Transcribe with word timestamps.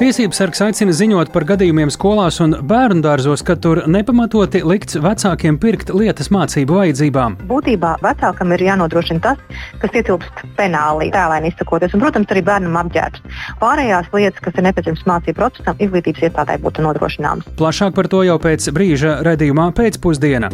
Tiesības 0.00 0.38
sargs 0.40 0.62
aicina 0.64 0.94
ziņot 0.96 1.28
par 1.28 1.44
gadījumiem 1.44 1.90
skolās 1.92 2.38
un 2.40 2.54
bērnu 2.64 3.02
dārzos, 3.04 3.42
ka 3.44 3.52
tur 3.60 3.82
nepamatoti 3.84 4.62
likts 4.64 4.96
vecākiem 4.96 5.58
pirkt 5.60 5.92
lietas 5.92 6.30
mācību 6.32 6.78
vajadzībām. 6.78 7.36
Būtībā 7.50 7.90
vecākam 8.00 8.54
ir 8.56 8.64
jānodrošina 8.64 9.20
tas, 9.26 9.60
kas 9.82 10.00
ietilpst 10.00 10.40
penālī, 10.56 11.10
tēlēni 11.12 11.52
izsakoties, 11.52 11.92
un, 11.92 12.00
protams, 12.00 12.32
arī 12.32 12.46
bērnam 12.48 12.80
apģērbs. 12.80 13.28
Pārējās 13.60 14.08
lietas, 14.16 14.40
kas 14.46 14.56
ir 14.56 14.70
nepieciešamas 14.70 15.08
mācību 15.12 15.42
procesam, 15.42 15.84
izglītības 15.84 16.30
iestādē 16.30 16.56
būtu 16.64 16.88
nodrošināmas. 16.88 17.52
Plašāk 17.60 17.92
par 18.00 18.08
to 18.08 18.24
jau 18.24 18.40
pēc 18.40 18.72
brīža 18.72 19.18
redzījumā 19.28 19.68
pēcpusdienā. 19.76 20.48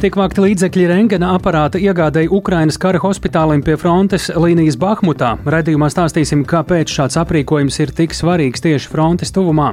Tiek 0.00 0.14
vākti 0.16 0.40
līdzekļi 0.40 0.84
rengena 0.88 1.34
aparāta 1.36 1.76
iegādēji 1.76 2.30
Ukrainas 2.32 2.78
kara 2.80 2.96
hospitālim 3.02 3.60
pie 3.60 3.74
frontes 3.76 4.30
līnijas 4.32 4.78
Bahmutā. 4.80 5.34
Redījumā 5.44 5.90
stāstīsim, 5.92 6.46
kāpēc 6.48 6.88
šāds 6.88 7.18
aprīkojums 7.20 7.76
ir 7.84 7.92
tik 7.98 8.16
svarīgs 8.16 8.64
tieši 8.64 8.88
frontes 8.88 9.28
tuvumā. 9.36 9.66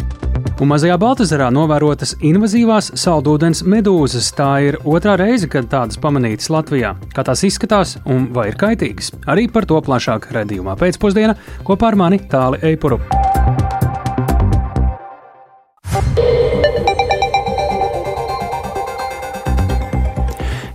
Un 0.60 0.68
mazajā 0.74 0.98
Baltazarā 1.00 1.48
novērotas 1.56 2.18
invazīvās 2.28 2.92
saldūdens 3.00 3.64
medūzas. 3.64 4.28
Tā 4.36 4.50
ir 4.68 4.82
otrā 4.84 5.16
reize, 5.16 5.48
kad 5.48 5.72
tādas 5.72 5.96
pamanītas 6.04 6.52
Latvijā. 6.52 6.98
Kā 7.16 7.24
tās 7.24 7.46
izskatās 7.48 7.96
un 8.04 8.28
vai 8.36 8.50
ir 8.52 8.60
kaitīgas? 8.60 9.14
Arī 9.32 9.48
par 9.48 9.70
to 9.70 9.80
plašāk 9.80 10.28
redzījumā 10.36 10.76
pēcpusdienā 10.76 11.40
kopā 11.64 11.94
ar 11.94 12.02
mani 12.04 12.20
Tāli 12.28 12.60
Eipuru. 12.74 13.00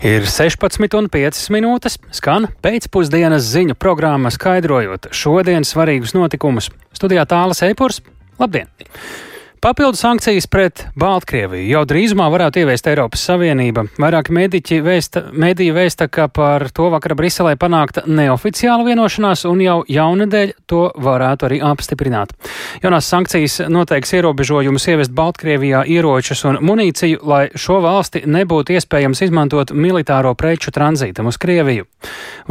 Ir 0.03 0.25
16,5 0.27 1.45
minūtes, 1.55 1.95
skan 2.11 2.49
pēcpusdienas 2.59 3.45
ziņu 3.53 3.77
programma, 3.79 4.33
skaidrojot 4.35 5.07
šodienas 5.15 5.71
svarīgus 5.77 6.17
notikumus. 6.19 6.73
Studijā 6.91 7.23
tālāk 7.31 7.63
Eipurs. 7.69 8.01
Labdien! 8.43 8.67
Papildu 9.63 9.97
sankcijas 9.97 10.47
pret 10.51 10.81
Baltkrieviju 10.99 11.69
jau 11.71 11.81
drīzumā 11.87 12.25
varētu 12.35 12.65
ieviest 12.65 12.89
Eiropas 12.91 13.23
Savienība. 13.29 13.85
Vairāki 14.03 14.35
mediķi 14.35 14.81
vēsta, 14.83 15.21
mediji 15.39 15.71
vēsta, 15.77 16.09
ka 16.11 16.25
par 16.27 16.65
to 16.75 16.89
vakar 16.91 17.15
Briselē 17.15 17.53
panākta 17.55 18.03
neoficiāla 18.11 18.83
vienošanās 18.89 19.45
un 19.47 19.63
jau 19.63 19.77
jaunadēļ 19.87 20.51
to 20.67 20.81
varētu 21.05 21.47
arī 21.47 21.61
apstiprināt. 21.63 22.35
Jaunās 22.83 23.07
sankcijas 23.07 23.61
noteiks 23.71 24.11
ierobežojumus 24.19 24.89
ievest 24.91 25.15
Baltkrievijā 25.15 25.85
ieročus 25.95 26.43
un 26.51 26.59
munīciju, 26.59 27.23
lai 27.23 27.45
šo 27.55 27.79
valsti 27.87 28.25
nebūtu 28.27 28.75
iespējams 28.75 29.23
izmantot 29.29 29.71
militāro 29.71 30.35
preču 30.35 30.75
tranzītam 30.75 31.31
uz 31.31 31.39
Krieviju. 31.39 31.87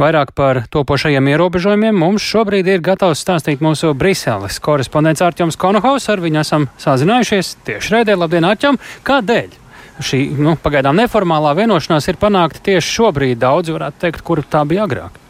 Vairāk 0.00 0.32
par 0.32 0.62
topošajiem 0.72 1.28
ierobežojumiem 1.34 1.92
mums 2.06 2.24
šobrīd 2.24 2.72
ir 2.72 2.80
gatavs 2.80 3.20
stāstīt 3.20 3.60
mūsu 3.60 3.92
Briseles 3.92 4.56
korespondents 4.64 5.20
Arķoms 5.20 5.60
Konohaus. 5.60 6.08
Ar 6.08 6.24
viņu 6.24 6.40
esam 6.40 6.70
sazinājušies 7.02 7.56
tieši 7.66 7.96
raidē. 7.96 8.16
Labdien, 8.16 8.46
Arķom! 8.46 8.78
Kādēļ? 9.06 9.58
Šī 10.02 10.20
nu, 10.38 10.54
pagaidām 10.62 10.96
neformālā 10.98 11.52
vienošanās 11.58 12.08
ir 12.08 12.18
panākta 12.22 12.62
tieši 12.70 12.94
šobrīd. 12.96 13.40
Daudzi 13.42 13.74
varētu 13.74 14.06
teikt, 14.06 14.22
kur 14.26 14.42
tā 14.46 14.62
bija 14.68 14.86
agrāk. 14.86 15.21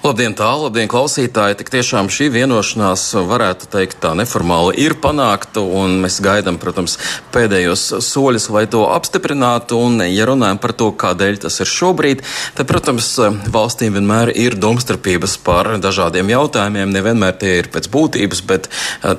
Labdien, 0.00 0.32
tālu, 0.32 0.64
labdien, 0.66 0.88
klausītāji! 0.88 1.58
Tik 1.60 1.70
tiešām 1.74 2.08
šī 2.12 2.30
vienošanās, 2.32 3.02
varētu 3.28 3.68
teikt, 3.68 3.98
tā 4.00 4.14
neformāli 4.16 4.78
ir 4.80 4.94
panākta, 4.96 5.60
un 5.60 5.98
mēs 6.00 6.20
gaidām, 6.24 6.56
protams, 6.62 6.96
pēdējos 7.34 7.82
soļus, 8.06 8.48
lai 8.54 8.64
to 8.70 8.86
apstiprinātu. 8.88 9.76
Un, 9.76 10.00
ja 10.08 10.24
runājam 10.30 10.60
par 10.62 10.72
to, 10.72 10.88
kādēļ 10.96 11.42
tas 11.44 11.60
ir 11.60 11.68
šobrīd, 11.68 12.24
tad, 12.56 12.68
protams, 12.70 13.10
valstīm 13.52 13.98
vienmēr 13.98 14.32
ir 14.32 14.56
domstarpības 14.60 15.36
par 15.44 15.74
dažādiem 15.82 16.32
jautājumiem. 16.32 16.96
Nevienmēr 16.96 17.36
tie 17.42 17.58
ir 17.60 17.70
pēc 17.72 17.90
būtības, 17.92 18.42
bet 18.48 18.70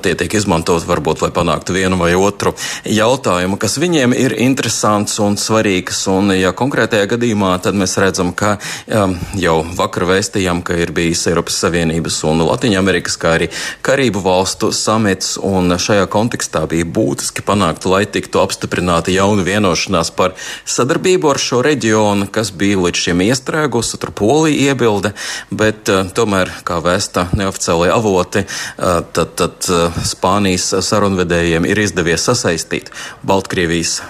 tie 0.02 0.16
tiek 0.18 0.34
izmantot 0.40 0.82
varbūt, 0.88 1.22
lai 1.22 1.30
panāktu 1.34 1.78
vienu 1.78 2.00
vai 2.02 2.12
otru 2.18 2.56
jautājumu, 2.88 3.60
kas 3.62 3.78
viņiem 3.78 4.16
ir 4.18 4.34
interesants 4.42 5.20
un 5.22 5.38
svarīgs. 5.38 6.02
Un, 6.10 6.34
ja 6.34 6.50
konkrētajā 6.56 7.06
gadījumā, 7.14 7.54
tad 7.62 7.78
mēs 7.78 7.94
redzam, 8.02 8.34
ka 8.34 8.56
um, 8.90 9.14
jau 9.38 9.60
vakar 9.78 10.10
vēstījām, 10.32 10.62
ka 10.64 10.74
ir 10.80 10.92
bijis 10.92 11.26
Eiropas 11.28 11.58
Savienības 11.60 12.22
un 12.24 12.40
Latvijas-Amerikas, 12.46 13.16
kā 13.20 13.34
arī 13.36 13.48
Karību 13.84 14.22
valstu 14.24 14.72
samits, 14.72 15.36
un 15.36 15.68
šajā 15.76 16.06
kontekstā 16.08 16.66
bija 16.66 16.84
būtiski 16.84 17.42
panākt, 17.44 17.84
lai 17.84 18.06
tiktu 18.06 18.40
apstiprināta 18.40 19.12
jauna 19.12 19.42
vienošanās 19.44 20.10
par 20.16 20.32
sadarbību 20.64 21.30
ar 21.30 21.38
šo 21.38 21.60
reģionu, 21.62 22.30
kas 22.32 22.50
bija 22.50 22.80
līdz 22.80 23.02
šim 23.04 23.20
iestrēgusi, 23.26 23.98
tur 24.00 24.12
Polija 24.12 24.72
iebilde, 24.72 25.12
bet 25.50 25.88
uh, 25.92 26.08
tomēr, 26.08 26.50
kā 26.64 26.80
vēsta 26.80 27.28
neoficiālajie 27.36 27.92
avoti, 27.92 28.44
uh, 28.46 29.02
tad, 29.12 29.36
tad 29.36 29.68
uh, 29.68 30.00
Spānijas 30.06 30.70
sarunvedējiem 30.80 31.68
ir 31.68 31.82
izdevies 31.82 32.24
sasaistīt 32.24 32.90
Baltkrievijas 33.26 34.00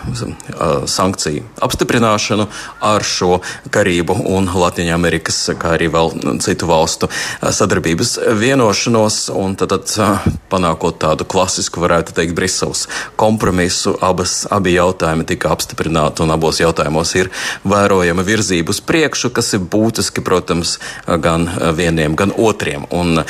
sankciju 0.86 1.42
apstiprināšanu 1.64 2.46
ar 2.84 3.04
šo 3.06 3.40
Karību 3.72 4.16
un 4.30 4.50
Latvijas-Amerikas, 4.52 5.40
kā 5.58 5.74
arī 5.76 5.88
vēl 5.92 6.11
citu 6.42 6.68
valstu 6.70 7.08
sadarbības 7.42 8.16
vienošanos, 8.38 9.18
un 9.36 9.56
tad, 9.58 9.74
tad 9.74 10.26
panākot 10.52 10.98
tādu 11.02 11.26
klasisku, 11.28 11.82
varētu 11.82 12.16
teikt, 12.16 12.36
Briseles 12.36 12.86
kompromisu, 13.20 13.96
abas, 14.04 14.42
abi 14.50 14.76
jautājumi 14.76 15.26
tika 15.28 15.52
apstiprināti, 15.54 16.24
un 16.24 16.34
abos 16.34 16.60
jautājumos 16.62 17.14
ir 17.18 17.32
vērojama 17.68 18.24
virzība 18.26 18.74
uz 18.74 18.82
priekšu, 18.84 19.32
kas 19.34 19.54
ir 19.56 19.64
būtiski, 19.72 20.24
protams, 20.24 20.78
gan 21.06 21.48
vieniem, 21.76 22.16
gan 22.18 22.34
otriem. 22.36 22.86
Un 22.90 23.24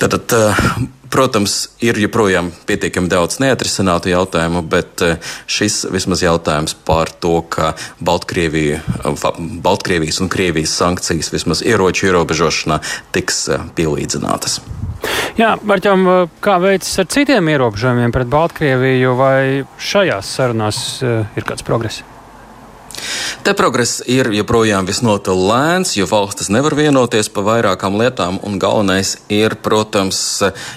tad, 0.00 0.18
tad 0.18 0.98
Protams, 1.12 1.54
ir 1.84 1.98
joprojām 2.00 2.48
pietiekami 2.66 3.10
daudz 3.12 3.36
neatrisinātu 3.42 4.08
jautājumu, 4.12 4.62
bet 4.64 5.02
šis 5.50 5.82
vismaz 5.92 6.22
jautājums 6.24 6.72
par 6.88 7.12
to, 7.20 7.34
ka 7.52 7.74
Baltkrievija, 8.00 8.80
Baltkrievijas 9.64 10.22
un 10.24 10.30
Krievijas 10.32 10.72
sankcijas 10.80 11.28
vismaz 11.34 11.60
ieroču 11.66 12.08
ierobežošanā 12.08 12.80
tiks 13.12 13.44
pielīdzinātas. 13.76 14.62
Jā, 15.36 15.56
Marķam, 15.66 16.06
kā 16.44 16.56
veicas 16.62 16.94
ar 17.02 17.10
citiem 17.12 17.50
ierobežojumiem 17.52 18.14
pret 18.14 18.32
Baltkrieviju, 18.32 19.12
vai 19.18 19.42
šajās 19.92 20.32
sarunās 20.38 20.80
ir 21.02 21.48
kāds 21.48 21.66
progress? 21.66 22.06
Te 23.42 23.54
progress 23.58 24.02
ir 24.10 24.28
joprojām 24.34 24.86
visnotaļ 24.86 25.40
lēns, 25.48 25.94
jo 25.96 26.06
valstis 26.10 26.50
nevar 26.52 26.76
vienoties 26.78 27.30
par 27.32 27.46
vairākām 27.48 27.96
lietām, 27.98 28.38
un 28.46 28.58
galvenais 28.62 29.16
ir, 29.32 29.56
protams, 29.62 30.20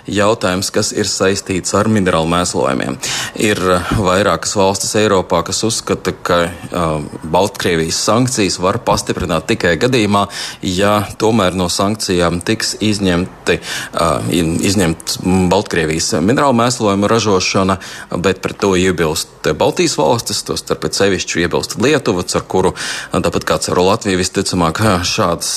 jautājums, 0.10 0.72
kas 0.74 0.92
ir 0.96 1.10
saistīts 1.10 1.76
ar 1.78 1.90
minerālu 1.92 2.30
mēslojumiem. 2.32 2.98
Ir 3.38 3.62
vairākas 4.00 4.56
valstis 4.58 4.96
Eiropā, 5.00 5.44
kas 5.46 5.62
uzskata, 5.68 6.16
ka 6.26 6.40
uh, 6.48 7.06
Baltkrievijas 7.24 8.00
sankcijas 8.08 8.60
var 8.64 8.80
pastiprināt 8.86 9.50
tikai 9.52 9.76
gadījumā, 9.82 10.26
ja 10.66 10.98
tomēr 11.22 11.58
no 11.58 11.70
sankcijām 11.72 12.42
tiks 12.46 12.76
izņemti, 12.86 13.60
uh, 13.60 14.32
izņemt 14.72 15.20
Baltkrievijas 15.52 16.14
minerālu 16.26 16.58
mēslojumu 16.64 17.12
ražošana, 17.12 17.80
bet 18.26 18.42
pret 18.42 18.60
to 18.62 18.74
iebilst 18.80 19.36
Baltijas 19.54 19.98
valstis, 20.00 20.42
to 20.46 20.56
starp 20.58 20.88
sevišķi 20.96 21.44
iebilst 21.44 21.76
Lietuva, 21.82 22.15
ar 22.24 22.46
kuru, 22.48 22.74
tāpat 23.12 23.48
kā 23.48 23.58
ar 23.60 23.82
Latviju, 23.82 24.20
visticamāk, 24.20 24.82
šāds, 25.08 25.52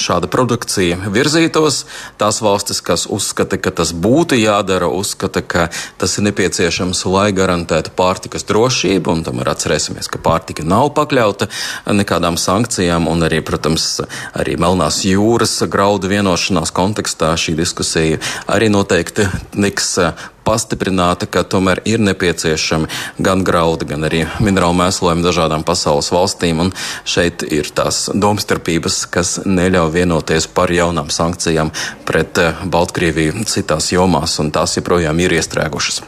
šāda 0.00 0.30
produkcija 0.30 1.10
virzītos. 1.12 1.84
Tās 2.20 2.40
valstis, 2.44 2.80
kas 2.84 3.06
uzskata, 3.10 3.58
ka 3.58 3.72
tas 3.82 3.92
būtu 3.92 4.38
jādara, 4.38 4.88
uzskata, 4.88 5.42
ka 5.42 5.68
tas 5.98 6.16
ir 6.18 6.28
nepieciešams, 6.28 7.04
lai 7.10 7.28
garantētu 7.36 7.94
pārtikas 7.96 8.46
drošību, 8.48 9.12
un 9.12 9.24
tomēr 9.26 9.52
atcerēsimies, 9.54 10.10
ka 10.10 10.22
pārtika 10.22 10.66
nav 10.66 10.92
pakļauta 10.96 11.50
nekādām 11.92 12.38
sankcijām, 12.40 13.08
un 13.10 13.26
arī, 13.26 13.42
protams, 13.44 14.00
arī 14.34 14.56
Melnās 14.60 15.02
jūras 15.06 15.58
graudu 15.70 16.08
vienošanās 16.12 16.72
kontekstā 16.74 17.34
šī 17.40 17.56
diskusija 17.58 18.20
arī 18.50 18.70
noteikti 18.72 19.26
tiks 19.74 19.94
pastiprināta, 20.44 21.26
ka 21.26 21.42
tomēr 21.48 21.82
ir 21.88 22.02
nepieciešami 22.04 22.88
gan 23.24 23.44
graudi, 23.46 23.88
gan 23.90 24.06
arī 24.08 24.24
minerālu 24.44 24.76
mēslojumi 24.78 25.24
dažādām 25.24 25.64
pasaules 25.66 26.12
valstīm. 26.14 26.62
Un 26.66 26.72
šeit 27.08 27.44
ir 27.48 27.70
tās 27.74 28.06
domstarpības, 28.14 29.04
kas 29.12 29.36
neļauj 29.44 29.92
vienoties 29.98 30.48
par 30.52 30.72
jaunām 30.74 31.10
sankcijām 31.12 31.72
pret 32.08 32.40
eh, 32.40 32.64
Baltkrieviju 32.64 33.46
citās 33.48 33.92
jomās, 33.94 34.38
un 34.42 34.52
tās 34.54 34.76
joprojām 34.78 35.20
ir 35.24 35.38
iestrēgušas. 35.40 36.04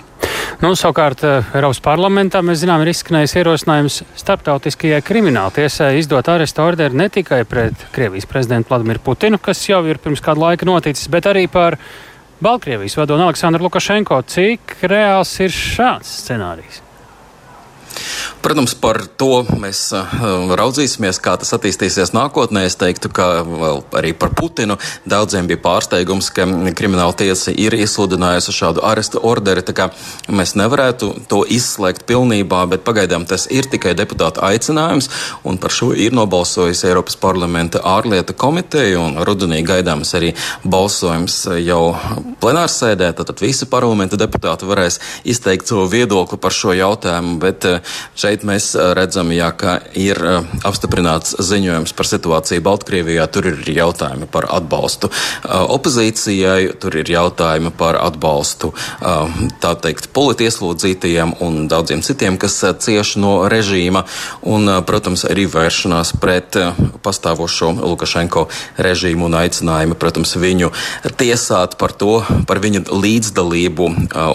Nu, 0.62 0.72
savukārt, 0.78 1.22
eh, 1.26 1.50
Eiropas 1.56 1.80
parlamentā 1.84 2.40
mēs 2.44 2.62
zinām, 2.62 2.82
ir 2.82 2.92
izskanējis 2.94 3.36
ierosinājums 3.42 4.00
starptautiskajai 4.16 5.02
krimināla 5.04 5.52
tiesai 5.58 5.96
izdot 6.00 6.28
arestu 6.32 6.64
orderu 6.64 6.96
ne 6.96 7.08
tikai 7.12 7.42
pret 7.48 7.86
Krievijas 7.92 8.28
prezidentu 8.30 8.72
Vladimiru 8.72 9.02
Putinu, 9.04 9.40
kas 9.42 9.60
jau 9.68 9.82
ir 9.84 10.00
pirms 10.02 10.24
kāda 10.24 10.46
laika 10.46 10.68
noticis, 10.68 11.10
bet 11.12 11.28
arī 11.28 11.44
par 11.52 11.76
Baltkrievijas 12.40 12.96
vadoni 12.96 13.24
Aleksandru 13.24 13.64
Lukašenko. 13.64 14.18
Cik 14.28 14.76
reāls 14.92 15.30
ir 15.40 15.54
šāds 15.54 16.10
scenārijs? 16.20 16.85
Protams, 18.42 18.74
par 18.78 19.00
to 19.18 19.42
mēs 19.58 19.90
raudzīsimies, 20.60 21.20
kā 21.22 21.36
tas 21.40 21.52
attīstīsies 21.56 22.12
nākotnē. 22.16 22.66
Es 22.68 22.78
teiktu, 22.78 23.10
ka 23.14 23.28
arī 23.98 24.12
par 24.18 24.32
Putinu 24.36 24.78
daudziem 25.08 25.48
bija 25.50 25.62
pārsteigums, 25.64 26.30
ka 26.34 26.46
krimināla 26.76 27.16
tiesa 27.16 27.54
ir 27.54 27.74
izsludinājusi 27.76 28.54
šādu 28.54 28.84
arestu 28.86 29.22
orderi. 29.22 29.64
Mēs 30.30 30.54
nevarētu 30.58 31.12
to 31.30 31.42
izslēgt 31.48 32.06
pilnībā, 32.08 32.64
bet 32.70 32.84
pagaidām 32.86 33.26
tas 33.28 33.48
ir 33.50 33.68
tikai 33.70 33.96
deputāta 33.98 34.44
aicinājums, 34.46 35.10
un 35.46 35.58
par 35.62 35.74
šo 35.74 35.92
ir 35.96 36.14
nobalsojusi 36.16 36.90
Eiropas 36.90 37.18
parlamenta 37.20 37.82
ārlietu 37.82 38.36
komiteja, 38.36 39.00
un 39.02 39.20
rudenī 39.26 39.62
gaidāms 39.66 40.14
arī 40.18 40.32
balsojums 40.64 41.42
jau 41.64 41.96
plenārsēdē. 42.42 43.10
Tad 43.16 43.34
visi 43.42 43.68
parlamenta 43.70 44.18
deputāti 44.20 44.68
varēs 44.68 45.00
izteikt 45.28 45.68
savu 45.70 45.86
viedokli 45.90 46.38
par 46.40 46.54
šo 46.54 46.74
jautājumu, 46.76 47.36
bet 47.42 47.66
eh, 47.68 47.85
šeit 48.18 48.44
mēs 48.46 48.72
redzam, 48.96 49.32
jā, 49.34 49.50
ka 49.56 49.78
ir 49.98 50.20
apstiprināts 50.66 51.36
ziņojums 51.42 51.94
par 51.96 52.10
situāciju 52.10 52.64
Baltkrievijā. 52.66 53.26
Tur 53.32 53.50
ir 53.52 53.62
jautājumi 53.76 54.28
par 54.30 54.48
atbalstu 54.52 55.10
opozīcijai, 55.46 56.76
tur 56.80 56.96
ir 57.00 57.10
jautājumi 57.10 57.72
par 57.76 57.98
atbalstu 58.00 58.72
tā 59.62 59.72
teikt 59.82 60.10
politieslodzītajiem 60.16 61.36
un 61.44 61.66
daudziem 61.70 62.02
citiem, 62.06 62.38
kas 62.40 62.58
cieši 62.86 63.20
no 63.22 63.34
režīma, 63.50 64.04
un, 64.46 64.70
protams, 64.86 65.26
arī 65.28 65.46
vēršanās 65.50 66.14
pret 66.22 66.58
pastāvošo 67.04 67.72
Lukašenko 67.80 68.46
režīmu 68.82 69.28
un 69.28 69.38
aicinājumi, 69.42 69.98
protams, 69.98 70.36
viņu 70.40 70.72
tiesāt 71.18 71.76
par 71.80 71.94
to, 71.96 72.20
par 72.48 72.60
viņa 72.62 72.86
līdzdalību 72.90 73.88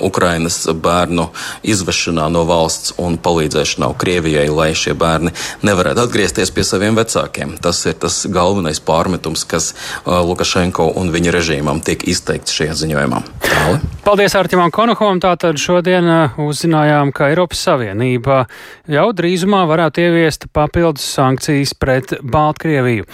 Ukrainas 0.07 0.63
bērnu 0.71 1.29
izvešanā 1.63 2.27
no 2.33 2.45
valsts 2.49 2.95
un 3.01 3.17
palīdzēšanā 3.41 3.89
Krievijai, 3.97 4.47
lai 4.53 4.71
šie 4.77 4.93
bērni 4.97 5.33
nevarētu 5.65 6.05
atgriezties 6.05 6.51
pie 6.53 6.63
saviem 6.67 6.97
vecākiem. 6.97 7.57
Tas 7.61 7.81
ir 7.89 7.97
tas 7.99 8.23
galvenais 8.29 8.79
pārmetums, 8.85 9.43
kas 9.49 9.71
Lukašenko 10.05 10.91
un 10.99 11.11
viņa 11.13 11.33
režīmam 11.33 11.81
tiek 11.85 12.05
izteikts 12.07 12.53
šajā 12.55 12.77
ziņojumā. 12.83 13.21
Tāli. 13.47 13.81
Paldies 14.05 14.37
Artimam 14.37 14.71
Konohovam. 14.73 15.21
Tātad 15.21 15.59
šodien 15.61 16.07
uzzinājām, 16.41 17.11
ka 17.15 17.31
Eiropas 17.31 17.61
Savienība 17.65 18.45
jau 18.89 19.09
drīzumā 19.17 19.65
varētu 19.69 20.05
ieviest 20.05 20.47
papildus 20.53 21.05
sankcijas 21.17 21.75
pret 21.77 22.15
Baltkrieviju. 22.21 23.07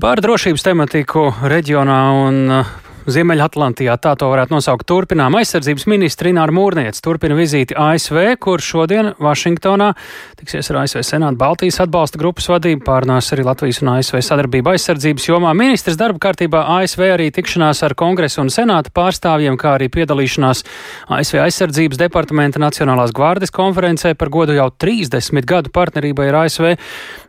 Par 0.00 0.22
drošības 0.22 0.66
tematiku 0.66 1.30
reģionā 1.42 2.00
un 2.26 2.44
Ziemeļatlantijā, 3.08 3.94
tā 3.96 4.12
to 4.20 4.28
varētu 4.28 4.52
nosaukt. 4.52 4.84
Turpinām 4.88 5.32
aizsardzības 5.38 5.86
ministra 5.88 6.28
Ināra 6.28 6.52
Mūrniec 6.52 6.98
turpina 7.00 7.36
vizīti 7.38 7.72
ASV, 7.72 8.34
kur 8.42 8.60
šodien 8.60 9.14
Vašingtonā 9.16 9.94
tiksies 10.36 10.68
ar 10.72 10.82
ASV 10.82 11.00
Senāta 11.06 11.40
Baltijas 11.40 11.80
atbalsta 11.80 12.20
grupas 12.20 12.50
vadību, 12.52 12.82
pārnās 12.84 13.32
arī 13.32 13.46
Latvijas 13.46 13.80
un 13.80 13.92
ASV 13.94 14.20
sadarbība 14.26 14.74
aizsardzības 14.74 15.28
jomā. 15.30 15.54
Ministrs 15.56 15.96
darba 16.00 16.20
kārtībā 16.26 16.62
ASV 16.76 17.06
arī 17.14 17.30
tikšanās 17.32 17.80
ar 17.88 17.96
kongresu 17.96 18.42
un 18.44 18.52
senāta 18.52 18.92
pārstāvjiem, 18.92 19.56
kā 19.60 19.78
arī 19.78 19.88
piedalīšanās 19.96 20.62
ASV 21.16 21.40
aizsardzības 21.46 22.02
departamenta 22.04 22.60
Nacionālās 22.60 23.16
gvārdes 23.16 23.54
konferencē 23.56 24.12
par 24.12 24.28
godu 24.28 24.58
jau 24.58 24.68
30 24.76 25.48
gadu 25.48 25.72
partnerībai 25.72 26.28
ar 26.34 26.42
ASV. 26.44 26.74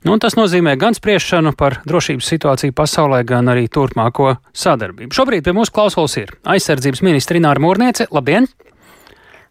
Nu, 0.03 0.19
tas 0.19 0.35
nozīmē 0.35 0.75
gan 0.81 0.97
spriešanu 0.97 1.55
par 1.55 1.79
drošības 1.87 2.31
situāciju 2.35 2.75
pasaulē, 2.75 3.23
gan 3.27 3.51
arī 3.53 3.67
turpmāko 3.71 4.35
sadarbību. 4.51 5.13
Šobrīd 5.15 5.45
pie 5.45 5.53
mūsu 5.61 5.73
klausulas 5.75 6.17
ir 6.17 6.33
aizsardzības 6.49 7.03
ministra 7.05 7.37
Ināra 7.37 7.61
Mūrniece. 7.61 8.09
Labdien! 8.13 8.49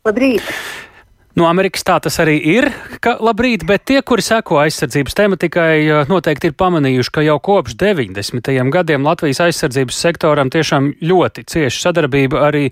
Labrīt! 0.06 0.42
No 1.38 1.46
Amerikas 1.46 1.84
tā 1.86 1.94
tas 2.02 2.16
arī 2.18 2.34
ir, 2.42 2.64
ka 2.98 3.12
labrīt, 3.22 3.62
bet 3.66 3.84
tie, 3.86 4.00
kuri 4.02 4.22
seko 4.24 4.58
aizsardzības 4.64 5.14
tematikai, 5.14 5.74
noteikti 6.10 6.50
ir 6.50 6.56
pamanījuši, 6.58 7.12
ka 7.14 7.22
jau 7.22 7.36
kopš 7.46 7.76
90. 7.78 8.50
gadiem 8.74 9.06
Latvijas 9.06 9.38
aizsardzības 9.46 10.00
sektoram 10.04 10.50
tiešām 10.50 10.90
ļoti 11.06 11.46
cieša 11.54 11.84
sadarbība 11.86 12.42
arī 12.48 12.64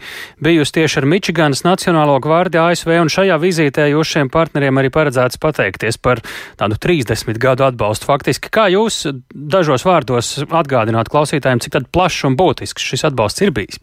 bijusi 0.43 0.75
tieši 0.81 0.99
ar 0.99 1.09
Mičiganas 1.15 1.63
Nacionālo 1.63 2.19
gvārdi 2.25 2.59
ASV, 2.59 2.97
un 2.99 3.13
šajā 3.15 3.39
vizītē 3.39 3.87
jūs 3.93 4.17
šiem 4.17 4.33
partneriem 4.35 4.83
arī 4.83 4.91
paredzēts 4.91 5.39
pateikties 5.39 6.03
par 6.03 6.25
tādu 6.59 6.83
30 6.83 7.39
gadu 7.39 7.69
atbalstu. 7.69 8.11
Faktiski, 8.11 8.51
kā 8.51 8.67
jūs 8.75 9.05
dažos 9.31 9.87
vārdos 9.87 10.35
atgādināt 10.49 11.15
klausītājiem, 11.15 11.63
cik 11.63 11.79
plašs 11.95 12.27
un 12.27 12.35
būtisks 12.35 12.91
šis 12.91 13.07
atbalsts 13.13 13.47
ir 13.47 13.55
bijis? 13.55 13.79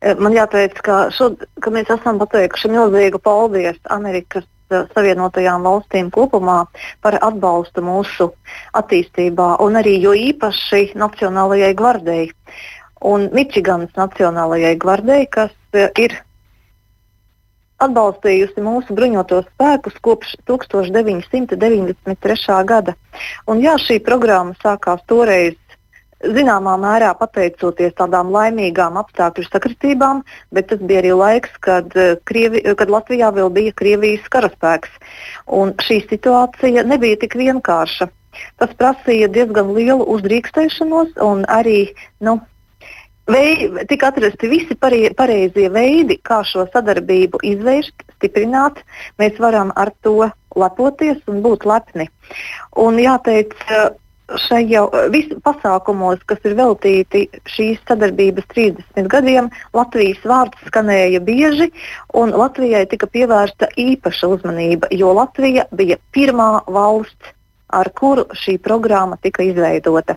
Eh, 0.00 0.16
man 0.16 0.32
jāteic, 0.32 0.78
ka, 0.80 1.10
šod, 1.12 1.42
ka 1.60 1.70
mēs 1.74 1.90
esam 1.92 2.16
pateikuši 2.22 2.70
milzīgu 2.72 3.18
paldies 3.20 3.76
Amerikas 3.92 4.46
eh, 4.72 4.86
Savienotajām 4.94 5.66
valstīm 5.66 6.08
kopumā 6.14 6.62
par 7.04 7.18
atbalstu 7.20 7.84
mūsu 7.84 8.30
attīstībā, 8.80 9.58
un 9.60 9.76
arī 9.76 9.98
jo 10.00 10.16
īpaši 10.16 10.96
Nacionālajai 10.96 11.74
gvardei 11.76 12.30
un 13.04 13.28
Mičiganas 13.36 13.92
Nacionālajai 13.96 14.72
gvardei, 14.80 15.26
kas 15.28 15.52
eh, 15.76 15.92
ir 16.00 16.16
atbalstījusi 17.80 18.60
mūsu 18.64 18.94
bruņotos 18.96 19.44
spēkus 19.52 20.00
kopš 20.04 20.34
1993. 20.48 22.64
gada. 22.68 22.92
Un, 23.48 23.60
jā, 23.64 23.74
šī 23.80 24.00
programma 24.04 24.52
sākās 24.64 25.00
toreiz 25.08 25.56
Zināmā 26.20 26.74
mērā 26.76 27.14
pateicoties 27.16 27.94
tādām 27.96 28.28
laimīgām 28.34 28.98
apstākļu 29.00 29.46
sakritībām, 29.46 30.20
bet 30.52 30.68
tas 30.68 30.82
bija 30.84 31.00
arī 31.00 31.14
laiks, 31.16 31.54
kad, 31.64 31.96
eh, 31.96 32.16
Krievi, 32.28 32.60
kad 32.76 32.92
Latvijā 32.92 33.32
vēl 33.32 33.48
bija 33.50 33.72
Krievijas 33.72 34.28
karaspēks. 34.28 34.90
Un 35.46 35.72
šī 35.72 36.02
situācija 36.10 36.84
nebija 36.84 37.16
tik 37.16 37.34
vienkārša. 37.34 38.10
Tas 38.58 38.70
prasīja 38.78 39.30
diezgan 39.32 39.72
lielu 39.74 40.04
uzdrīkstēšanos 40.04 41.16
un 41.24 41.44
arī 41.48 41.94
nu, 42.20 42.40
vei, 43.26 43.70
tika 43.88 44.10
atrasti 44.12 44.48
visi 44.48 44.76
pareizie 44.76 45.68
veidi, 45.72 46.18
kā 46.22 46.42
šo 46.44 46.66
sadarbību 46.74 47.40
izvērst, 47.42 48.04
stiprināt. 48.18 48.82
Mēs 49.18 49.38
varam 49.38 49.72
ar 49.76 49.92
to 50.02 50.30
lepoties 50.56 51.18
un 51.30 51.42
būt 51.42 51.64
lepni. 51.64 52.08
Un 52.76 52.98
jāteic, 53.00 53.54
šajā 54.46 54.82
visu 55.12 55.38
pasākumos, 55.44 56.22
kas 56.28 56.38
ir 56.46 56.54
veltīti 56.58 57.26
šīs 57.50 57.80
sadarbības 57.88 58.46
30 58.54 59.10
gadiem, 59.10 59.50
Latvijas 59.76 60.22
vārds 60.24 60.68
skanēja 60.68 61.20
bieži, 61.24 61.70
un 62.14 62.34
Latvijai 62.36 62.86
tika 62.90 63.08
pievērsta 63.10 63.70
īpaša 63.80 64.30
uzmanība, 64.36 64.90
jo 64.94 65.12
Latvija 65.16 65.66
bija 65.74 65.98
pirmā 66.14 66.62
valsts, 66.70 67.34
ar 67.70 67.90
kuru 67.94 68.26
šī 68.34 68.58
programma 68.62 69.18
tika 69.22 69.44
izveidota. 69.46 70.16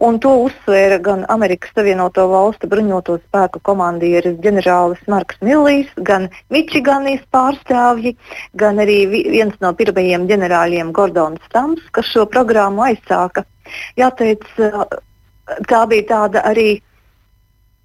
Un 0.00 0.16
to 0.16 0.30
uzsvēra 0.46 0.96
gan 1.04 1.26
Amerikas 1.28 1.74
Savienoto 1.76 2.22
Valstu 2.30 2.68
bruņoto 2.72 3.18
spēku 3.20 3.60
komandieris 3.68 4.38
ģenerālis 4.40 5.02
Marks 5.12 5.36
Millijs, 5.44 5.90
gan 6.08 6.30
Mičiganijas 6.48 7.26
pārstāvji, 7.36 8.14
gan 8.56 8.80
arī 8.80 8.96
viens 9.10 9.58
no 9.60 9.74
pirmajiem 9.76 10.24
ģenerāļiem 10.30 10.94
Gordons 10.96 11.44
Stams, 11.50 11.84
kas 11.92 12.08
šo 12.08 12.24
programmu 12.32 12.86
aizsāka. 12.86 13.44
Jāteic, 14.00 14.48
tā 15.68 15.82
bija 15.92 16.08
tāda 16.14 16.46
arī 16.48 16.68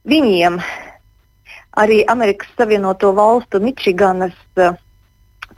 viņiem, 0.07 0.62
arī 1.84 2.03
Amerikas 2.15 2.55
Savienoto 2.55 3.12
Valstu 3.19 3.60
Mičiganas 3.60 4.39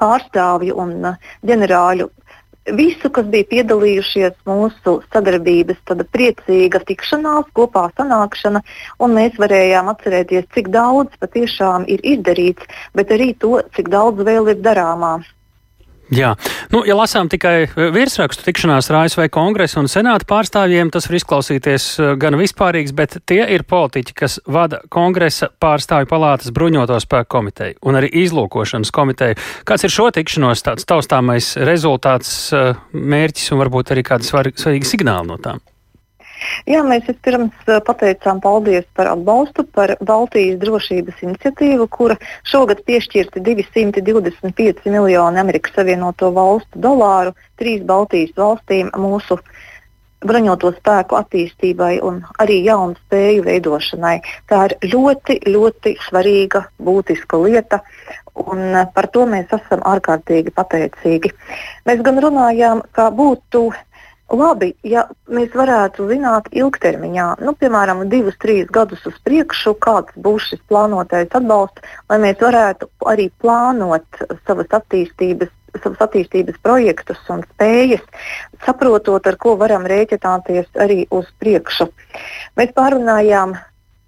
pārstāvju 0.01 0.81
un 0.81 1.11
ģenerāļu 1.45 2.09
visu, 2.75 3.09
kas 3.13 3.27
bija 3.31 3.47
piedalījušies 3.51 4.35
mūsu 4.47 4.97
sadarbības, 5.13 5.79
tāda 5.87 6.05
priecīga 6.11 6.81
tikšanās, 6.87 7.47
kopā 7.57 7.87
sanākšana, 7.97 8.63
un 8.99 9.15
mēs 9.17 9.39
varējām 9.39 9.91
atcerēties, 9.93 10.49
cik 10.55 10.71
daudz 10.73 11.15
patiešām 11.21 11.87
ir 11.87 12.03
izdarīts, 12.03 12.67
bet 12.97 13.13
arī 13.15 13.33
to, 13.39 13.57
cik 13.75 13.91
daudz 13.93 14.23
vēl 14.27 14.53
ir 14.53 14.61
darāmā. 14.63 15.17
Jā, 16.13 16.31
nu, 16.71 16.83
ja 16.87 16.95
lasām 16.95 17.27
tikai 17.27 17.55
e, 17.65 17.87
virsrakstu 17.91 18.45
tikšanās 18.47 18.87
ar 18.91 19.01
ASV 19.01 19.25
kongresa 19.33 19.81
un 19.81 19.89
senāta 19.91 20.27
pārstāvjiem, 20.29 20.91
tas 20.93 21.09
var 21.09 21.17
izklausīties 21.19 21.87
e, 21.99 22.09
gan 22.21 22.37
vispārīgs, 22.39 22.95
bet 22.95 23.17
tie 23.27 23.41
ir 23.55 23.65
politiķi, 23.67 24.15
kas 24.15 24.39
vada 24.47 24.79
kongresa 24.93 25.51
pārstāvju 25.59 26.07
palātas 26.07 26.53
bruņoto 26.55 26.99
spēku 27.03 27.31
komiteju 27.35 27.81
un 27.83 27.99
arī 27.99 28.11
izlūkošanas 28.23 28.93
komiteju. 28.95 29.39
Kāds 29.67 29.83
ir 29.83 29.95
šo 29.97 30.07
tikšanos 30.15 30.63
tāds 30.63 30.87
taustāmais 30.87 31.55
rezultāts, 31.67 32.53
e, 32.55 32.69
mērķis 32.95 33.51
un 33.51 33.65
varbūt 33.65 33.91
arī 33.91 34.07
kādi 34.07 34.31
svarīgi 34.31 34.87
signāli 34.87 35.33
no 35.33 35.41
tām? 35.43 35.59
Jā, 36.69 36.81
mēs 36.87 37.05
vispirms 37.09 37.71
pateicām 37.87 38.41
paldies 38.43 38.85
par 38.97 39.11
atbalstu, 39.13 39.65
par 39.77 39.95
Baltijas 40.01 40.59
drošības 40.61 41.23
iniciatīvu, 41.27 41.87
kura 41.91 42.17
šogad 42.47 42.83
piešķirti 42.87 43.43
225 43.45 44.91
miljoni 44.91 45.43
Amerikas 45.43 45.75
Savienoto 45.77 46.31
Valstu 46.35 46.83
dolāru 46.83 47.33
trīs 47.57 47.83
Baltijas 47.87 48.35
valstīm 48.37 48.93
mūsu 48.97 49.39
bruņoto 50.25 50.71
spēku 50.79 51.17
attīstībai 51.19 51.97
un 52.05 52.23
arī 52.41 52.61
jaunu 52.65 52.97
spēju 53.05 53.45
veidošanai. 53.45 54.15
Tā 54.49 54.63
ir 54.69 54.93
ļoti, 54.93 55.39
ļoti 55.45 55.93
svarīga, 56.07 56.63
būtiska 56.81 57.39
lieta, 57.43 57.81
un 58.47 58.63
eh, 58.73 58.87
par 58.93 59.09
to 59.13 59.25
mēs 59.29 59.53
esam 59.53 59.83
ārkārtīgi 59.85 60.53
pateicīgi. 60.57 61.33
Mēs 61.89 62.01
gan 62.05 62.21
runājām, 62.23 62.83
ka 62.97 63.09
būtu 63.13 63.67
labi, 64.33 64.73
ja 64.83 65.05
mēs 65.31 65.53
varētu 65.55 66.07
zināt 66.09 66.49
ilgtermiņā, 66.51 67.27
nu, 67.43 67.53
piemēram, 67.59 68.05
divus, 68.11 68.37
trīs 68.41 68.67
gadus 68.73 69.05
uz 69.07 69.15
priekšu, 69.27 69.75
kāds 69.83 70.15
būs 70.15 70.49
šis 70.51 70.63
plānotais 70.71 71.31
atbalsts, 71.31 71.83
lai 72.09 72.19
mēs 72.25 72.41
varētu 72.41 72.89
arī 73.07 73.29
plānot 73.41 74.25
savas 74.47 74.73
attīstības 74.81 75.53
savus 75.77 75.99
attīstības 76.01 76.55
projektus 76.65 77.19
un 77.29 77.43
spējas, 77.51 78.01
saprotot, 78.65 79.27
ar 79.29 79.35
ko 79.37 79.53
varam 79.59 79.83
rēķināties 79.85 80.71
arī 80.81 81.03
uz 81.13 81.27
priekšu. 81.37 81.85
Mēs 82.57 82.71
pārunājām 82.73 83.53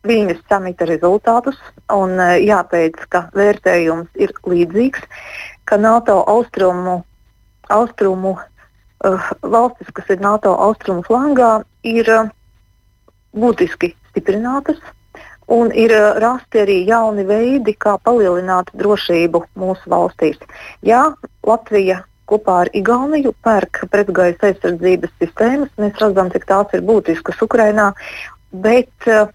Viņas 0.07 0.38
samita 0.47 0.85
rezultātus, 0.88 1.57
un 1.91 2.13
e, 2.23 2.27
jāteic, 2.47 3.01
ka 3.11 3.25
vērtējums 3.35 4.13
ir 4.15 4.31
līdzīgs, 4.47 5.01
ka 5.67 5.75
NATO 5.75 6.21
austrumu, 6.23 7.01
austrumu 7.67 8.38
uh, 9.06 9.32
valstis, 9.41 9.91
kas 9.94 10.10
ir 10.10 10.22
NATO 10.24 10.56
austrumu 10.56 11.06
flangā, 11.08 11.60
ir 11.84 12.10
uh, 12.13 12.29
būtiski 13.36 13.94
stiprinātas, 14.10 14.79
un 15.50 15.72
ir 15.74 15.91
eh, 15.91 16.20
rasti 16.22 16.62
arī 16.63 16.77
jauni 16.88 17.25
veidi, 17.25 17.74
kā 17.74 17.98
palielināt 18.06 18.70
drošību 18.77 19.44
mūsu 19.60 19.91
valstīs. 19.91 20.38
Jā, 20.86 21.10
Latvija 21.46 22.03
kopā 22.29 22.60
ar 22.65 22.70
Igauniju 22.77 23.34
pērk 23.46 23.84
pretgaisa 23.89 24.51
aizsardzības 24.51 25.15
sistēmas. 25.18 25.74
Mēs 25.82 25.98
redzam, 26.01 26.29
cik 26.34 26.46
tās 26.50 26.77
ir 26.77 26.86
būtiskas 26.86 27.41
Ukrainā, 27.46 27.91
bet 28.53 29.10
eh, 29.10 29.25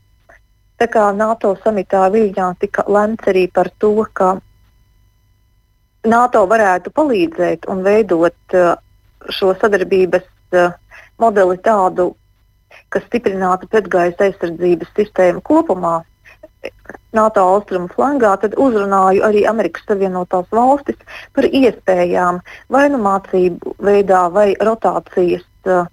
tā 0.78 0.90
kā 0.90 1.10
NATO 1.16 1.54
samitā 1.64 2.06
Viļņā 2.14 2.54
tika 2.62 2.86
lemts 2.86 3.30
arī 3.30 3.48
par 3.50 3.72
to, 3.82 3.96
ka 4.12 4.36
NATO 6.04 6.44
varētu 6.46 6.92
palīdzēt 6.94 7.66
un 7.72 7.82
veidot 7.82 8.54
eh, 8.54 8.74
šo 9.32 9.54
sadarbības 9.60 10.26
modeli 11.20 11.58
tādu, 11.64 12.12
kas 12.92 13.06
stiprinātu 13.08 13.68
pretgaisa 13.70 14.28
aizsardzības 14.28 14.92
sistēmu 14.98 15.44
kopumā. 15.46 16.00
NATO 17.14 17.42
austrumu 17.44 17.90
flangā, 17.92 18.32
tad 18.40 18.56
uzrunāju 18.58 19.22
arī 19.26 19.44
Amerikas 19.46 19.84
Savienotās 19.88 20.48
valstis 20.50 20.96
par 21.36 21.44
iespējām 21.44 22.40
vai 22.72 22.86
nu 22.90 23.00
mācību 23.04 23.74
veidā, 23.84 24.22
vai 24.32 24.54
rotācijas 24.56 25.44
uh, 25.68 25.84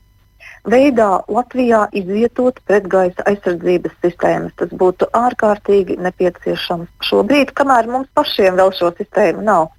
veidā 0.69 1.09
Latvijā 1.27 1.85
izvietot 1.97 2.59
pretgaisa 2.69 3.25
aizsardzības 3.29 3.95
sistēmas. 4.05 4.55
Tas 4.57 4.73
būtu 4.83 5.09
ārkārtīgi 5.17 5.97
nepieciešams 6.01 6.89
šobrīd, 7.09 7.53
kamēr 7.57 7.89
mums 7.91 8.09
pašiem 8.17 8.59
vēl 8.59 8.73
šo 8.77 8.91
sistēmu 8.97 9.45
nav. 9.47 9.71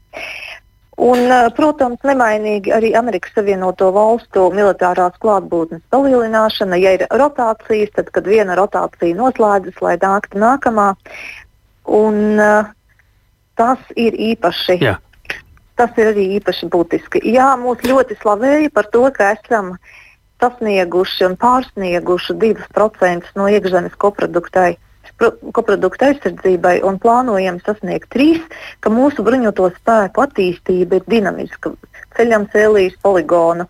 Un, 1.01 1.31
protams, 1.57 2.03
nemainīgi 2.05 2.73
arī 2.77 2.91
Amerikas 2.99 3.33
Savienoto 3.33 3.89
Valstu 3.95 4.51
militārās 4.53 5.15
klātbūtnes 5.23 5.81
palielināšana. 5.91 6.77
Ja 6.77 6.93
ir 6.99 7.07
rotācijas, 7.09 7.95
tad, 7.97 8.11
kad 8.13 8.29
viena 8.29 8.57
rotācija 8.59 9.17
noslēdzas, 9.17 9.81
lai 9.81 9.97
nāktu 10.03 10.43
nākamā, 10.43 10.91
un 11.89 12.21
uh, 12.37 12.69
tas 13.57 13.81
ir 13.97 14.19
īpaši. 14.33 14.79
Jā. 14.85 14.99
Tas 15.81 15.97
ir 15.97 16.13
arī 16.13 16.29
īpaši 16.37 16.69
būtiski. 16.69 17.25
Jā, 17.33 17.55
mūs 17.57 17.81
ļoti 17.89 18.19
slavēja 18.21 18.69
par 18.77 18.91
to, 18.93 19.07
ka 19.17 19.33
esam 19.33 19.73
sasnieguši 20.43 21.25
un 21.31 21.39
pārsnieguši 21.41 22.37
2% 22.37 23.33
no 23.41 23.49
iekšzemes 23.49 23.97
koproduktai 23.97 24.75
koprodukta 25.57 26.11
aizsardzībai 26.11 26.81
un 26.87 26.99
plānojam 27.02 27.61
sasniegt 27.67 28.11
trīs, 28.14 28.43
ka 28.81 28.93
mūsu 28.93 29.25
bruņoto 29.26 29.71
spēku 29.76 30.25
attīstība 30.26 31.00
ir 31.00 31.07
dinamiska. 31.14 31.75
Ceļam 32.17 32.49
cēlīs 32.52 32.99
poligonu 33.02 33.69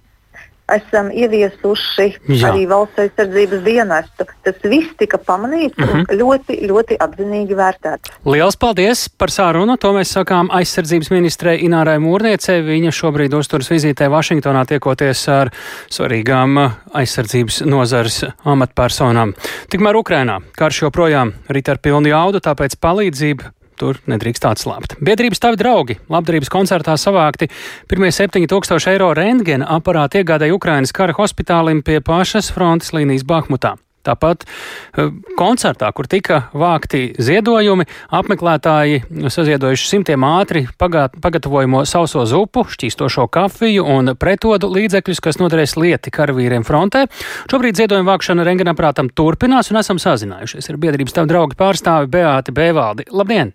esam 0.77 1.11
ieviesuši 1.13 2.07
Jā. 2.29 2.51
arī 2.51 2.67
valsts 2.71 3.03
aizsardzības 3.05 3.63
dienestu. 3.65 4.27
Tas 4.45 4.59
viss 4.65 4.97
tika 4.99 5.19
pamanīts 5.19 5.77
mm 5.79 5.85
-hmm. 5.85 5.93
un 5.93 6.01
mhm. 6.03 6.19
ļoti, 6.21 6.59
ļoti 6.71 6.99
atzinīgi 7.07 7.59
vērtēts. 7.59 8.13
Lielas 8.25 8.57
paldies 8.57 9.09
par 9.09 9.31
sārunu. 9.31 9.77
To 9.79 9.93
mēs 9.93 10.15
sakām 10.17 10.51
aizsardzības 10.51 11.11
ministrei 11.11 11.63
Inārai 11.67 11.99
Mūrniecei. 11.99 12.63
Viņa 12.63 12.91
šobrīd 12.91 13.35
uzturas 13.35 13.71
vizītē 13.71 14.09
Vašingtonā 14.11 14.67
tiekoties 14.67 15.29
ar 15.29 15.51
svarīgām 15.91 16.71
aizsardzības 16.93 17.63
nozares 17.65 18.25
amatpersonām. 18.45 19.35
Tikmēr 19.71 19.97
Ukrainā 19.97 20.41
karš 20.57 20.83
joprojām 20.83 21.33
rit 21.49 21.69
ar 21.69 21.79
pilnu 21.79 22.09
jaudu, 22.09 22.39
tāpēc 22.39 22.77
palīdzība 22.81 23.62
tur 23.83 24.01
nedrīkst 24.11 24.47
atslābt. 24.47 24.97
Biedrības 25.03 25.43
tavi 25.43 25.61
draugi 25.61 25.99
labdarības 26.13 26.53
koncertā 26.53 26.97
savākti 27.01 27.51
pirmie 27.91 28.13
7000 28.15 28.93
eiro 28.95 29.13
rentgena 29.19 29.71
aparāti 29.77 30.23
iegādāja 30.23 30.55
Ukrainas 30.55 30.95
kara 30.95 31.17
hospitālim 31.19 31.83
pie 31.87 32.01
pašas 32.05 32.53
frontes 32.55 32.95
līnijas 32.95 33.27
Bahmutā. 33.27 33.77
Tāpat 34.03 34.43
eh, 34.43 35.11
koncertā, 35.39 35.91
kur 35.95 36.09
tika 36.11 36.41
vākti 36.59 37.13
ziedojumi, 37.23 37.87
apmeklētāji 38.19 39.29
saziedojuši 39.31 39.89
simtiem 39.89 40.27
ātri 40.27 40.65
pagatavojamo 40.79 41.85
sauso 41.89 42.27
zupu, 42.27 42.67
šķīstošo 42.75 43.29
kafiju 43.33 43.87
un 43.95 44.15
pretodu 44.19 44.71
līdzekļus, 44.75 45.23
kas 45.23 45.39
noderēs 45.43 45.77
lieti 45.79 46.15
karavīriem 46.15 46.67
frontē. 46.67 47.07
Šobrīd 47.51 47.79
ziedojuma 47.79 48.17
vākšana 48.17 48.47
rengenaprātam 48.49 49.11
turpinās 49.15 49.71
un 49.71 49.83
esam 49.83 50.03
sazinājušies 50.03 50.73
ar 50.73 50.83
biedrības 50.83 51.19
tavu 51.19 51.31
draugu 51.31 51.59
pārstāvi 51.59 52.11
Beāti 52.11 52.55
Bēvaldi. 52.59 53.11
Labdien! 53.15 53.55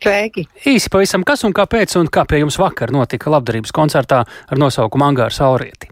Sveiki! 0.00 0.46
Īsi 0.64 0.88
pavisam, 0.88 1.24
kas 1.28 1.44
un 1.44 1.52
kāpēc 1.52 1.92
un 2.00 2.08
kā 2.08 2.24
pie 2.28 2.40
jums 2.40 2.56
vakar 2.60 2.92
notika 2.94 3.32
labdarības 3.32 3.72
koncertā 3.76 4.22
ar 4.24 4.60
nosaukumu 4.60 5.04
Angāra 5.10 5.34
Saurieti? 5.34 5.90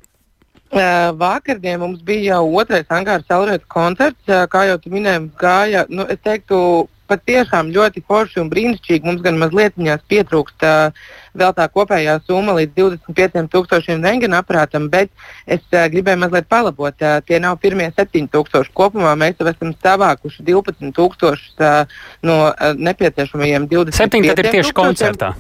Vakardien 1.18 1.80
mums 1.80 2.00
bija 2.04 2.38
jau 2.38 2.54
otrais 2.60 2.88
Angāra 2.92 3.24
Saurieti 3.28 3.68
koncerts, 3.68 4.24
kā 4.52 4.64
jau 4.68 4.78
tu 4.80 4.92
minēji, 4.92 5.28
gāja, 5.40 5.84
nu, 5.92 6.06
es 6.08 6.20
teiktu, 6.24 6.88
patiešām 7.08 7.72
ļoti 7.74 8.02
forši 8.08 8.42
un 8.42 8.50
brīnišķīgi. 8.52 9.06
Mums 9.08 9.24
gan 9.24 9.40
mazliet 9.40 9.76
pietrūkst 10.08 10.64
uh, 10.66 10.94
vēl 11.38 11.54
tā 11.56 11.66
kopējā 11.72 12.18
summa 12.26 12.56
līdz 12.58 12.74
25,000 12.76 14.04
rengena 14.04 14.42
aparātam, 14.42 14.88
bet 14.92 15.10
es 15.46 15.62
uh, 15.72 15.86
gribēju 15.92 16.22
mazliet 16.24 16.48
palabot. 16.50 16.94
Uh, 17.00 17.20
tie 17.26 17.40
nav 17.42 17.58
pirmie 17.62 17.90
7,000 17.96 18.72
kopumā. 18.74 19.14
Mēs 19.18 19.38
jau 19.40 19.48
esam 19.50 19.74
savākuši 19.82 20.46
12,000 20.48 21.68
uh, 21.68 22.00
no 22.22 22.40
uh, 22.48 22.72
nepieciešamajiem 22.76 23.70
20. 23.70 24.02
7 24.02 24.28
tad 24.32 24.44
ir 24.44 24.52
tieši 24.58 24.76
koncertā. 24.76 25.34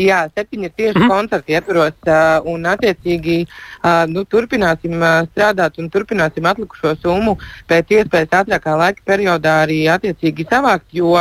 Jā, 0.00 0.20
septiņi 0.32 0.64
ir 0.64 0.72
tieši 0.76 0.96
mm 0.96 1.02
-hmm. 1.02 1.12
koncerti 1.12 1.52
ietvaros, 1.52 1.96
uh, 2.08 2.46
un 2.48 2.64
attiecīgi 2.64 3.36
uh, 3.44 4.06
nu, 4.08 4.24
turpināsim 4.24 4.96
uh, 4.96 5.28
strādāt 5.28 5.76
un 5.78 5.90
turpināsim 5.92 6.46
atlikušo 6.48 6.94
summu 7.02 7.36
pēc 7.68 7.92
iespējas 7.98 8.32
ātrākā 8.40 8.76
laika 8.80 9.02
periodā 9.04 9.60
arī 9.66 9.80
attiecīgi 9.92 10.46
savākt, 10.48 10.86
jo 10.92 11.12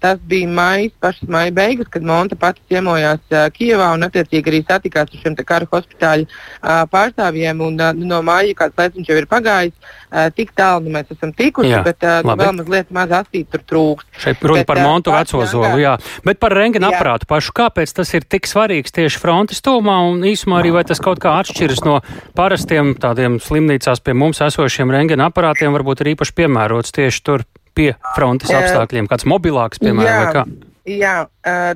tas 0.00 0.18
bija 0.18 0.48
maijas, 0.48 0.92
pašas 1.00 1.28
maija 1.28 1.50
beigas, 1.50 1.88
kad 1.90 2.02
Monta 2.02 2.36
pati 2.36 2.60
ciemojās 2.68 3.20
uh, 3.30 3.50
Kijevā 3.52 3.92
un 3.94 4.08
attiecīgi 4.08 4.48
arī 4.48 4.64
satikās 4.64 5.12
ar 5.12 5.20
šiem 5.22 5.36
kara 5.44 5.66
hospitāļu 5.72 6.24
uh, 6.26 6.88
pārstāvjiem. 6.88 7.60
Un, 7.60 7.80
uh, 7.80 7.92
no 7.92 8.22
māja 8.22 8.54
kāds 8.54 8.78
laiks 8.78 8.96
viņš 8.96 9.08
jau 9.08 9.18
ir 9.18 9.26
pagājis, 9.26 9.76
uh, 9.76 10.30
tik 10.34 10.54
tālu 10.56 10.88
nu, 10.88 10.96
mēs 10.96 11.12
esam 11.12 11.32
tikuši, 11.32 11.70
jā, 11.70 11.82
bet 11.84 12.02
uh, 12.02 12.22
nu, 12.24 12.36
vēl 12.36 12.52
mazliet 12.56 12.90
maz 12.90 13.10
astīt 13.10 13.50
tur 13.52 13.60
trūkst. 13.60 14.08
Šeit 14.18 14.42
runa 14.42 14.64
par 14.64 14.80
Montu 14.80 15.12
veco 15.12 15.44
zolu, 15.46 15.78
jā. 15.82 15.98
Bet 16.24 16.40
par 16.40 16.56
rengena 16.56 16.88
aparātu 16.88 17.28
pašu, 17.28 17.52
kāpēc 17.52 17.92
tas 17.92 18.14
ir? 18.14 18.21
Ir 18.22 18.28
tik 18.30 18.48
svarīgs 18.48 18.94
tieši 18.94 19.20
frontes 19.20 19.62
tūmā, 19.64 19.98
un 20.12 20.22
īsumā 20.26 20.62
arī 20.62 20.72
vai 20.78 20.86
tas 20.88 21.02
kaut 21.02 21.20
kā 21.22 21.34
atšķiras 21.42 21.82
no 21.86 21.98
parastiem 22.38 22.94
tādiem 23.02 23.40
slimnīcās 23.42 24.00
pie 24.00 24.14
mums 24.14 24.42
esošiem 24.46 24.94
rengena 24.94 25.28
aparātiem, 25.32 25.74
varbūt 25.74 26.04
ir 26.04 26.14
īpaši 26.14 26.38
piemērots 26.38 26.94
tieši 26.94 27.24
tur 27.26 27.46
pie 27.76 27.94
frontes 28.16 28.52
apstākļiem, 28.52 29.08
kāds 29.10 29.26
mobilāks, 29.28 29.80
piemēram, 29.82 30.18
vai 30.22 30.36
kā? 30.36 30.44
Jā, 30.82 31.28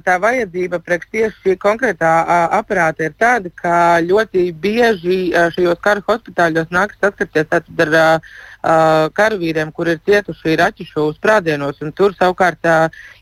tā 0.03 0.17
vajadzība 0.19 0.81
priekš 0.83 1.07
tieši 1.15 1.37
šī 1.45 1.53
konkrētā 1.63 2.11
aparāta 2.59 3.07
ir 3.07 3.13
tāda, 3.15 3.53
ka 3.55 4.03
ļoti 4.03 4.49
bieži 4.51 5.31
šajos 5.55 5.79
kara 5.79 6.03
hospitāļos 6.09 6.73
nākas 6.75 6.99
saskarties 6.99 7.47
ar 7.55 7.63
karavīriem, 9.15 9.71
kur 9.71 9.93
ir 9.93 10.03
cietuši 10.03 10.57
raķešu 10.59 11.07
sprādienos. 11.21 11.79
Tur 11.95 12.19
savukārt 12.19 12.67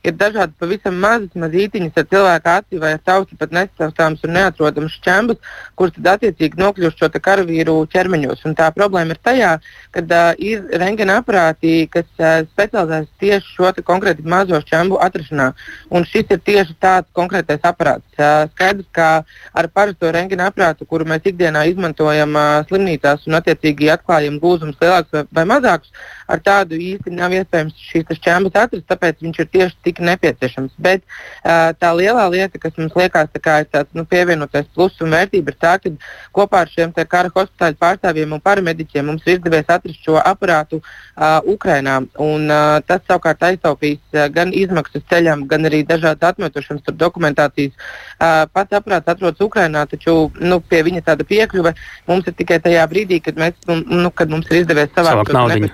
ir 0.05 0.17
dažādi 0.21 0.53
pavisam 0.61 0.97
mazas 1.01 1.33
mazītiņas 1.39 1.99
ar 2.01 2.07
cilvēku 2.11 2.51
aci 2.53 2.81
vai 2.83 2.93
ar 2.97 3.03
tautu 3.09 3.39
pat 3.41 3.55
nesastāvs 3.57 4.25
un 4.27 4.35
neatrodams 4.37 4.97
šķembas, 4.99 5.41
kuras 5.79 5.97
tad 5.97 6.11
attiecīgi 6.15 6.61
nokļūst 6.61 7.01
šo 7.01 7.11
karavīru 7.25 7.77
ķermeņos. 7.93 8.45
Un 8.49 8.57
tā 8.59 8.69
problēma 8.77 9.17
ir 9.17 9.21
tajā, 9.25 9.53
ka 9.95 10.05
uh, 10.05 10.33
ir 10.39 10.65
rengena 10.81 11.19
aparāti, 11.23 11.89
kas 11.93 12.09
uh, 12.21 12.45
specializējas 12.53 13.11
tieši 13.23 13.55
šo 13.57 13.73
konkrēti 13.85 14.27
mazo 14.29 14.61
šķembu 14.65 15.01
atrašanā. 15.07 15.51
Un 15.95 16.07
šis 16.09 16.35
ir 16.37 16.43
tieši 16.45 16.77
tāds 16.81 17.09
konkrētais 17.17 17.65
aparāts. 17.65 18.05
Skaidrs, 18.15 18.87
ka 18.95 19.09
ar 19.57 19.69
parasto 19.73 20.11
rengina 20.13 20.51
aparātu, 20.51 20.87
kuru 20.87 21.07
mēs 21.09 21.25
ikdienā 21.27 21.65
izmantojam 21.71 22.37
slimnīcās 22.69 23.25
un 23.29 23.39
attiecīgi 23.41 23.91
atklājam 23.95 24.39
gūzumus 24.43 24.79
lielākus 24.83 25.17
vai, 25.17 25.25
vai 25.39 25.45
mazākus, 25.55 25.91
ar 26.31 26.43
tādu 26.45 26.79
īsti 26.79 27.15
nav 27.15 27.35
iespējams 27.35 27.81
šīs 27.91 28.15
šķēmas 28.21 28.59
atrast, 28.61 28.87
tāpēc 28.91 29.23
viņš 29.25 29.41
ir 29.43 29.51
tieši 29.57 29.81
tik 29.87 29.94
nepieciešams. 30.01 30.75
Bet 30.79 31.05
uh, 31.05 31.71
tā 31.79 31.93
lielā 31.97 32.27
lieta, 32.33 32.59
kas 32.59 32.77
mums 32.79 32.97
liekas 32.99 33.31
tā 33.35 33.61
ir 33.63 33.69
tāds 33.71 33.91
nu, 33.95 34.05
pievienotais 34.09 34.67
pluss 34.75 35.01
un 35.05 35.15
vērtība, 35.15 35.53
ir 35.53 35.59
tā, 35.61 35.77
ka 35.83 35.93
kopā 36.35 36.65
ar 36.65 36.73
šiem 36.73 36.95
kara 36.95 37.31
hospitāļu 37.35 37.79
pārstāvjiem 37.81 38.35
un 38.35 38.43
paramediķiem 38.45 39.07
mums 39.11 39.27
ir 39.27 39.39
izdevies 39.39 39.69
atrast 39.69 40.03
šo 40.05 40.19
aparātu 40.21 40.81
uh, 40.81 41.41
Ukrainā. 41.51 42.01
Un, 42.21 42.49
uh, 42.49 42.79
tas 42.87 43.03
savukārt 43.09 43.43
aiztaupīs 43.51 44.01
uh, 44.15 44.27
gan 44.33 44.53
izmaksas 44.55 45.05
ceļam, 45.11 45.47
gan 45.51 45.69
arī 45.69 45.85
dažādas 45.87 46.35
atmetošanas 46.35 46.95
dokumentācijas. 47.01 47.75
Uh, 48.19 48.45
pats 48.53 48.79
aparāts 48.79 49.11
atrodas 49.11 49.41
Ukrainā, 49.45 49.85
taču 49.91 50.31
nu, 50.41 50.61
pie 50.61 50.83
viņa 50.87 51.05
tāda 51.11 51.27
piekļuve 51.29 51.75
mums 52.09 52.29
ir 52.29 52.37
tikai 52.39 52.61
tajā 52.65 52.85
brīdī, 52.91 53.21
kad, 53.25 53.39
mēs, 53.41 53.57
nu, 53.69 53.81
nu 54.05 54.13
kad 54.15 54.33
mums 54.33 54.49
ir 54.51 54.63
izdevies 54.63 54.93
savākt 54.97 55.33
naudu. 55.35 55.71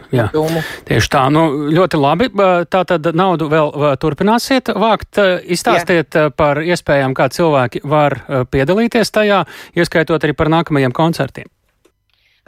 Tieši 0.88 1.12
tā, 1.12 1.26
nu, 1.32 1.46
ļoti 1.70 2.00
labi. 2.00 2.30
Tā 2.70 2.82
tad 2.88 3.10
naudu 3.16 3.50
vēl 3.50 3.72
turpināsiet 4.10 4.74
vākt. 4.74 5.22
Izstāstiet 5.46 6.18
Jā. 6.18 6.26
par 6.34 6.60
iespējām, 6.62 7.14
kā 7.16 7.30
cilvēki 7.32 7.84
var 7.88 8.18
piedalīties 8.50 9.14
tajā, 9.14 9.44
ieskaitot 9.78 10.26
arī 10.26 10.36
par 10.36 10.52
nākamajiem 10.52 10.94
koncertiem. 10.96 11.48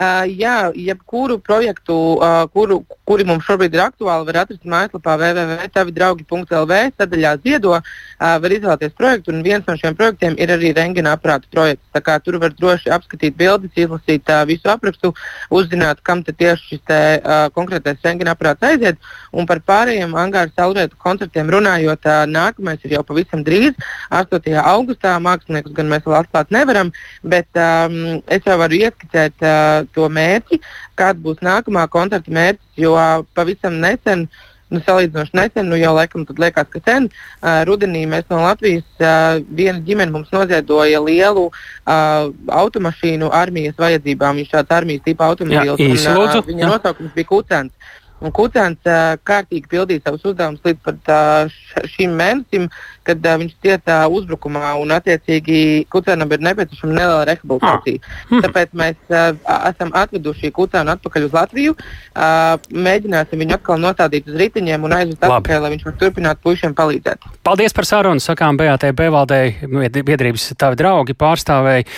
Uh, 0.01 0.25
jā, 0.25 0.71
jebkuru 0.73 1.37
projektu, 1.37 1.93
uh, 2.17 2.47
kuru, 2.49 2.79
kuri 3.05 3.27
mums 3.29 3.45
šobrīd 3.45 3.75
ir 3.75 3.83
aktuāli, 3.83 4.25
var 4.25 4.39
atrast 4.41 4.63
mājaslapā 4.65 5.13
www.tavidraugi.lv. 5.21 6.79
Sadaļā 6.97 7.33
ziedo 7.43 7.75
uh, 7.77 7.83
var 8.17 8.55
izvēlēties 8.55 8.95
projektu, 8.97 9.29
un 9.29 9.43
viens 9.45 9.67
no 9.69 9.75
šiem 9.77 9.93
projektiem 9.93 10.33
ir 10.41 10.49
arī 10.55 10.71
rengena 10.73 11.13
aparātu 11.13 11.45
projekts. 11.53 11.85
Tur 12.25 12.39
var 12.41 12.55
droši 12.57 12.89
apskatīt 12.95 13.37
bildes, 13.37 13.69
izlasīt 13.77 14.31
uh, 14.33 14.41
visu 14.49 14.71
aprakstu, 14.73 15.13
uzzināt, 15.53 16.01
kam 16.01 16.25
tieši 16.25 16.71
šis 16.71 16.81
te, 16.89 16.99
uh, 17.21 17.45
konkrētais 17.53 18.01
rengena 18.01 18.33
aparāts 18.33 18.65
aiziet. 18.65 18.97
Un 19.29 19.45
par 19.45 19.61
pārējiem 19.61 20.17
angāra 20.17 20.49
saulrietu 20.57 20.97
koncertiem 21.05 21.53
runājot, 21.53 22.09
uh, 22.09 22.25
nākamais 22.25 22.81
ir 22.81 22.97
jau 22.97 23.05
pavisam 23.05 23.45
drīz, 23.45 23.77
8. 24.09 24.57
augustā. 24.57 25.13
Māksliniekus 25.21 25.77
gan 25.77 25.93
mēs 25.93 26.09
vēl 26.09 26.17
atklāt 26.23 26.49
nevaram, 26.49 26.89
bet 27.21 27.61
um, 27.61 28.17
es 28.25 28.41
jau 28.49 28.57
varu 28.57 28.81
ieskicēt. 28.81 29.37
Uh, 29.37 29.83
to 29.95 30.09
mērķi, 30.09 30.59
kāda 30.99 31.23
būs 31.23 31.43
nākamā 31.45 31.85
koncerta 31.91 32.33
mērķis. 32.33 32.65
Jo 32.83 32.95
pavisam 33.37 33.79
nesen, 33.83 34.27
nu, 34.73 34.81
salīdzinoši 34.83 35.37
nesen, 35.37 35.69
nu 35.69 35.77
jau 35.79 35.93
laikam 35.95 36.25
liekas, 36.25 36.69
ka 36.73 36.81
sen, 36.85 37.09
uh, 37.09 37.61
rudenī 37.69 38.03
mēs 38.09 38.29
no 38.33 38.41
Latvijas 38.43 38.85
uh, 38.99 39.39
viena 39.49 39.79
ģimene 39.85 40.13
mums 40.13 40.31
noziedoja 40.33 41.01
lielu 41.03 41.47
uh, 41.49 42.31
automašīnu 42.63 43.29
armijas 43.33 43.77
vajadzībām. 43.79 44.41
Viņš 44.41 44.55
tāds 44.57 44.77
armijas 44.79 45.05
tipa 45.05 45.29
automobīls. 45.29 46.07
Jā, 46.07 46.17
un, 46.17 46.31
uh, 46.31 46.47
viņa 46.49 46.71
nosaukums 46.71 47.13
bija 47.17 47.29
Kucēns. 47.29 47.93
Un 48.23 48.31
Kucēns 48.35 48.87
uh, 48.87 49.15
kārtīgi 49.27 49.67
pildīja 49.71 50.05
savus 50.05 50.23
uzdevumus 50.31 50.63
līdz 50.63 50.81
pat 50.85 51.09
uh, 51.11 51.55
šim 51.91 52.13
mēnesim, 52.19 52.69
kad 53.03 53.19
uh, 53.19 53.37
viņš 53.41 53.55
cieta 53.63 53.97
uzbrukumā. 54.11 54.73
Un, 54.79 54.93
attiecīgi, 54.95 55.85
Kucēnam 55.91 56.31
ir 56.31 56.43
nepieciešama 56.47 56.95
neliela 56.95 57.25
rehabilitācija. 57.27 57.99
Ah. 57.99 58.43
Tāpēc 58.45 58.75
mēs 58.79 58.99
uh, 59.11 59.33
esam 59.71 59.91
atveduši 59.99 60.53
Kucēnu 60.55 60.95
atpakaļ 60.95 61.27
uz 61.27 61.35
Latviju. 61.35 61.75
Uh, 61.75 62.55
mēģināsim 62.71 63.43
viņu 63.43 63.57
atkal 63.57 63.81
nostādīt 63.83 64.29
uz 64.31 64.37
riteņiem 64.39 64.87
un 64.87 64.95
aizvest 64.99 65.25
atpakaļ, 65.27 65.65
lai 65.65 65.73
viņš 65.75 65.87
var 65.89 65.97
turpināt 65.99 66.43
puišiem 66.43 66.77
palīdzēt. 66.77 67.27
Paldies 67.43 67.75
par 67.75 67.89
sarunu. 67.89 68.23
Sakām 68.23 68.59
BATB 68.59 69.09
valdei 69.11 69.57
biedrības 69.99 70.53
tavi 70.59 70.79
draugi 70.79 71.17
pārstāvēji. 71.17 71.89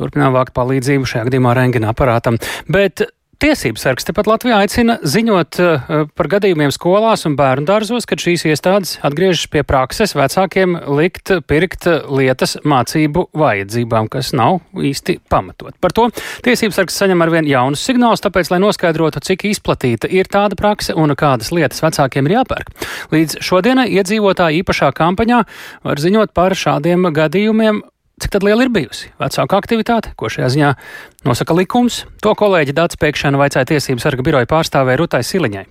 Turpinām 0.00 0.32
vākt 0.36 0.56
palīdzību 0.56 1.10
šajā 1.12 1.28
gadījumā 1.28 1.52
rengina 1.58 1.92
aparātam. 1.92 2.40
Bet 2.72 3.04
Tiesības 3.44 3.82
sargs 3.84 4.06
tepat 4.08 4.24
Latvijā 4.24 4.56
aicina 4.64 4.94
ziņot 5.04 5.58
uh, 5.60 5.90
par 6.16 6.28
gadījumiem 6.32 6.70
skolās 6.72 7.26
un 7.28 7.34
bērnu 7.36 7.68
dārzos, 7.68 8.06
kad 8.08 8.22
šīs 8.22 8.46
iestādes 8.48 8.94
atgriežas 9.04 9.50
pie 9.52 9.60
prakses 9.68 10.14
vecākiem 10.16 10.78
likt 10.96 11.28
pirkt 11.44 11.84
lietas 12.08 12.56
mācību 12.64 13.26
vajadzībām, 13.36 14.08
kas 14.08 14.32
nav 14.32 14.62
īsti 14.72 15.18
pamatot. 15.28 15.76
Par 15.76 15.92
to 15.92 16.08
tiesības 16.46 16.80
sargs 16.80 16.96
saņem 17.02 17.26
arvien 17.26 17.52
jaunus 17.52 17.84
signālus, 17.84 18.24
tāpēc, 18.24 18.48
lai 18.48 18.62
noskaidrotu, 18.64 19.20
cik 19.28 19.44
izplatīta 19.52 20.08
ir 20.08 20.32
tāda 20.32 20.56
prakse 20.56 20.96
un 20.96 21.12
kādas 21.12 21.52
lietas 21.52 21.84
vecākiem 21.84 22.24
ir 22.30 22.38
jāpērk. 22.38 22.72
Līdz 23.12 23.42
šodienai 23.44 23.90
iedzīvotāji 23.92 24.64
īpašā 24.64 24.88
kampaņā 24.96 25.44
var 25.84 26.00
ziņot 26.00 26.32
par 26.32 26.56
šādiem 26.56 27.12
gadījumiem 27.12 27.84
Cik 28.22 28.44
liela 28.46 28.62
ir 28.62 28.70
bijusi 28.70 29.08
vecāka 29.18 29.58
aktivitāte, 29.58 30.12
ko 30.14 30.28
šajā 30.30 30.50
ziņā 30.54 30.68
nosaka 31.26 31.54
likums? 31.58 32.04
To 32.22 32.34
kolēģi 32.38 32.74
Dārts 32.76 32.98
Pēkšana 33.00 33.40
vaicāja 33.40 33.66
tiesības 33.72 34.06
sarga 34.06 34.22
biroja 34.22 34.46
pārstāvē 34.46 34.94
Rutai 35.00 35.24
Siliņai. 35.26 35.64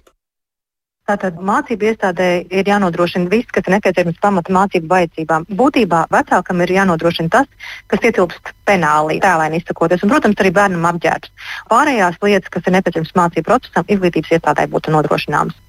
Tātad 1.08 1.39
mācību 1.43 1.88
iestādē 1.89 2.27
ir 2.47 2.67
jānodrošina 2.67 3.27
viss, 3.32 3.51
kas 3.51 3.65
ir 3.67 3.73
nepieciešams 3.75 4.19
pamata 4.23 4.53
mācību 4.56 4.88
vajadzībām. 4.91 5.47
Būtībā 5.51 6.06
vecākam 6.12 6.63
ir 6.63 6.71
jānodrošina 6.77 7.32
tas, 7.32 7.71
kas 7.91 8.08
ietilpst 8.08 8.53
penālī, 8.67 9.17
tēlēni 9.23 9.60
izsakoties, 9.60 10.03
un, 10.03 10.13
protams, 10.13 10.39
arī 10.39 10.53
bērnam 10.56 10.88
apģērbs. 10.93 11.34
Pārējās 11.71 12.19
lietas, 12.23 12.51
kas 12.56 12.67
ir 12.67 12.75
nepieciešamas 12.77 13.17
mācību 13.19 13.49
procesam, 13.49 13.88
izglītības 13.91 14.36
iestādē 14.38 14.67
būtu 14.71 14.95
nodrošināmas. 14.95 15.60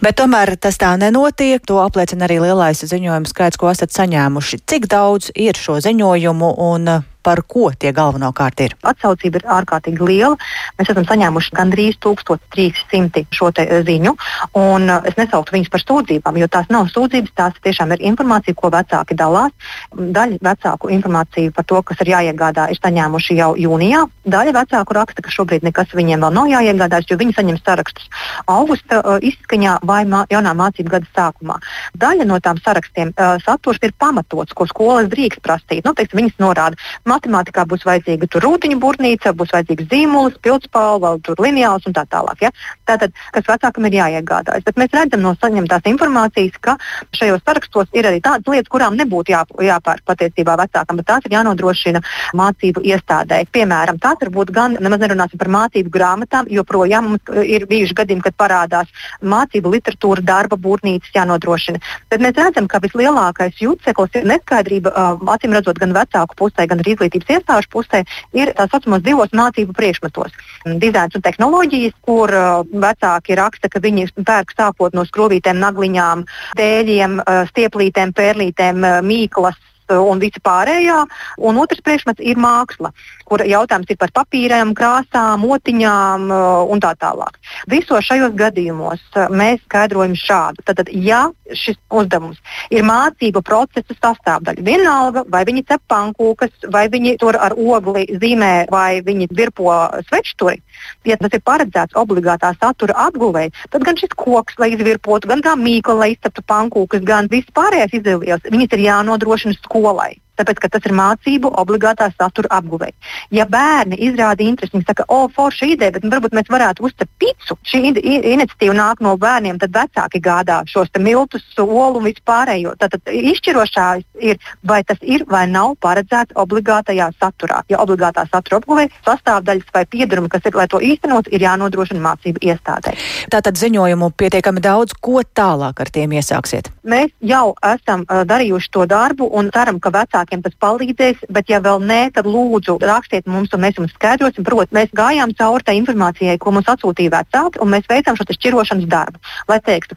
Bet 0.00 0.18
tomēr 0.20 0.54
tas 0.56 0.78
tā 0.80 0.94
nenotiek. 1.00 1.62
To 1.68 1.80
apliecina 1.84 2.26
arī 2.28 2.40
lielais 2.44 2.80
ziņojuma 2.80 3.28
skaits, 3.28 3.60
ko 3.60 3.70
esat 3.72 3.94
saņēmuši. 3.96 4.62
Cik 4.70 4.88
daudz 4.90 5.32
ir 5.34 5.58
šo 5.58 5.80
ziņojumu 5.84 6.54
un 6.70 6.92
par 7.22 7.42
ko 7.48 7.70
tie 7.76 7.92
galvenokārt 7.96 8.62
ir? 8.64 8.76
Atsaucība 8.86 9.40
ir 9.40 9.46
ārkārtīgi 9.58 10.06
liela. 10.06 10.36
Mēs 10.78 10.92
esam 10.92 11.06
saņēmuši 11.08 11.54
gandrīz 11.56 11.98
1300 12.02 13.26
šo 13.34 13.50
eh, 13.60 13.72
ziņu, 13.86 14.14
un 14.60 14.88
eh, 14.88 15.10
es 15.10 15.18
nesauktu 15.20 15.56
viņus 15.56 15.72
par 15.72 15.84
sūdzībām, 15.84 16.40
jo 16.40 16.48
tās 16.52 16.70
nav 16.72 16.90
sūdzības, 16.92 17.34
tās 17.36 17.58
tiešām 17.64 17.94
ir 17.96 18.04
informācija, 18.12 18.56
ko 18.56 18.72
vecāki 18.72 19.16
dalās. 19.18 19.52
Daļa 19.94 20.40
vecāku 20.44 20.90
informāciju 20.96 21.54
par 21.56 21.68
to, 21.68 21.82
kas 21.86 22.02
ir 22.04 22.12
jāiegādā, 22.14 22.68
ir 22.70 22.80
saņēmuši 22.80 23.38
jau 23.40 23.52
jūnijā. 23.58 24.04
Daļa 24.30 24.56
vecāku 24.60 24.96
raksta, 24.96 25.24
ka 25.24 25.32
šobrīd 25.34 25.66
nekas 25.66 25.94
viņiem 25.96 26.24
vēl 26.24 26.36
nav 26.36 26.50
jāiegādājas, 26.50 27.10
jo 27.10 27.18
viņi 27.20 27.36
saņem 27.36 27.60
sarakstus 27.60 28.08
augusta 28.50 29.00
uh, 29.00 29.18
izskaņā 29.24 29.78
vai 29.86 30.02
mā, 30.08 30.24
jaunā 30.30 30.52
mācību 30.56 30.94
gada 30.94 31.08
sākumā. 31.16 31.58
Daļa 32.00 32.26
no 32.28 32.38
tām 32.42 32.60
sarakstiem 32.62 33.12
uh, 33.14 33.36
saturs 33.44 33.80
ir 33.86 33.94
pamatots, 33.98 34.54
ko 34.56 34.66
skolas 34.70 35.10
drīkst 35.12 35.42
prasīt. 35.44 35.84
Nu, 35.86 35.94
teiksim, 35.96 36.22
viņas 36.22 36.38
norāda, 36.42 36.80
matemātikā 37.10 37.66
būs 37.68 37.86
vajadzīga 37.88 38.28
rūtiņu 38.44 38.78
būrnīca, 38.80 39.34
būs 39.36 39.52
vajadzīgs 39.54 39.88
zīmols, 39.90 40.38
pildspalva, 40.44 41.16
lineāls 41.40 41.86
un 41.88 41.96
tā 41.96 42.06
tālāk. 42.10 42.46
Ja? 42.46 42.50
Tātad, 42.88 43.14
kas 43.34 43.48
vecākam 43.48 43.88
ir 43.88 43.98
jāiegādājas. 43.98 44.66
Bet 44.66 44.78
mēs 44.80 44.94
redzam 44.94 45.24
no 45.24 45.34
saņemtās 45.40 45.88
informācijas, 45.90 46.58
ka 46.62 46.76
šajos 47.16 47.42
sarakstos 47.46 47.90
ir 47.96 48.08
arī 48.08 48.22
tādas 48.24 48.46
lietas, 48.50 48.70
kurām 48.72 48.98
nebūtu 48.98 49.34
jā, 49.34 49.42
jāpērk 49.70 50.04
patiesībā 50.08 50.56
vecākam, 50.60 51.00
bet 51.00 51.08
tās 51.10 51.26
ir 51.26 51.36
jānodrošina 51.36 52.02
mācību 52.38 52.84
iestādē. 52.92 53.42
Piemēram, 53.52 54.00
tās 54.02 54.20
var 54.22 54.32
būt 54.34 54.52
gan, 54.54 54.76
nemaz 54.80 55.02
nerunāsim 55.02 55.40
par 55.40 55.50
mācību 55.52 55.92
grāmatām, 55.94 56.50
jo 56.50 56.64
projām 56.68 57.10
mums 57.10 57.34
ir 57.44 57.66
bijuši 57.70 57.96
gadījumi, 58.02 58.24
kad 58.26 58.38
parādās 58.38 58.90
mācību 59.22 59.74
literatūra, 59.76 60.24
darba 60.26 60.58
būrnīcas 60.60 61.14
jānodrošina. 61.16 61.80
Bet 62.12 62.22
mēs 62.22 62.38
redzam, 62.38 62.68
ka 62.70 62.80
vislielākais 62.82 63.60
juceklis 63.62 64.18
ir 64.18 64.28
neskaidrība, 64.30 64.92
uh, 64.92 65.32
acīm 65.34 65.54
redzot, 65.56 65.78
gan 65.80 65.94
vecāku 65.96 66.38
pusē, 66.38 66.66
gan 66.70 66.82
arī 66.82 66.96
izglītības 67.00 67.36
iestāžu 67.36 67.70
pusē 67.72 68.02
ir 68.36 68.52
tā 68.56 68.66
saucamos 68.68 69.02
divos 69.02 69.32
mācību 69.32 69.74
priekšmetos. 69.76 70.36
Dizains 70.80 71.16
un 71.16 71.24
tehnoloģijas, 71.24 71.96
kur 72.04 72.30
uh, 72.34 72.60
vecāki 72.70 73.38
raksta, 73.38 73.70
ka 73.72 73.80
viņi 73.80 74.10
pērk 74.26 74.52
sākot 74.56 74.94
no 74.94 75.06
skrūvītēm, 75.08 75.60
nagliņām, 75.60 76.26
dēļiem, 76.60 77.18
uh, 77.24 77.42
stieplītēm, 77.50 78.12
pērlītēm, 78.16 78.84
uh, 78.84 79.00
mīklas, 79.04 79.56
un 79.98 80.22
visi 80.22 80.42
pārējā. 80.44 81.02
Un 81.38 81.58
otrs 81.62 81.82
priekšmets 81.84 82.22
ir 82.22 82.40
māksla, 82.40 82.92
kur 83.28 83.42
jautājums 83.46 83.90
ir 83.90 83.98
par 84.00 84.12
papīriem, 84.14 84.74
krāsām, 84.76 85.44
motiņām 85.46 86.30
uh, 86.30 86.70
un 86.70 86.82
tā 86.82 86.92
tālāk. 87.00 87.38
Visos 87.70 88.06
šajos 88.06 88.34
gadījumos 88.38 89.02
uh, 89.16 89.28
mēs 89.30 89.62
skaidrojam 89.66 90.16
šādu. 90.18 90.64
Tad, 90.66 90.82
ja 90.90 91.26
šis 91.56 91.78
uzdevums 91.90 92.38
ir 92.74 92.84
mācību 92.86 93.42
procesa 93.46 93.94
sastāvdaļa, 93.96 94.64
vienalga 94.66 95.24
vai 95.30 95.44
viņi 95.48 95.66
cep 95.68 95.82
pankūkas, 95.90 96.68
vai 96.72 96.86
viņi 96.92 97.16
tur 97.20 97.38
ar 97.40 97.54
ogli 97.56 98.06
zīmē, 98.20 98.70
vai 98.70 99.00
viņi 99.06 99.30
virpo 99.34 99.72
svečturi, 100.08 100.60
ja 101.08 101.16
tas 101.20 101.34
ir 101.36 101.42
paredzēts 101.44 101.98
obligātā 101.98 102.52
satura 102.58 102.96
apguvei, 103.06 103.48
tad 103.72 103.84
gan 103.86 103.98
šis 103.98 104.14
koks, 104.18 104.58
lai 104.60 104.72
izvirpotu, 104.74 105.30
gan 105.30 105.42
tā 105.44 105.56
mīkla, 105.58 105.96
lai 106.02 106.10
izceptu 106.14 106.44
pankūkas, 106.46 107.04
gan 107.06 107.30
viss 107.32 107.50
pārējais 107.56 107.96
izdevības, 108.00 108.50
viņas 108.52 108.76
ir 108.76 108.84
jānodrošina 108.86 109.58
skolai. 109.80 110.20
Tāpēc, 110.40 110.60
ka 110.62 110.72
tas 110.74 110.88
ir 110.88 110.96
mācību 110.96 111.52
obligātā 111.60 112.10
satura 112.16 112.50
apguvei. 112.58 112.92
Ja 113.34 113.46
bērni 113.50 113.98
izrāda 114.08 114.44
interesi, 114.44 114.74
viņi 114.76 114.88
saka, 114.88 115.06
o, 115.08 115.22
forša 115.34 115.70
ideja, 115.74 115.94
bet 115.96 116.08
varbūt 116.10 116.36
mēs 116.36 116.50
varētu 116.52 116.86
uztapt 116.88 117.12
picu. 117.20 117.56
Šī 117.66 117.82
iniciatīva 117.90 118.76
nāk 118.76 119.02
no 119.04 119.16
bērniem, 119.20 119.60
tad 119.60 119.74
vecāki 119.76 120.22
gādā 120.24 120.60
šos 120.70 120.92
miltus, 120.98 121.44
soli 121.54 122.00
un 122.00 122.06
vispārējo. 122.08 122.74
Tātad 122.80 123.10
izšķirošais 123.10 124.06
ir, 124.30 124.40
vai 124.66 124.82
tas 124.86 125.00
ir 125.02 125.24
vai 125.30 125.46
nav 125.50 125.76
paredzēts 125.84 126.36
obligātajā 126.40 127.10
saturā. 127.20 127.62
Ja 127.70 127.80
obligātā 127.84 128.26
satura 128.30 128.60
apguvei 128.60 128.88
sastāvdaļas 129.06 129.74
vai 129.74 129.84
piedarumi, 129.90 130.30
kas 130.32 130.46
ir, 130.48 130.56
lai 130.56 130.66
to 130.70 130.80
īstenot, 130.82 131.30
ir 131.30 131.44
jānodrošina 131.44 132.02
mācību 132.04 132.42
iestādē. 132.50 132.94
Tātad 133.32 133.58
ziņojumu 133.60 134.10
pietiekami 134.18 134.62
daudz, 134.64 134.96
ko 135.00 135.22
tālāk 135.22 135.82
ar 135.84 135.92
tiem 135.92 136.16
iesāksiet? 136.18 136.70
Mēs 136.84 137.12
jau 137.24 137.54
esam 137.66 138.04
uh, 138.06 138.22
darījuši 138.28 138.72
to 138.74 138.86
darbu 138.90 139.28
un 139.36 139.50
ceram, 139.54 139.80
ka 139.82 139.92
vecākiem 140.30 140.42
tas 140.42 140.54
palīdzēs, 140.60 141.26
bet 141.30 141.48
ja 141.50 141.60
vēl 141.60 141.80
nē, 141.82 142.12
tad 142.14 142.26
lūdzu 142.26 142.78
rakstiet 142.80 143.26
mums 143.26 143.52
un 143.52 143.60
mēs 143.60 143.76
jums 143.78 143.92
skaidrosim. 143.94 144.44
Protams, 144.44 144.72
mēs 144.72 144.90
gājām 144.94 145.34
cauri 145.34 145.64
tai 145.64 145.76
informācijai, 145.78 146.38
ko 146.38 146.52
mums 146.52 146.68
atsūtīja 146.68 147.10
vecāki, 147.10 147.60
un 147.60 147.70
mēs 147.70 147.88
veicām 147.88 148.16
šo 148.16 148.24
šķirošanas 148.30 148.88
darbu. 148.88 149.18
Lai 149.48 149.60
teiktu, 149.60 149.96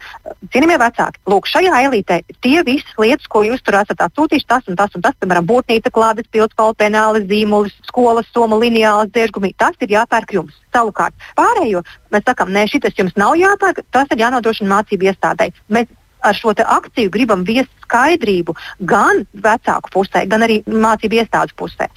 cienījamie 0.52 0.80
vecāki, 0.80 1.22
lūk, 1.28 1.48
šajā 1.48 1.84
elītē 1.88 2.22
tie 2.42 2.64
visas 2.64 2.94
lietas, 2.98 3.28
ko 3.28 3.44
jūs 3.44 3.62
tur 3.64 3.80
esat 3.82 4.02
atsūtījuši, 4.08 4.48
tas 4.48 4.68
un 4.68 4.76
tas 4.76 4.94
un 4.96 5.06
tas, 5.06 5.16
piemēram, 5.20 5.48
būtnīca, 5.48 5.94
klādes, 5.94 6.30
pildspalva, 6.34 6.76
penāli, 6.78 7.26
zīmulis, 7.30 7.76
skolas 7.88 8.30
soma, 8.34 8.58
lineāls, 8.58 9.12
diežgumi, 9.14 9.54
tas 9.58 9.78
ir 9.82 9.94
jāpērk 9.98 10.34
jums. 10.34 10.58
Savukārt, 10.74 11.14
pārējo 11.38 11.84
mēs 12.10 12.24
sakām, 12.26 12.50
nē, 12.50 12.66
šis 12.72 12.98
jums 12.98 13.14
nav 13.20 13.36
jāpērk, 13.38 13.84
tas 13.94 14.10
ir 14.10 14.24
jānodrošina 14.24 14.72
mācību 14.80 15.12
iestādē. 15.12 15.52
Mēs 15.70 15.92
ar 16.24 16.38
šo 16.38 16.54
akciju 16.54 17.12
gribam 17.14 17.44
viest 17.48 17.72
skaidrību 17.84 18.56
gan 18.90 19.24
vecāku 19.34 19.92
pusē, 19.94 20.24
gan 20.30 20.46
arī 20.46 20.62
mācību 20.66 21.20
iestādes 21.20 21.56
pusē. 21.60 21.90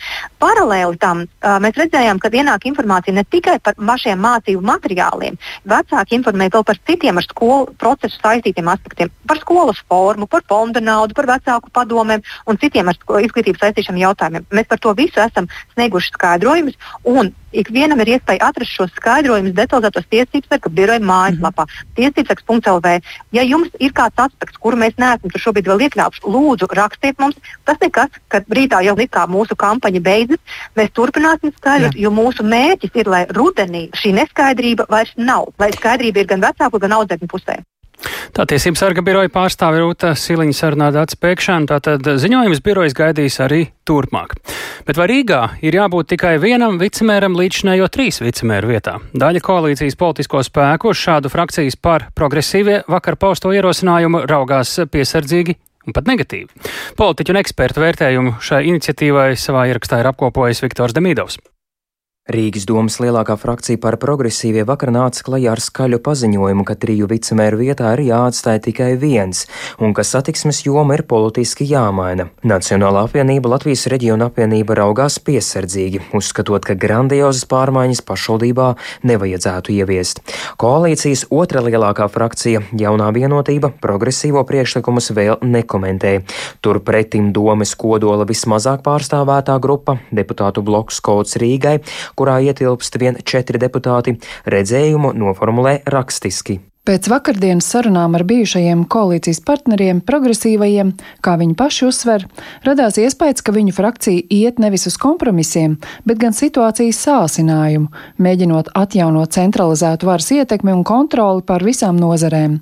Paralēli 0.43 0.99
tam 1.01 1.25
uh, 1.25 1.57
mēs 1.63 1.79
redzējām, 1.79 2.21
ka 2.21 2.31
ienāk 2.31 2.67
informācija 2.69 3.15
ne 3.17 3.25
tikai 3.25 3.59
par 3.65 3.79
pašiem 3.79 4.21
mācību 4.21 4.65
materiāliem, 4.67 5.39
vecāki 5.69 6.19
informē 6.19 6.51
vēl 6.53 6.67
par 6.67 6.81
citiem 6.89 7.21
ar 7.21 7.27
skolu 7.27 7.73
procesu 7.81 8.21
saistītiem 8.21 8.69
aspektiem, 8.73 9.13
par 9.29 9.41
skolas 9.41 9.81
formu, 9.89 10.29
par 10.29 10.45
fonda 10.49 10.83
naudu, 10.83 11.17
par 11.17 11.31
vecāku 11.33 11.73
padomēm 11.73 12.25
un 12.47 12.61
citiem 12.61 12.93
ar 12.93 13.01
izglītības 13.23 13.65
saistīšiem 13.65 14.03
jautājumiem. 14.05 14.47
Mēs 14.53 14.71
par 14.71 14.83
to 14.83 14.95
visu 14.99 15.23
esam 15.23 15.49
snieguši 15.75 16.15
skaidrojumus, 16.17 16.79
ikvienam 17.53 18.01
ir 18.03 18.17
iespēja 18.17 18.49
atrast 18.51 18.73
šos 18.73 18.93
skaidrojumus 18.97 19.55
detalizētos 19.57 20.09
tiesības 20.11 20.49
sarga 20.51 20.71
biroja 20.71 21.01
mājaslapā, 21.01 21.67
mm 21.67 21.73
-hmm. 21.73 21.95
tiesībsargs.lv. 21.99 23.01
Ja 23.33 23.43
jums 23.43 23.71
ir 23.81 23.93
kāds 23.93 24.25
aspekts, 24.27 24.59
kuru 24.59 24.77
mēs 24.77 24.99
neesam 24.99 25.31
šobrīd 25.31 25.71
vēl 25.71 25.87
iekļāvuši, 25.87 26.25
lūdzu, 26.25 26.71
rakstiet 26.81 27.19
mums. 27.19 27.37
Tas 27.65 27.79
nekas, 27.81 28.11
ka 28.29 28.41
rītā 28.41 28.83
jau 28.85 28.97
kā 28.97 29.27
mūsu 29.27 29.55
kampaņa 29.57 30.01
beidzas, 30.01 30.41
mēs 30.77 30.91
turpināsim 30.91 31.53
skaidrot, 31.57 31.95
jo 31.95 32.11
mūsu 32.11 32.43
mērķis 32.43 32.91
ir, 32.95 33.07
lai 33.07 33.27
rudenī 33.27 33.89
šī 33.95 34.13
neskaidrība 34.13 34.87
vairs 34.89 35.13
nav, 35.17 35.53
lai 35.59 35.71
skaidrība 35.73 36.21
ir 36.21 36.27
gan 36.27 36.41
vecāku, 36.41 36.79
gan 36.79 36.93
audzēkņu 36.93 37.29
pusē. 37.29 37.63
Tā 38.37 38.45
tiesības 38.49 38.83
sarga 38.83 39.03
biroja 39.05 39.31
pārstāve 39.33 39.81
Rūta 39.81 40.13
Siliņa 40.19 40.57
sarunā 40.57 40.91
dats 40.95 41.17
pēkšana, 41.21 41.69
tātad 41.71 42.11
ziņojums 42.21 42.61
birojas 42.65 42.97
gaidīs 42.97 43.39
arī 43.41 43.63
turpmāk. 43.89 44.37
Bet 44.87 45.01
vai 45.01 45.09
Rīgā 45.11 45.41
ir 45.65 45.79
jābūt 45.79 46.13
tikai 46.13 46.35
vienam 46.43 46.77
vicemēram 46.83 47.39
līdzinējo 47.39 47.89
trīs 47.93 48.21
vicemēru 48.21 48.75
vietā? 48.75 48.99
Daļa 49.17 49.43
koalīcijas 49.47 49.99
politisko 49.99 50.45
spēku 50.45 50.93
uz 50.93 51.01
šādu 51.01 51.33
frakcijas 51.33 51.81
par 51.81 52.11
progresīvie 52.17 52.83
vakar 52.93 53.17
pausto 53.17 53.55
ierosinājumu 53.57 54.27
raugās 54.29 54.77
piesardzīgi 54.93 55.57
un 55.87 55.97
pat 55.97 56.09
negatīvi. 56.11 56.71
Politiķu 56.99 57.35
un 57.35 57.43
ekspertu 57.43 57.85
vērtējumu 57.85 58.39
šai 58.43 58.65
iniciatīvai 58.73 59.31
savā 59.41 59.69
ierakstā 59.71 60.03
ir 60.03 60.11
apkopojis 60.13 60.65
Viktors 60.67 60.97
Demīdovs. 60.97 61.41
Rīgas 62.27 62.65
domas 62.67 62.97
lielākā 62.99 63.37
frakcija 63.39 63.79
par 63.79 63.95
progresīvie 64.03 64.65
vakar 64.67 64.91
nāca 64.91 65.23
klajā 65.23 65.53
ar 65.53 65.61
skaļu 65.63 66.01
paziņojumu, 66.03 66.65
ka 66.67 66.75
triju 66.75 67.07
vicemēru 67.07 67.61
vietā 67.61 67.93
ir 67.95 68.01
jāatstāj 68.09 68.57
tikai 68.65 68.89
viens, 68.99 69.45
un 69.79 69.93
ka 69.95 70.03
satiksmes 70.03 70.65
joma 70.67 70.97
ir 70.97 71.05
politiski 71.07 71.63
jāmaina. 71.71 72.27
Nacionālā 72.43 73.05
apvienība 73.07 73.53
Latvijas 73.53 73.87
reģiona 73.93 74.27
apvienība 74.27 74.75
raugās 74.75 75.21
piesardzīgi, 75.23 76.01
uzskatot, 76.19 76.67
ka 76.67 76.75
grandiozas 76.75 77.47
pārmaiņas 77.47 78.03
pašvaldībā 78.11 78.73
nevajadzētu 79.07 79.77
ieviest. 79.77 80.25
Koalīcijas 80.59 81.29
otra 81.31 81.63
lielākā 81.63 82.11
frakcija, 82.11 82.65
jaunā 82.75 83.13
vienotība, 83.15 83.71
progresīvo 83.87 84.43
priekšlikumus 84.51 85.13
vēl 85.15 85.47
nekomentē. 85.47 86.17
Turpretim 86.59 87.31
domes 87.31 87.79
kodola 87.79 88.27
vismazāk 88.27 88.83
pārstāvētā 88.83 89.61
grupa, 89.63 90.01
deputātu 90.11 90.67
bloks 90.67 90.99
Kods 90.99 91.39
Rīgai, 91.39 91.79
kurā 92.17 92.39
ietilpst 92.49 92.99
vien 93.03 93.21
četri 93.25 93.61
deputāti, 93.63 94.17
redzējumu 94.49 95.13
noformulē 95.17 95.81
rakstiski. 95.93 96.61
Pēc 96.87 97.09
vakardienas 97.11 97.67
sarunām 97.67 98.13
ar 98.15 98.23
bijušajiem 98.23 98.85
koalīcijas 98.87 99.41
partneriem, 99.43 99.99
progresīvajiem, 100.07 100.93
kā 101.19 101.33
viņi 101.41 101.57
paši 101.59 101.87
uzsver, 101.89 102.27
radās 102.63 103.01
iespējas, 103.03 103.43
ka 103.43 103.51
viņu 103.57 103.73
frakcija 103.75 104.23
iet 104.31 104.61
nevis 104.63 104.87
uz 104.87 104.95
kompromisiem, 105.03 105.75
bet 106.07 106.21
gan 106.23 106.37
situācijas 106.37 107.01
sāsinājumu, 107.09 107.91
mēģinot 108.23 108.71
atjaunot 108.79 109.35
centralizētu 109.35 110.07
varas 110.07 110.31
ietekmi 110.37 110.77
un 110.77 110.85
kontroli 110.87 111.43
pār 111.49 111.67
visām 111.67 111.99
nozarēm. 111.99 112.61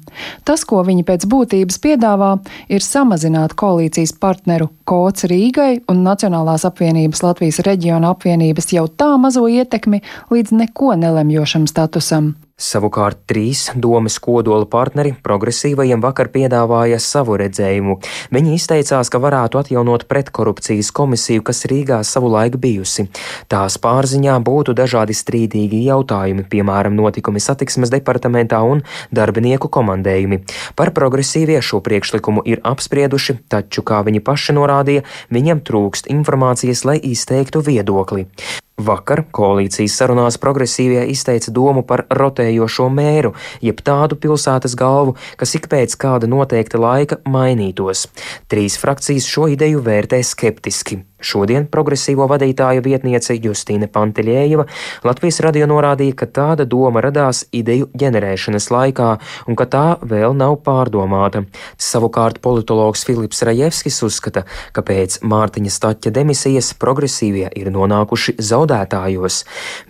Tas, 0.48 0.64
ko 0.64 0.80
viņi 0.88 1.04
pēc 1.04 1.28
būtības 1.28 1.76
piedāvā, 1.84 2.30
ir 2.72 2.80
samazināt 2.80 3.52
koalīcijas 3.60 4.16
partneru 4.24 4.70
Kots 4.88 5.28
Rīgai 5.28 5.82
un 5.92 6.00
Nacionālās 6.06 6.64
apvienības 6.64 7.20
Latvijas 7.26 7.60
reģiona 7.68 8.16
apvienības 8.16 8.72
jau 8.72 8.88
tā 8.88 9.12
mazo 9.20 9.44
ietekmi 9.52 10.00
līdz 10.32 10.56
neko 10.64 10.96
nelemjošam 11.04 11.68
statusam. 11.68 12.32
Savukārt 12.54 13.24
trīs 13.26 13.64
domas 13.74 14.20
kodola 14.22 14.62
partneri 14.70 15.10
progresīvajiem 15.26 15.98
vakar 15.98 16.28
piedāvāja 16.30 17.00
savu 17.02 17.34
redzējumu. 17.40 17.96
Viņi 18.30 18.52
izteicās, 18.54 19.08
ka 19.10 19.18
varētu 19.18 19.58
atjaunot 19.58 20.04
pretkorupcijas 20.06 20.92
komisiju, 20.94 21.42
kas 21.42 21.64
Rīgā 21.66 21.98
savulaik 22.06 22.54
bijusi. 22.62 23.08
Tās 23.50 23.74
pārziņā 23.82 24.36
būtu 24.46 24.76
dažādi 24.78 25.18
strīdīgi 25.18 25.82
jautājumi, 25.88 26.46
piemēram, 26.46 26.94
notikumi 26.94 27.42
satiksmes 27.42 27.90
departamentā 27.90 28.62
un 28.62 28.84
darbinieku 29.10 29.66
komandējumi. 29.66 30.44
Par 30.78 30.94
progresīvie 30.94 31.58
šo 31.58 31.82
priekšlikumu 31.82 32.46
ir 32.46 32.62
apsprieduši, 32.62 33.40
taču, 33.50 33.82
kā 33.82 34.04
viņi 34.06 34.22
paši 34.22 34.54
norādīja, 34.54 35.02
viņiem 35.34 35.66
trūkst 35.66 36.06
informācijas, 36.14 36.86
lai 36.86 37.00
izteiktu 37.02 37.66
viedokli. 37.66 38.28
Vakar 38.74 39.22
koalīcijas 39.30 39.94
sarunās 40.00 40.38
progresīvie 40.42 41.04
izteica 41.12 41.52
domu 41.54 41.84
par 41.86 42.04
rotējošo 42.10 42.88
mēru, 42.90 43.30
jeb 43.62 43.78
tādu 43.86 44.18
pilsētas 44.18 44.74
galvu, 44.74 45.14
kas 45.38 45.54
ik 45.54 45.70
pēc 45.70 45.94
kāda 45.94 46.26
noteikta 46.26 46.82
laika 46.82 47.20
mainītos. 47.22 48.08
Trīs 48.50 48.78
frakcijas 48.82 49.30
šo 49.30 49.46
ideju 49.54 49.84
vērtē 49.86 50.18
skeptiski. 50.26 51.04
Šodien 51.24 51.66
progresīvo 51.72 52.26
vadītāja 52.28 52.82
vietniece 52.84 53.36
Justīne 53.40 53.88
Panteļējeva 53.88 54.66
Latvijas 55.04 55.40
radio 55.44 55.68
norādīja, 55.70 56.16
ka 56.20 56.28
tāda 56.28 56.66
doma 56.68 57.00
radās 57.04 57.44
ideju 57.54 57.88
ģenerēšanas 57.96 58.68
laikā 58.74 59.08
un 59.48 59.58
ka 59.58 59.66
tā 59.70 59.84
vēl 60.04 60.36
nav 60.36 60.58
pārdomāta. 60.66 61.44
Savukārt 61.80 62.40
politologs 62.44 63.06
Filips 63.08 63.42
Rajevskis 63.46 64.02
uzskata, 64.06 64.44
ka 64.76 64.84
pēc 64.84 65.20
Mārtiņa 65.24 65.72
Staķa 65.72 66.12
demisijas 66.14 66.72
progresīvie 66.80 67.48
ir 67.56 67.70
nonākuši 67.74 68.36
zaudētājos. 68.38 69.42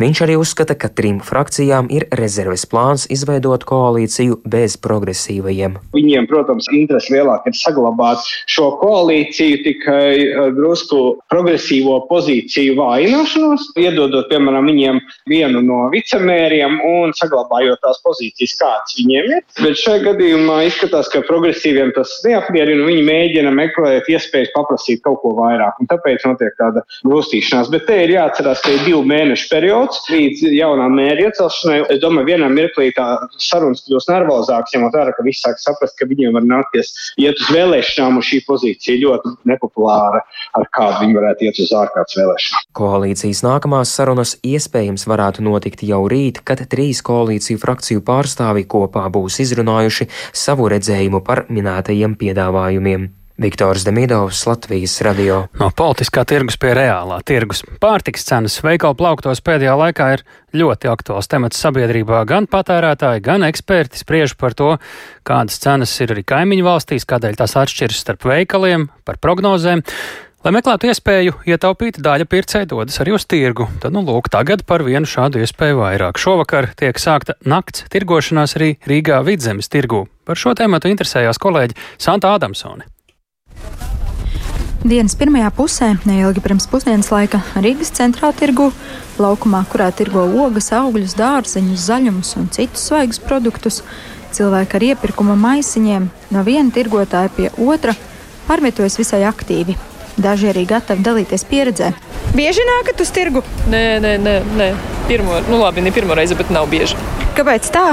Viņš 0.03 0.23
arī 0.27 0.39
uzskata, 0.41 0.79
ka 0.79 0.91
trim 0.91 1.21
frakcijām 1.25 1.91
ir 1.95 2.07
rezerves 2.15 2.67
plāns 2.71 3.09
izveidot 3.11 3.67
koalīciju 3.69 4.41
bez 4.49 4.79
progresīvajiem. 4.85 5.79
Viņiem, 5.97 6.29
protams, 6.31 6.71
interesi 6.75 7.15
lielāk 7.17 7.49
ir 7.51 7.59
saglabāt 7.59 8.23
šo 8.51 8.71
koalīciju 8.81 9.61
tikai 9.65 10.09
eh, 10.21 10.41
drusku 10.57 11.03
progresīvo 11.35 11.99
pozīciju 12.11 12.77
vājināšanos, 12.79 13.73
iedodot, 13.81 14.29
piemēram, 14.31 14.69
viņiem 14.71 15.01
vienu 15.31 15.63
no 15.65 15.81
vicemēriem 15.93 16.79
un 16.87 17.15
saglabājot 17.19 17.83
tās 17.83 18.01
pozīcijas, 18.07 18.55
kādas 18.61 18.97
viņiem 19.01 19.31
ir. 19.33 19.43
Bet 19.59 19.81
šajā 19.81 20.05
gadījumā 20.09 20.61
izskatās, 20.69 21.11
ka 21.13 21.25
progresīviem 21.27 21.91
tas 21.97 22.13
neapmierina. 22.27 22.87
Viņi 22.87 23.05
mēģina 23.09 23.53
meklēt 23.55 24.11
iespējas 24.13 24.53
paprasīt 24.55 25.03
kaut 25.07 25.21
ko 25.25 25.35
vairāk, 25.39 25.81
un 25.83 25.91
tāpēc 25.91 26.27
notiek 26.29 26.55
tāda 26.61 26.85
grūstīšanās. 27.07 27.71
Bet 27.75 27.87
te 27.89 27.99
ir 28.05 28.15
jāatcerās, 28.15 28.63
ka 28.65 28.75
ir 28.75 28.85
divu 28.87 29.03
mēnešu 29.09 29.51
periods 29.51 30.05
līdz 30.13 30.45
jaunā 30.55 30.89
mēra 30.93 31.29
iecelšanai. 31.29 31.81
Es 31.95 32.03
domāju, 32.05 32.31
vienā 32.35 32.51
mirklī 32.53 32.91
tā 32.97 33.09
sarunas 33.43 33.85
kļūs 33.89 34.09
nervozākas, 34.13 34.75
ņemot 34.77 34.99
vērā, 34.99 35.17
ka 35.17 35.27
visi 35.27 35.43
sāk 35.43 35.61
saprast, 35.63 35.97
ka 35.99 36.09
viņiem 36.11 36.37
var 36.39 36.47
nākties 36.47 36.93
iet 37.21 37.41
uz 37.41 37.51
vēlēšanām, 37.55 38.21
un 38.21 38.27
šī 38.27 38.43
pozīcija 38.47 39.01
ļoti 39.03 39.35
nepopulāra, 39.51 40.23
ar 40.55 40.69
kādu 40.75 41.03
viņi 41.05 41.24
varētu 41.25 41.49
iet 41.49 41.61
uz 41.65 41.73
ārkārtas 41.81 42.21
vēlēšanām. 42.21 42.69
Koalīcijas 42.77 43.43
nākamās 43.47 43.97
sarunas 43.97 44.37
iespējams 44.45 45.09
varētu 45.11 45.45
notikt 45.49 45.83
jau 45.89 46.05
rīt, 46.11 46.45
kad 46.45 46.63
trīs 46.71 47.03
koalīciju 47.07 47.61
frakciju 47.65 48.05
pārstāvi 48.07 48.69
kopā 48.69 49.09
būs 49.13 49.41
izrunājuši 49.45 50.11
savu 50.33 50.71
redzējumu 50.73 51.25
par 51.25 51.47
minētajiem 51.49 52.19
piedāvājumiem. 52.21 53.13
Viktors 53.35 53.83
Demidovs, 53.83 54.45
Latvijas 54.47 55.01
radio. 55.03 55.41
No 55.59 55.67
politiskā 55.75 56.23
tirgus 56.23 56.55
pie 56.61 56.71
reālā 56.79 57.17
tirgus. 57.27 57.65
Pārtiks 57.83 58.23
cenas 58.29 58.61
veikalu 58.63 58.95
plauktos 58.95 59.43
pēdējā 59.43 59.73
laikā 59.81 60.07
ir 60.15 60.23
ļoti 60.55 60.91
aktuāls 60.93 61.27
temats 61.33 61.59
sabiedrībā. 61.59 62.21
Gan 62.31 62.47
patērētāji, 62.47 63.25
gan 63.27 63.43
eksperti 63.49 63.99
spriež 63.99 64.37
par 64.39 64.55
to, 64.55 64.77
kādas 65.27 65.59
cenas 65.59 65.97
ir 65.99 66.15
arī 66.15 66.23
kaimiņu 66.31 66.69
valstīs, 66.69 67.09
kādēļ 67.11 67.41
tās 67.43 67.57
atšķiras 67.59 68.05
starp 68.07 68.29
veikaliem, 68.31 68.87
par 69.03 69.19
prognozēm. 69.19 69.83
Lai 70.45 70.51
meklētu 70.53 70.91
iespēju 70.91 71.39
ietaupīt, 71.49 71.97
daļa 72.05 72.27
pircēji 72.29 72.67
dodas 72.69 72.99
arī 73.01 73.15
uz 73.17 73.25
tirgu. 73.25 73.65
Tad, 73.81 73.95
nu, 73.97 74.03
lūk, 74.05 74.27
tagad 74.29 74.61
par 74.69 74.83
vienu 74.85 75.09
šādu 75.09 75.41
iespēju 75.41 75.79
vairāk. 75.79 76.19
Šovakar 76.21 76.67
tiek 76.77 76.99
sākta 77.01 77.33
nakts 77.49 77.87
tirgošanās 77.89 78.53
arī 78.59 78.75
Rīgā 78.85 79.23
vidzemes 79.25 79.73
tirgū. 79.73 80.03
Par 80.29 80.37
šo 80.37 80.53
tēmatu 80.53 80.91
interesējās 80.93 81.41
kolēģi 81.41 81.79
Santa 81.97 82.35
Adamsone. 82.37 82.85
Dienas 84.85 85.17
pirmajā 85.17 85.49
pusē, 85.57 85.89
neilgi 86.05 86.45
pirms 86.45 86.69
pusdienas 86.69 87.09
laika, 87.09 87.41
Rīgas 87.57 87.95
centrālā 87.97 88.37
tirgu, 88.37 88.69
laukumā, 89.17 89.63
kurā 89.73 89.89
tirgo 89.97 90.27
ogas, 90.45 90.69
augļus, 90.77 91.17
dārzeņus, 91.23 91.89
zaļumus 91.89 92.35
un 92.43 92.53
citus 92.53 92.85
svaigus 92.91 93.23
produktus, 93.31 93.81
cilvēki 94.37 94.77
ar 94.77 94.89
iepirkuma 94.93 95.41
maisiņiem 95.41 96.13
no 96.37 96.45
viena 96.45 96.69
tirgotāja 96.77 97.33
pie 97.33 97.49
otra 97.57 97.97
pārvietojas 98.45 99.01
visai 99.01 99.25
aktīvi. 99.33 99.81
Daži 100.15 100.53
arī 100.53 100.63
gatavi 100.71 101.03
dalīties 101.03 101.47
pieredzē. 101.51 101.91
Bieži 102.35 102.63
nākat 102.69 103.01
uz 103.03 103.11
tirgu? 103.15 103.43
Nē, 103.71 103.85
nē, 104.03 104.17
nē, 104.23 104.35
nē. 104.59 104.69
Pirmo, 105.09 105.41
nu 105.51 105.59
labi, 105.61 105.83
ne 105.85 105.93
pirmo 105.95 106.15
reizi, 106.17 106.37
bet 106.39 106.53
nav 106.55 106.69
bieži. 106.71 106.99
Kāpēc 107.35 107.67
tā? 107.75 107.89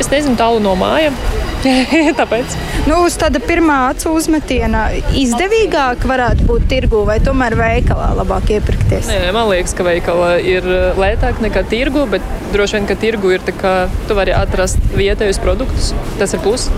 Es 0.00 0.10
nezinu, 0.12 0.36
tālu 0.38 0.60
no 0.62 0.74
mājām. 0.78 1.16
Tāpēc. 2.20 2.54
Nu, 2.88 2.98
uz 3.06 3.14
tāda 3.20 3.40
pirmā 3.42 3.76
acu 3.92 4.12
uzmetiena 4.18 4.88
izdevīgāk 5.16 6.04
varētu 6.10 6.46
būt 6.48 6.66
tirgu 6.70 7.04
vai 7.08 7.18
tomēr 7.22 7.54
veikalā 7.58 8.10
labāk 8.18 8.50
iepirkties? 8.56 9.08
Nē, 9.10 9.30
man 9.34 9.48
liekas, 9.52 9.74
ka 9.78 9.86
veikalā 9.86 10.34
ir 10.42 10.66
uh, 10.66 10.98
lētāk 10.98 11.40
nekā 11.44 11.64
tirgu, 11.70 12.04
bet 12.10 12.26
droši 12.54 12.80
vien, 12.80 12.90
ka 12.90 12.98
tirgu 12.98 13.32
ir 13.36 13.46
tā, 13.46 13.54
ka 13.56 13.74
tu 14.08 14.18
vari 14.18 14.34
atrast 14.36 14.82
vietējus 14.98 15.40
produktus. 15.42 15.92
Tas 16.20 16.34
ir 16.34 16.42
plus. 16.44 16.68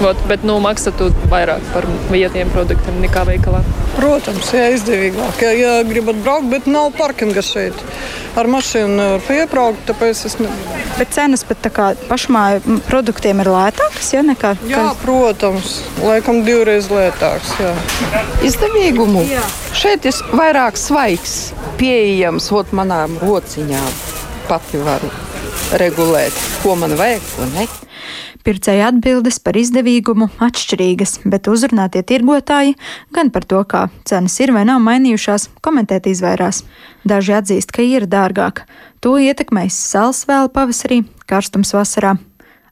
Vot, 0.00 0.20
bet, 0.30 0.44
nu, 0.48 0.54
maksā 0.64 0.94
tu 0.96 1.10
vairāk 1.28 1.64
par 1.74 1.84
vietējiem 2.08 2.48
produktiem 2.54 3.02
nekā 3.02 3.26
veikalā. 3.28 3.60
Protams, 3.98 4.48
jā, 4.56 4.70
izdevīgāk. 4.72 5.42
Ja, 5.44 5.50
ja 5.52 5.72
gribat 5.84 6.22
braukt, 6.24 6.48
bet 6.48 6.68
nav 6.70 6.94
parkinga 6.96 7.42
šeit. 7.44 7.76
Ar 8.40 8.48
mašīnu 8.48 8.94
nevar 8.96 9.24
piebraukt, 9.26 9.82
tāpēc 9.90 10.22
es 10.30 10.38
nevaru. 10.40 10.78
Bet 10.96 11.12
cenas 11.12 11.44
pat 11.44 11.68
pašmāju 12.08 12.78
produktiem 12.88 13.42
ir 13.44 13.50
lētākas, 13.52 14.08
ja 14.14 14.22
nekā? 14.24 14.54
Jā, 14.70 14.86
protams, 15.02 15.80
laikam 16.00 16.40
divreiz 16.48 16.88
lētāks. 16.92 17.52
Jā. 17.60 17.74
Izdevīgumu. 18.48 19.26
Jā. 19.28 19.44
Šeit 19.76 20.08
ir 20.08 20.16
vairāk 20.32 20.80
svaigs, 20.80 21.36
pieejams, 21.80 22.48
ot 22.56 22.72
manām 22.76 23.20
rociņām. 23.20 23.92
Pati 24.48 24.80
varu 24.80 25.12
regulēt, 25.80 26.36
ko 26.64 26.74
man 26.80 26.96
vajag, 26.98 27.30
ko 27.36 27.52
ne. 27.52 27.68
Pircēja 28.40 28.86
atbildes 28.88 29.36
par 29.44 29.58
izdevīgumu 29.60 30.30
atšķirīgas, 30.40 31.18
bet 31.28 31.50
uzrunātie 31.52 32.00
tirgotāji 32.06 32.72
gan 33.12 33.28
par 33.34 33.44
to, 33.44 33.60
kā 33.68 33.82
cenas 34.08 34.38
ir 34.40 34.54
vai 34.56 34.64
nav 34.68 34.80
mainījušās, 34.86 35.50
komentēt 35.60 36.08
izvairās. 36.08 36.62
Daži 37.04 37.36
atzīst, 37.36 37.74
ka 37.76 37.84
ir 37.84 38.08
dārgāk. 38.08 38.64
To 39.04 39.18
ietekmēs 39.20 39.76
sāls 39.76 40.24
vēl 40.28 40.48
pavasarī, 40.56 41.02
karstums 41.28 41.74
vasarā. 41.76 42.16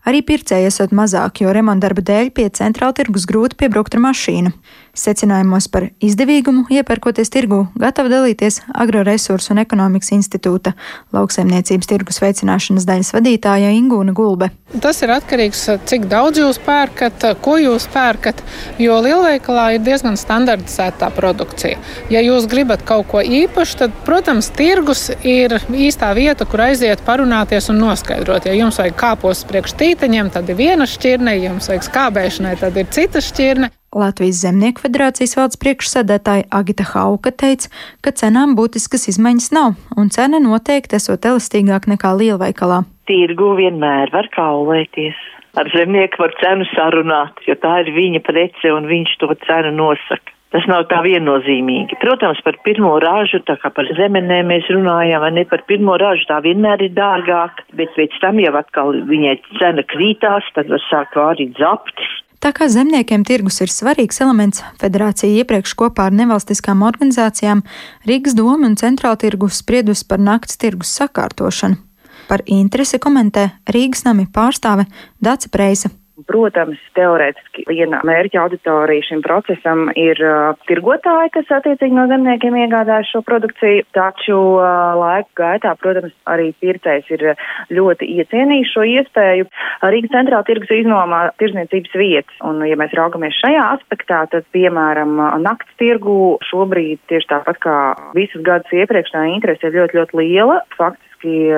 Arī 0.08 0.22
pircēji 0.24 0.70
esot 0.70 0.92
mazāk, 0.96 1.42
jo 1.42 1.52
remontdarbu 1.52 2.00
dēļ 2.08 2.30
pie 2.32 2.46
centrāla 2.56 2.96
tirgus 2.96 3.26
grūti 3.28 3.58
piebraukt 3.60 3.98
ar 3.98 4.06
mašīnu. 4.06 4.54
Secinājumos 4.98 5.68
par 5.70 5.84
izdevīgumu 6.02 6.64
iepērkoties 6.74 7.30
tirgu 7.30 7.60
gatava 7.78 8.10
dalīties 8.10 8.64
Agroresursu 8.74 9.52
un 9.54 9.60
ekonomikas 9.62 10.10
institūta 10.16 10.72
lauksaimniecības 11.14 11.90
tirgus 11.90 12.18
veicināšanas 12.18 12.86
daļas 12.88 13.12
vadītāja 13.14 13.70
Ingūna 13.76 14.14
Gulbe. 14.16 14.50
Tas 14.82 14.98
ir 15.06 15.12
atkarīgs 15.14 15.62
cik 15.88 16.08
daudz 16.10 16.42
jūs 16.42 16.58
pērkat, 16.66 17.28
ko 17.44 17.54
jūs 17.62 17.86
pērkat, 17.94 18.42
jo 18.82 18.98
lielveikalā 19.04 19.68
ir 19.76 19.86
diezgan 19.86 20.18
standartizēta 20.18 21.12
produkcija. 21.14 21.78
Ja 22.10 22.24
jūs 22.24 22.50
gribat 22.50 22.82
kaut 22.88 23.06
ko 23.12 23.22
īpašu, 23.22 23.78
tad, 23.84 23.96
protams, 24.04 24.50
tirgus 24.58 25.08
ir 25.22 25.60
īstā 25.70 26.10
vieta, 26.18 26.44
kur 26.44 26.66
aiziet 26.66 27.06
parunāties 27.06 27.70
un 27.70 27.78
noskaidrot. 27.86 28.50
Ja 28.50 28.58
jums 28.58 28.82
vajag 28.82 28.98
kāpos 28.98 29.46
priekš 29.48 29.78
tīteņiem, 29.78 30.34
tad 30.34 30.50
ir 30.50 30.58
viena 30.58 30.90
šķirne, 30.90 31.38
ja 31.38 31.52
jums 31.52 31.70
vajag 31.70 31.86
skābēšanai, 31.86 32.58
tad 32.58 32.82
ir 32.82 32.90
cita 32.92 33.22
šķirne. 33.24 33.72
Latvijas 33.96 34.42
Zemnieku 34.42 34.82
federācijas 34.84 35.32
valdes 35.38 35.56
priekšsēdētāja 35.62 36.44
Agita 36.52 36.84
Hauka 36.90 37.30
teica, 37.32 37.70
ka 38.04 38.12
cenām 38.12 38.52
būtiskas 38.58 39.08
izmaiņas 39.14 39.48
nav, 39.56 39.78
un 39.96 40.10
cena 40.12 40.40
noteikti 40.44 40.98
esot 40.98 41.24
elastīgāk 41.24 41.88
nekā 41.88 42.12
lielveikalā. 42.20 42.82
Tirgu 43.08 43.54
vienmēr 43.56 44.12
var 44.12 44.28
kaulēties. 44.36 45.16
Ar 45.56 45.70
zemnieku 45.72 46.20
var 46.20 46.36
cenu 46.42 46.68
sarunāt, 46.74 47.40
jo 47.48 47.56
tā 47.56 47.78
ir 47.86 47.94
viņa 47.96 48.20
prece 48.28 48.74
un 48.76 48.90
viņš 48.92 49.16
to 49.22 49.32
cenu 49.46 49.72
nosaka. 49.72 50.36
Tas 50.52 50.64
nav 50.68 50.86
tā 50.88 51.00
viennozīmīgi. 51.04 51.96
Protams, 52.00 52.38
par 52.44 52.56
pirmo 52.64 52.94
ražu, 53.04 53.40
tā 53.44 53.58
kā 53.60 53.72
par 53.72 53.88
zemenēm 53.96 54.48
mēs 54.48 54.68
runājam, 54.72 55.20
vai 55.24 55.32
ne 55.36 55.44
par 55.48 55.64
pirmo 55.68 55.96
ražu, 56.00 56.24
tā 56.28 56.38
vienmēr 56.44 56.84
ir 56.86 56.94
dārgāk, 56.96 57.64
bet 57.76 57.92
pēc 57.96 58.16
tam 58.20 58.40
jau 58.40 58.54
atkal 58.56 58.96
viņai 59.08 59.34
cena 59.58 59.84
krītās, 59.84 60.48
tad 60.56 60.72
var 60.72 60.84
sākt 60.88 61.20
vārīt 61.20 61.60
zaptis. 61.60 62.16
Tā 62.38 62.52
kā 62.54 62.68
zemniekiem 62.70 63.24
tirgus 63.26 63.58
ir 63.64 63.70
svarīgs 63.72 64.20
elements, 64.22 64.62
federācija 64.78 65.40
iepriekš 65.40 65.74
kopā 65.80 66.06
ar 66.06 66.14
nevalstiskām 66.14 66.84
organizācijām 66.86 67.64
Rīgas 68.06 68.36
doma 68.38 68.70
un 68.70 68.76
centrāla 68.78 69.18
tirgus 69.18 69.58
spriedusi 69.58 70.06
par 70.06 70.22
nakts 70.22 70.60
tirgus 70.62 70.92
sakārtošanu. 71.00 71.80
Par 72.28 72.44
interesi 72.46 73.00
komentē 73.02 73.48
Rīgas 73.74 74.04
nami 74.06 74.28
pārstāve 74.30 74.86
Dace 75.18 75.50
Preisa. 75.50 75.90
Protams, 76.26 76.80
teorētiski 76.98 77.62
viena 77.68 78.00
mērķa 78.06 78.40
auditorija 78.42 79.04
šim 79.06 79.20
procesam 79.22 79.86
ir 79.94 80.18
uh, 80.24 80.56
tirgotāji, 80.66 81.30
kas 81.36 81.52
attiecīgi 81.60 81.94
no 81.94 82.08
zemniekiem 82.10 82.56
iegādājas 82.58 83.12
šo 83.12 83.22
produkciju, 83.26 83.84
taču 83.94 84.38
uh, 84.56 84.96
laika 84.98 85.30
gaitā, 85.38 85.74
protams, 85.78 86.16
arī 86.26 86.50
pircējs 86.58 87.12
ir 87.14 87.24
ļoti 87.70 88.08
iecienījis 88.18 88.74
šo 88.74 88.86
iespēju. 88.96 89.46
Rīgas 89.94 90.14
centrāla 90.16 90.46
tirgus 90.48 90.74
iznomā 90.74 91.22
tirzniecības 91.38 91.94
vietas, 92.02 92.40
un, 92.48 92.64
ja 92.66 92.78
mēs 92.80 92.96
raugamies 92.98 93.38
šajā 93.38 93.68
aspektā, 93.76 94.24
tad, 94.32 94.48
piemēram, 94.56 95.14
nakts 95.44 95.78
tirgu 95.78 96.38
šobrīd 96.50 97.04
tieši 97.12 97.30
tāpat 97.30 97.62
kā 97.62 97.76
visus 98.18 98.42
gadus 98.42 98.74
iepriekš 98.74 99.14
tā 99.14 99.28
interese 99.30 99.70
ir 99.70 99.78
ļoti, 99.82 100.00
ļoti 100.00 100.18
liela. 100.22 100.62
Fakts 100.74 101.07
praktiski 101.18 101.50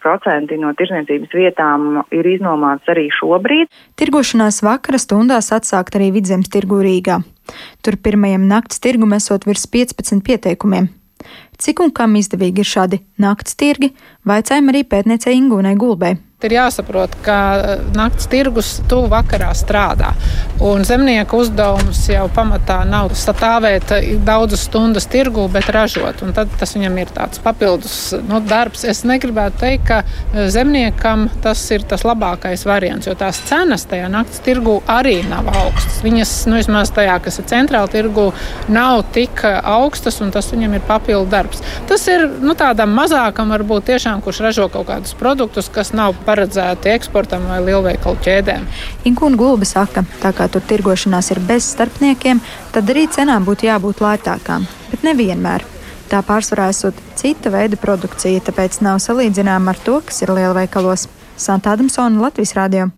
90% 0.00 0.56
no 0.60 0.72
tirzniecības 0.74 1.32
vietām 1.34 2.02
ir 2.10 2.26
iznomāts 2.26 2.88
arī 2.88 3.08
šobrīd. 3.10 3.68
Tirgošanās 3.96 4.62
vakara 4.62 4.98
stundās 4.98 5.52
atsākt 5.52 5.96
arī 5.96 6.12
vidzemes 6.12 6.48
tirgu 6.48 6.80
Rīgā. 6.82 7.22
Tur 7.82 7.96
pirmajam 7.96 8.48
nakts 8.48 8.80
tirgum 8.80 9.12
esot 9.12 9.46
virs 9.46 9.66
15 9.66 10.22
pieteikumiem. 10.24 10.88
Cik 11.58 11.80
un 11.82 11.90
kam 11.90 12.14
izdevīgi 12.14 12.62
ir 12.62 12.68
šādi 12.70 13.00
nakts 13.18 13.58
tirgi, 13.58 13.90
vaicājam 14.30 14.70
arī 14.70 14.84
pētniecei 14.86 15.34
Ingūnai 15.40 15.74
Gulbei. 15.80 16.14
Ir 16.38 16.52
jāsaprot, 16.54 17.16
ka 17.26 17.36
eh, 17.58 17.80
naktas 17.98 18.28
tirgus 18.30 18.68
tuvu 18.86 19.08
vakarā 19.10 19.48
strādā. 19.58 20.12
Un 20.62 20.84
zemnieka 20.86 21.34
uzdevums 21.34 22.04
jau 22.12 22.28
pamatā 22.30 22.76
nav 22.86 23.10
stāvēt 23.18 23.90
eh, 23.96 24.12
daudzas 24.22 24.62
stundas 24.68 25.08
tirgū, 25.10 25.48
bet 25.50 25.66
ražot. 25.74 26.22
Tad 26.36 26.52
tas 26.60 26.76
viņam 26.76 27.00
ir 27.02 27.10
tāds 27.16 27.42
papildus 27.42 27.96
nu, 28.28 28.38
darbs. 28.38 28.84
Es 28.86 29.02
negribētu 29.02 29.58
teikt, 29.64 29.88
ka 29.90 29.98
eh, 30.04 30.46
zemniekam 30.54 31.26
tas 31.42 31.64
ir 31.74 31.82
tas 31.90 32.06
labākais 32.06 32.62
variants, 32.70 33.10
jo 33.10 33.16
tās 33.18 33.42
cenas 33.50 33.88
tajā 33.90 34.06
naktas 34.06 34.38
tirgū 34.46 34.76
arī 34.94 35.16
nav 35.26 35.50
augstas. 35.50 35.98
Viņas, 36.06 36.36
nu, 36.46 36.60
vismaz 36.62 36.94
tajā, 36.94 37.18
kas 37.26 37.42
ir 37.42 37.50
centrāla 37.50 37.90
tirgū, 37.90 38.28
nav 38.70 39.02
tik 39.10 39.42
augstas, 39.42 40.22
un 40.22 40.30
tas 40.38 40.54
viņam 40.54 40.78
ir 40.78 40.86
papildu 40.86 41.34
darbs. 41.34 41.47
Tas 41.88 42.04
ir 42.10 42.26
nu, 42.42 42.54
tādam 42.58 42.92
mazākam, 42.96 43.52
varbūt 43.54 43.88
tiešām, 43.88 44.22
kurš 44.24 44.42
ražo 44.44 44.66
kaut 44.72 44.88
kādus 44.90 45.14
produktus, 45.18 45.70
kas 45.72 45.94
nav 45.96 46.16
paredzēti 46.26 46.92
eksportam 46.92 47.46
vai 47.48 47.60
lielveikalu 47.64 48.20
ķēdēm. 48.26 48.66
Inkūna 49.08 49.40
Gulba 49.40 49.68
saka, 49.68 50.04
tā 50.22 50.34
kā 50.36 50.48
tur 50.52 50.64
tirgošanās 50.68 51.32
ir 51.34 51.42
bez 51.48 51.70
starpniekiem, 51.72 52.42
tad 52.74 52.92
arī 52.92 53.06
cenām 53.12 53.48
būtu 53.48 53.68
jābūt 53.70 54.02
lētākām, 54.04 54.66
bet 54.92 55.06
nevienmēr. 55.06 55.64
Tā 56.08 56.22
pārsvarā 56.24 56.70
esot 56.72 56.96
cita 57.20 57.52
veida 57.52 57.76
produkcija, 57.80 58.40
tāpēc 58.46 58.80
nav 58.84 59.00
salīdzināma 59.04 59.74
ar 59.74 59.80
to, 59.84 59.98
kas 60.08 60.22
ir 60.24 60.32
lielveikalos. 60.32 61.08
Santa 61.38 61.74
Adamsona, 61.76 62.22
Latvijas 62.24 62.54
Rādio. 62.56 62.88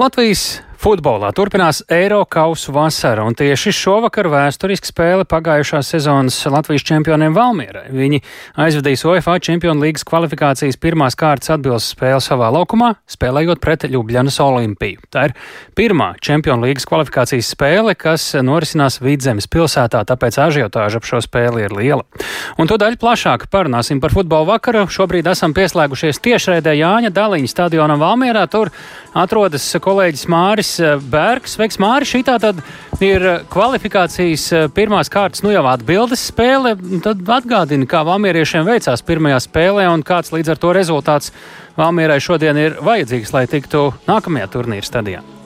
Latvijas 0.00 0.60
Futbolā 0.80 1.28
turpinās 1.36 1.82
Eiro 1.92 2.22
kausu 2.24 2.72
vasara, 2.72 3.26
un 3.28 3.34
tieši 3.36 3.68
šovakar 3.76 4.30
vēsturiski 4.32 4.88
spēle 4.88 5.26
pagājušās 5.28 5.90
sezonas 5.92 6.38
Latvijas 6.48 6.86
čempioniem 6.88 7.34
Valmierai. 7.36 7.90
Viņi 7.92 8.22
aizvedīs 8.64 9.04
UEFA 9.04 9.34
Čempionu 9.44 9.84
līgas 9.84 10.06
kvalifikācijas 10.08 10.80
pirmās 10.80 11.18
kārtas 11.20 11.52
atbildes 11.52 11.90
spēli 11.92 12.24
savā 12.24 12.48
laukumā, 12.56 12.94
spēlējot 13.12 13.60
pret 13.60 13.84
Ljubljanas 13.92 14.40
Olimpiju. 14.40 15.04
Tā 15.12 15.26
ir 15.28 15.34
pirmā 15.76 16.14
Čempionu 16.16 16.64
līgas 16.64 16.88
kvalifikācijas 16.88 17.52
spēle, 17.52 17.92
kas 17.92 18.30
norisinās 18.40 19.02
Vidzemes 19.04 19.50
pilsētā, 19.52 20.00
tāpēc 20.08 20.40
ažiotāža 20.46 21.02
ap 21.02 21.10
šo 21.10 21.20
spēli 21.20 21.66
ir 21.68 21.76
liela. 21.76 22.08
Un 22.56 22.72
to 22.72 22.80
daļu 22.80 22.96
plašāk 23.04 23.50
parunāsim 23.52 24.00
par 24.00 24.16
futbola 24.16 24.54
vakaru. 24.54 24.86
Šobrīd 24.88 25.28
esam 25.28 25.52
pieslēgušies 25.52 26.24
tiešraidē 26.24 26.72
Jāņa 26.80 27.12
Daliņa 27.20 27.52
stadionam 27.52 28.00
Valmierā. 28.00 28.48
Tur 28.48 28.72
atrodas 29.12 29.68
kolēģis 29.76 30.24
Māris 30.32 30.69
Māris 30.70 30.78
eh, 30.78 30.98
Bergs. 31.10 31.56
Sveiks, 31.56 31.78
Māris! 31.80 32.10
Šī 32.10 32.22
tā 32.26 32.36
tad 32.40 32.60
ir 33.02 33.24
eh, 33.24 33.40
kvalifikācijas 33.50 34.44
eh, 34.52 34.68
pirmās 34.74 35.10
kārtas, 35.10 35.42
nu 35.42 35.50
jau 35.50 35.64
atbildes 35.66 36.22
spēle. 36.30 36.76
Tad 37.02 37.24
atgādini, 37.26 37.88
kā 37.90 38.04
Valmieriešiem 38.06 38.66
veicās 38.68 39.02
pirmajā 39.02 39.40
spēlē 39.48 39.88
un 39.90 40.04
kāds 40.06 40.32
līdz 40.34 40.54
ar 40.54 40.62
to 40.62 40.72
rezultāts 40.76 41.34
Valmierai 41.78 42.20
šodien 42.20 42.58
ir 42.60 42.78
vajadzīgs, 42.84 43.34
lai 43.34 43.46
tiktu 43.50 43.90
nākamajā 44.06 44.50
turnīra 44.52 44.86
stadijā. 44.86 45.39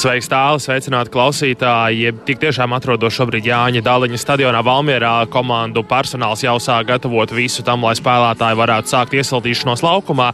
Sveiks, 0.00 0.30
tālāk, 0.32 0.62
sveicināti 0.64 1.10
klausītāji. 1.12 2.12
Tik 2.24 2.38
tiešām 2.40 2.72
atrodos 2.72 3.12
šobrīd 3.12 3.44
Jāņa 3.44 3.82
Dāliņa 3.84 4.16
stadionā 4.22 4.62
Valmierā. 4.64 5.26
Komandu 5.28 5.82
personāls 5.84 6.40
jau 6.40 6.54
sāk 6.56 6.86
gatavot 6.88 7.28
visu 7.36 7.60
tam, 7.66 7.84
lai 7.84 7.92
spēlētāji 7.98 8.56
varētu 8.56 8.88
sākt 8.88 9.16
iesildīšanos 9.18 9.84
laukumā. 9.84 10.30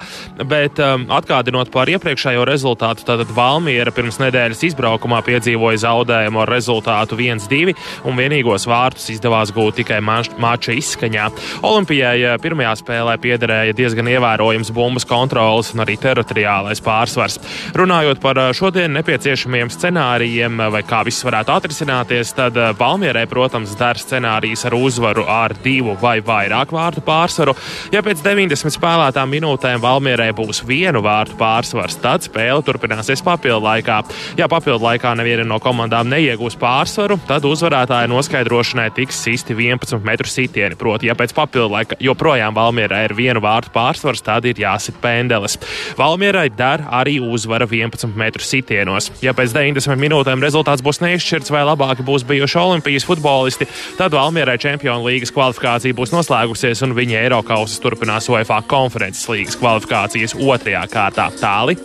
Bet 0.47 0.79
um, 0.79 1.09
atgādinot 1.11 1.73
par 1.75 1.91
iepriekšējo 1.91 2.45
rezultātu, 2.47 3.03
tad 3.09 3.25
Valmiera 3.35 3.91
pirms 3.91 4.21
nedēļas 4.23 4.63
izbraukumā 4.69 5.19
piedzīvoja 5.27 5.83
zaudējumu 5.83 6.45
ar 6.45 6.55
rezultātu 6.55 7.19
1-2 7.19 7.75
un 8.07 8.23
vienīgos 8.23 8.69
vārtus 8.71 9.11
izdevās 9.17 9.51
gūt 9.57 9.81
tikai 9.81 9.99
mača 10.05 10.79
izskaņā. 10.79 11.27
Olimpijai 11.67 12.15
uh, 12.23 12.37
pirmajā 12.39 12.77
spēlē 12.85 13.19
piederēja 13.19 13.75
diezgan 13.75 14.15
ievērojams 14.15 14.71
bumbas 14.79 15.11
kontrols 15.11 15.75
un 15.75 15.83
arī 15.89 15.99
teritoriālais 16.07 16.87
pārsvars. 16.87 17.43
Runājot 17.75 18.23
par 18.23 18.45
uh, 18.45 18.55
šodien 18.55 18.95
nepieciešamiem 19.01 19.56
iespējamiem 19.57 19.73
scenārijiem, 19.73 20.59
vai 20.73 20.83
kā 20.85 21.03
viss 21.07 21.25
varētu 21.25 21.53
atrisināties, 21.55 22.33
tad 22.37 22.57
eh, 22.57 22.73
Valmierai, 22.77 23.27
protams, 23.29 23.75
der 23.79 23.97
scenārijs 23.97 24.67
ar 24.67 24.75
uzvaru 24.77 25.25
ar 25.29 25.55
divu 25.65 25.97
vai 26.01 26.21
vairāk 26.21 26.73
vārtu 26.73 27.01
pārsvaru. 27.05 27.55
Ja 27.93 28.03
pēc 28.05 28.21
90 28.25 28.75
spēlētām 28.75 29.31
minūtēm 29.33 29.81
Valmierai 29.81 30.33
būs 30.37 30.63
vienu 30.67 31.01
vārtu 31.05 31.37
pārsvars, 31.41 31.97
tad 32.03 32.27
spēle 32.27 32.65
turpināsies 32.67 33.23
papildu 33.25 33.63
laikā. 33.65 34.03
Ja 34.37 34.49
papildu 34.49 34.85
laikā 34.85 35.15
neviena 35.17 35.47
no 35.47 35.59
komandām 35.63 36.11
neiegūs 36.13 36.59
pārsvaru, 36.61 37.19
tad 37.29 37.47
uzvarētāja 37.49 38.11
noskaidrošanai 38.13 38.91
tiks 38.97 39.23
sisti 39.25 39.57
11 39.57 40.05
metru 40.05 40.29
sitieni. 40.29 40.77
Proti, 40.77 41.09
ja 41.09 41.17
pēc 41.17 41.33
papildu 41.37 41.71
laika 41.73 42.01
joprojām 42.03 42.57
Valmierai 42.57 43.07
ir 43.09 43.17
vienu 43.17 43.45
vārtu 43.45 43.73
pārsvars, 43.75 44.25
tad 44.27 44.45
ir 44.49 44.61
jāsit 44.61 45.01
pendeles. 45.01 45.57
Valmierai 45.97 46.49
der 46.53 46.85
arī 46.93 47.19
uzvara 47.23 47.69
11 47.71 48.13
metru 48.19 48.45
sitienos. 48.45 49.11
Ja 49.25 49.33
pēc 49.37 49.46
90 49.55 50.01
minūtēm 50.01 50.43
rezultāts 50.43 50.85
būs 50.85 51.03
neizšķirts 51.05 51.53
vai 51.55 51.63
labāki 51.69 52.07
būs 52.07 52.25
bijuši 52.27 52.59
Olimpijas 52.63 53.07
futbolisti, 53.07 53.69
tad 53.99 54.17
Valmierai 54.17 54.59
Čempionu 54.63 55.07
līgas 55.07 55.35
kvalifikācija 55.37 55.97
būs 55.97 56.15
noslēgusies 56.15 56.83
un 56.87 56.97
viņa 56.97 57.23
Eiropausas 57.27 57.83
turpinās 57.85 58.31
UEFA 58.33 58.63
konferences 58.67 59.29
līgas 59.31 59.61
kvalifikācijas 59.61 60.37
otrajā 60.41 60.83
kārtā. 60.93 61.31
Tāli. 61.41 61.79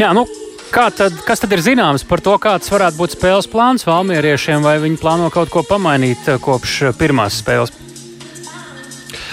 Jā, 0.00 0.12
nu, 0.16 0.26
Kā 0.70 0.84
tad, 0.94 1.16
kas 1.26 1.40
tad 1.42 1.50
ir 1.50 1.64
zināms 1.66 2.04
par 2.06 2.20
to, 2.22 2.36
kāds 2.38 2.70
varētu 2.70 2.94
būt 3.00 3.16
spēles 3.16 3.48
plāns 3.50 3.82
valmieriešiem, 3.88 4.62
vai 4.62 4.76
viņi 4.78 5.00
plāno 5.02 5.26
kaut 5.34 5.50
ko 5.50 5.64
pamainīt 5.66 6.28
eh, 6.30 6.38
kopš 6.38 6.92
pirmās 7.00 7.40
spēles? 7.42 7.74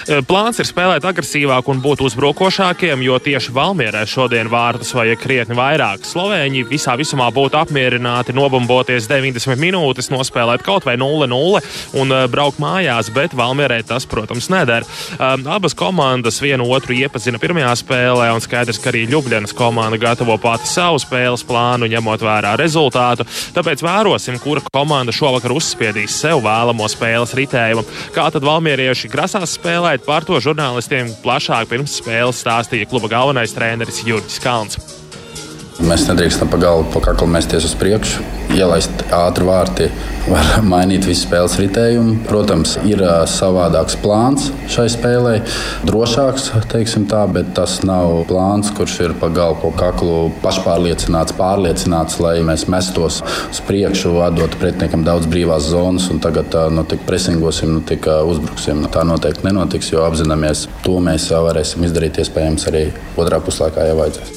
Plāns 0.08 0.56
ir 0.62 0.68
spēlēt 0.70 1.04
agresīvāk 1.04 1.68
un 1.68 1.82
būt 1.84 2.00
uzbrukošākiem, 2.06 3.02
jo 3.04 3.18
tieši 3.20 3.52
Valmierai 3.52 4.06
šodien 4.08 4.48
vārtus 4.48 4.94
vajag 4.96 5.20
krietni 5.20 5.58
vairāk. 5.58 6.06
Slovēņi 6.08 6.64
visā 6.70 6.94
visumā 6.96 7.28
būtu 7.36 7.60
apmierināti 7.60 8.32
nobumboties 8.36 9.10
90 9.12 9.60
minūtes, 9.60 10.08
nospēlēt 10.14 10.64
kaut 10.64 10.88
vai 10.88 10.96
0-0 10.96 11.60
un 12.00 12.14
braukt 12.32 12.62
mājās, 12.64 13.10
bet 13.12 13.36
Valmierai 13.36 13.82
tas, 13.88 14.08
protams, 14.08 14.48
neder. 14.54 14.88
Abas 15.20 15.76
komandas 15.76 16.40
vienu 16.40 16.70
otru 16.72 16.96
iepazina 16.96 17.42
pirmajā 17.44 17.74
spēlē, 17.84 18.30
un 18.32 18.44
skaidrs, 18.44 18.80
ka 18.80 18.94
arī 18.94 19.04
Ljubljanas 19.12 19.56
komanda 19.58 20.00
gatavo 20.00 20.40
pati 20.40 20.72
savu 20.72 21.04
spēles 21.04 21.44
plānu, 21.48 21.92
ņemot 21.92 22.24
vērā 22.24 22.56
rezultātu. 22.64 23.28
Tāpēc 23.60 23.84
vērosim, 23.84 24.40
kura 24.40 24.64
komanda 24.72 25.12
šovakar 25.12 25.52
uzspiedīs 25.60 26.16
sev 26.24 26.46
vēlamo 26.48 26.88
spēles 26.96 27.36
ritējumu. 27.36 27.84
Kā 28.16 28.32
tad 28.32 28.48
valmierieši 28.48 29.12
grasās 29.12 29.60
spēlēt? 29.60 29.97
Bet 29.98 30.06
par 30.06 30.22
to 30.22 30.38
žurnālistiem 30.38 31.08
plašāk 31.24 31.72
pirms 31.72 31.96
spēles 31.98 32.44
stāstīja 32.44 32.86
kluba 32.86 33.10
galvenais 33.10 33.56
treneris 33.56 34.04
Jurģis 34.06 34.38
Kalns. 34.44 34.78
Mēs 35.78 36.08
nedrīkstam 36.08 36.50
pa 36.50 36.58
galvu, 36.58 36.88
pa 36.90 37.04
kaklu 37.06 37.28
mēsties 37.30 37.68
uz 37.68 37.74
priekšu. 37.78 38.24
Ielaist 38.56 39.04
ātri 39.14 39.46
vārti 39.46 39.90
var 40.26 40.48
mainīt 40.72 41.06
visu 41.06 41.28
spēles 41.28 41.54
ritējumu. 41.60 42.16
Protams, 42.26 42.74
ir 42.90 43.04
savādāks 43.30 44.00
plāns 44.02 44.48
šai 44.74 44.88
spēlē, 44.90 45.36
drošāks, 45.86 46.48
teiksim 46.72 47.06
tā, 47.12 47.22
bet 47.30 47.52
tas 47.60 47.76
nav 47.86 48.24
plāns, 48.30 48.72
kurš 48.74 48.96
ir 49.06 49.14
pa 49.22 49.30
galvu, 49.34 49.60
pa 49.68 49.84
kaklu 49.84 50.32
pašpārliecināts, 50.42 51.36
pārliecināts, 51.38 52.18
lai 52.26 52.40
mēs 52.48 52.66
mestos 52.74 53.22
uz 53.22 53.62
priekšu, 53.70 54.16
atdot 54.26 54.58
pretiniekam 54.58 55.06
daudz 55.06 55.30
brīvās 55.30 55.70
zonas 55.70 56.10
un 56.10 56.24
tagad 56.24 56.58
nu, 56.74 56.88
tik 56.90 57.06
presingosim, 57.06 57.76
nu, 57.78 57.84
tik 57.86 58.10
uzbruksim. 58.10 58.82
Tā 58.94 59.06
noteikti 59.06 59.46
nenotiks, 59.46 59.94
jo 59.94 60.02
apzināmies, 60.10 60.66
to 60.88 60.98
mēs 61.06 61.30
varēsim 61.30 61.86
izdarīt 61.86 62.24
iespējams 62.26 62.68
arī 62.74 62.88
otrā 63.14 63.44
puslaikā, 63.46 63.86
ja 63.92 64.02
vajadzēs. 64.02 64.37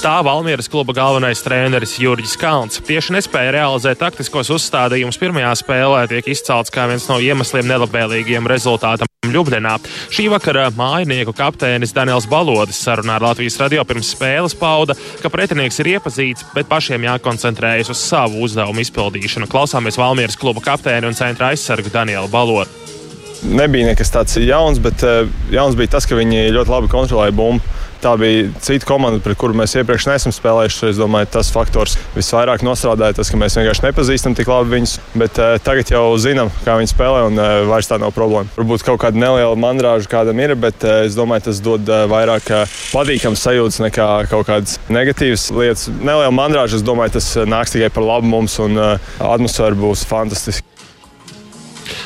Tā 0.00 0.22
Valmieras 0.24 0.64
kluba 0.72 0.94
galvenais 0.96 1.42
treneris 1.44 1.98
Jurģis 2.00 2.38
Kalns 2.40 2.80
tieši 2.88 3.12
nespēja 3.12 3.50
realizēt 3.52 3.98
taktiskos 4.00 4.48
uzstādījumus 4.54 5.18
pirmajā 5.20 5.50
spēlē, 5.60 6.06
tiek 6.08 6.30
izcelts 6.32 6.72
kā 6.72 6.86
viens 6.88 7.04
no 7.10 7.18
iemesliem 7.20 7.68
nelabvēlīgiem 7.68 8.48
rezultātam. 8.48 9.10
Ljubdenā. 9.28 9.74
Šī 10.08 10.30
vakara 10.32 10.70
mājinieku 10.72 11.34
kapteinis 11.36 11.92
Daniels 11.92 12.24
Balodis 12.30 12.80
sarunā 12.80 13.18
ar 13.18 13.26
Latvijas 13.28 13.58
radio 13.60 13.84
pirms 13.84 14.14
spēles 14.14 14.56
pauda, 14.56 14.96
ka 15.20 15.28
pretinieks 15.28 15.82
ir 15.84 15.92
iepazīts, 15.92 16.46
bet 16.54 16.70
pašiem 16.70 17.04
jākoncentrējas 17.04 17.92
uz 17.92 18.00
savu 18.00 18.40
uzdevumu 18.46 18.80
izpildīšanu. 18.80 19.50
Klausāmies 19.52 20.00
Valmieras 20.00 20.40
kluba 20.40 20.64
kapteini 20.64 21.10
un 21.10 21.18
centra 21.18 21.52
aizsargu 21.52 21.92
Danielu 21.92 22.32
Balodu. 22.32 22.72
Nebija 23.52 23.92
nekas 23.92 24.16
tāds 24.16 24.40
jauns, 24.40 24.80
bet 24.80 25.04
uh, 25.04 25.28
jauns 25.52 25.76
bija 25.76 25.92
tas, 25.98 26.08
ka 26.08 26.16
viņi 26.16 26.48
ļoti 26.56 26.72
labi 26.72 26.90
kontrolēja 26.92 27.36
bumbu. 27.36 27.76
Tā 28.00 28.14
bija 28.16 28.48
cita 28.64 28.86
komanda, 28.88 29.20
pret 29.20 29.36
kuru 29.36 29.52
mēs 29.60 29.74
iepriekš 29.76 30.06
neesam 30.08 30.32
spēlējuši. 30.32 30.86
Es 30.88 31.00
domāju, 31.00 31.28
tas 31.34 31.50
faktors 31.52 31.98
visvairāk 32.14 32.64
nostrādāja 32.64 33.18
tas, 33.18 33.28
ka 33.28 33.36
mēs 33.40 33.58
vienkārši 33.58 33.84
nepazīstam 33.84 34.36
tik 34.38 34.48
labi 34.48 34.78
viņus. 34.78 34.94
Bet 35.20 35.36
uh, 35.36 35.58
tagad 35.60 35.92
jau 35.92 36.06
zinām, 36.20 36.48
kā 36.64 36.78
viņi 36.80 36.94
spēlē, 36.94 37.26
un 37.28 37.36
uh, 37.36 37.50
vairs 37.68 37.90
tā 37.90 38.00
nav 38.00 38.14
problēma. 38.16 38.48
Varbūt 38.56 38.86
kaut 38.88 39.02
kāda 39.04 39.20
neliela 39.20 39.58
mandrāža 39.60 40.08
kādam 40.08 40.40
ir, 40.40 40.56
bet 40.56 40.80
uh, 40.88 41.02
es 41.04 41.18
domāju, 41.18 41.50
tas 41.50 41.60
dod 41.64 41.92
uh, 41.92 42.06
vairāk 42.08 42.48
uh, 42.56 42.80
patīkamas 42.94 43.44
sajūtas 43.44 43.82
nekā 43.84 44.08
kaut 44.32 44.48
kādas 44.48 44.80
negatīvas 44.88 45.50
lietas. 45.52 45.90
Neliela 46.00 46.32
mandrāža, 46.32 46.80
es 46.80 46.86
domāju, 46.86 47.18
tas 47.18 47.34
nāks 47.44 47.76
tikai 47.76 47.92
par 47.92 48.08
labu 48.14 48.32
mums, 48.32 48.56
un 48.64 48.80
uh, 48.80 49.14
atmosfēra 49.28 49.76
būs 49.76 50.08
fantastiska. 50.08 50.69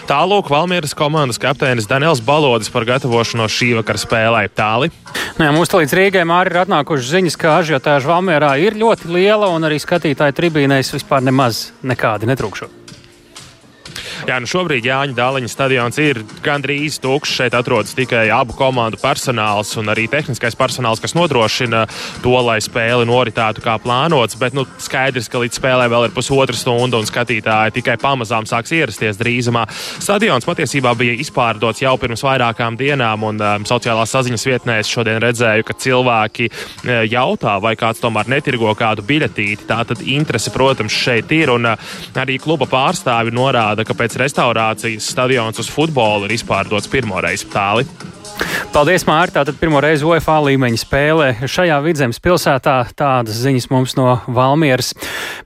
Tālāk 0.09 0.51
Valmieras 0.53 0.95
komandas 0.97 1.41
kapteinis 1.43 1.89
Daniels 1.91 2.23
Balodis 2.25 2.71
par 2.73 2.87
gatavošanos 2.89 3.55
šī 3.55 3.73
vakara 3.81 4.01
spēlē. 4.01 4.45
Tāli. 4.55 4.93
Nē, 5.41 5.51
mums 5.55 5.73
līdz 5.75 5.97
Rīgai 5.99 6.23
arī 6.29 6.53
ir 6.53 6.63
atnākušas 6.65 7.11
ziņas, 7.17 7.41
ka 7.41 7.59
ažiotāža 7.63 8.13
Valmierā 8.13 8.55
ir 8.63 8.79
ļoti 8.79 9.11
liela 9.17 9.51
un 9.55 9.67
arī 9.67 9.81
skatītāju 9.83 10.37
tribīnēs 10.39 10.95
vispār 10.95 11.25
nemaz 11.27 11.71
nekādi 11.83 12.31
netrūkšot. 12.31 12.84
Jā, 14.25 14.39
nu 14.41 14.49
šobrīd 14.49 14.87
Jāņa 14.89 15.13
Dāliņa 15.19 15.51
stadions 15.53 15.99
ir 16.01 16.23
gandrīz 16.41 16.95
tukšs. 17.05 17.35
Šeit 17.37 17.55
atrodas 17.59 17.93
tikai 17.93 18.31
abu 18.33 18.55
komandu 18.57 18.97
personāls 18.97 19.75
un 19.77 19.91
arī 19.93 20.07
tehniskais 20.09 20.55
personāls, 20.57 21.03
kas 21.03 21.13
nodrošina 21.13 21.83
to, 22.25 22.33
lai 22.47 22.55
spēle 22.65 23.05
noritētu 23.05 23.61
kā 23.61 23.75
plānots. 23.85 24.39
Bet 24.41 24.57
nu, 24.57 24.65
skaidrs, 24.81 25.29
ka 25.29 25.43
līdz 25.43 25.59
spēlē 25.61 25.91
vēl 25.93 26.07
ir 26.07 26.15
pusotra 26.17 26.57
stunda 26.57 26.97
un 26.97 27.09
skatītāji 27.11 27.75
tikai 27.77 27.99
pamazām 28.01 28.49
sāks 28.49 28.73
ierasties 28.73 29.21
drīzumā. 29.21 29.67
Stadions 30.01 30.49
patiesībā 30.49 30.95
bija 30.97 31.19
izpārdots 31.21 31.85
jau 31.85 31.93
pirms 32.01 32.25
vairākām 32.25 32.81
dienām, 32.81 33.29
un 33.29 33.45
um, 33.45 33.69
sociālās 33.69 34.17
saziņas 34.17 34.49
vietnēs 34.49 34.95
šodien 34.95 35.21
redzēju, 35.21 35.69
ka 35.69 35.77
cilvēki 35.85 36.49
uh, 36.49 37.05
jautā, 37.13 37.59
vai 37.61 37.75
kāds 37.77 38.01
tomēr 38.01 38.33
netirgo 38.39 38.73
kādu 38.73 39.05
biļetīti. 39.05 39.69
Tā 39.69 39.83
tad 39.93 40.01
interese, 40.01 40.49
protams, 40.57 40.97
šeit 40.97 41.37
ir, 41.37 41.53
un 41.59 41.75
uh, 41.75 41.95
arī 42.25 42.41
kluba 42.41 42.65
pārstāvi 42.73 43.37
norāda, 43.37 43.85
ka 43.85 43.93
pēc 43.93 44.14
restaurācijas 44.21 45.11
stadions 45.15 45.59
uz 45.63 45.71
futbolu 45.73 46.29
ir 46.29 46.37
izpārdots 46.39 46.91
pirmoreiz 46.93 47.47
tāli. 47.53 47.87
Paldies, 48.75 49.05
Mārta! 49.07 49.39
Tātad 49.39 49.55
pirmo 49.61 49.79
reizi 49.79 50.03
UEFA 50.03 50.41
līmeņa 50.49 50.79
spēlē 50.81 51.27
šajā 51.47 51.77
vidzemes 51.85 52.19
pilsētā 52.19 52.73
tādas 52.99 53.37
ziņas 53.39 53.69
mums 53.71 53.93
no 53.95 54.17
Valmieras. 54.27 54.89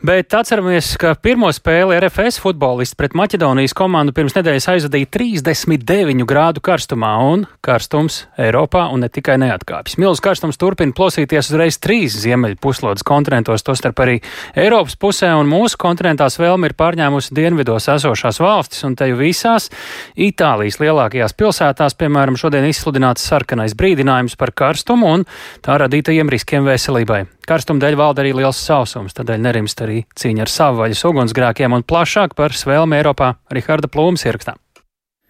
Bet 0.01 0.33
atceramies, 0.33 0.94
ka 0.96 1.11
pirmo 1.20 1.51
spēli 1.53 1.98
RFS 1.98 2.40
futbolists 2.40 2.96
pret 2.96 3.12
Maķedonijas 3.18 3.74
komandu 3.77 4.14
pirms 4.16 4.33
nedēļas 4.33 4.68
aizvadīja 4.72 5.11
39 5.12 6.24
grādu 6.29 6.62
karstumā, 6.64 7.11
un 7.29 7.44
karstums 7.61 8.22
Eiropā 8.41 8.86
un 8.95 9.05
ne 9.05 9.11
tikai 9.12 9.36
neatkāpjas. 9.43 9.99
Milzu 10.01 10.24
karstums 10.24 10.57
turpina 10.57 10.97
plosīties 10.97 11.53
uzreiz 11.53 11.76
trīs 11.84 12.16
ziemeļu 12.22 12.57
puslodes 12.64 13.05
kontinentos, 13.05 13.66
tostarp 13.66 14.01
arī 14.07 14.16
Eiropas 14.57 14.97
pusē, 14.97 15.34
un 15.36 15.53
mūsu 15.53 15.76
kontinentās 15.84 16.41
vēlme 16.41 16.72
ir 16.72 16.76
pārņēmusi 16.80 17.36
dienvidos 17.36 17.91
esošās 17.93 18.41
valstis, 18.41 18.86
un 18.89 18.97
te 18.97 19.12
jau 19.12 19.20
visās 19.20 19.68
Itālijas 20.16 20.80
lielākajās 20.80 21.36
pilsētās, 21.36 21.99
piemēram, 22.01 22.41
šodien 22.41 22.70
izsludināts 22.79 23.26
sarkanais 23.26 23.74
brīdinājums 23.79 24.39
par 24.39 24.55
karstumu 24.55 25.11
un 25.18 25.26
tā 25.64 25.81
radītajiem 25.83 26.31
riskiem 26.31 26.68
veselībai. 26.68 27.24
Karstuma 27.49 27.83
dēļ 27.83 27.99
valda 27.99 28.22
arī 28.22 28.37
liels 28.39 28.61
sausums, 28.62 29.16
tādēļ 29.18 29.43
nerimst 29.49 29.83
arī 29.83 30.05
cīņa 30.20 30.47
ar 30.47 30.55
savvaļas 30.55 31.05
ugunsgrēkiem 31.11 31.74
un 31.74 31.87
plašāk 31.89 32.39
par 32.39 32.55
svēlmi 32.55 33.01
Eiropā 33.01 33.35
Riharda 33.51 33.91
Plūmas 33.91 34.26
ierakstā. 34.29 34.57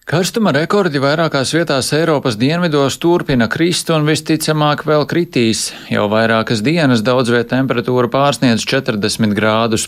Karstuma 0.08 0.54
rekordi 0.56 1.02
vairākās 1.04 1.50
vietās 1.52 1.90
Eiropas 1.92 2.38
dienvidos 2.40 2.94
turpina 2.96 3.44
krist 3.52 3.90
un 3.92 4.06
visticamāk 4.08 4.86
vēl 4.88 5.02
kritīs. 5.04 5.66
Jau 5.92 6.06
vairākas 6.08 6.62
dienas 6.64 7.02
daudz 7.04 7.28
viet 7.28 7.50
temperatūra 7.50 8.08
pārsniedz 8.08 8.64
40 8.64 9.36
grādus. 9.36 9.84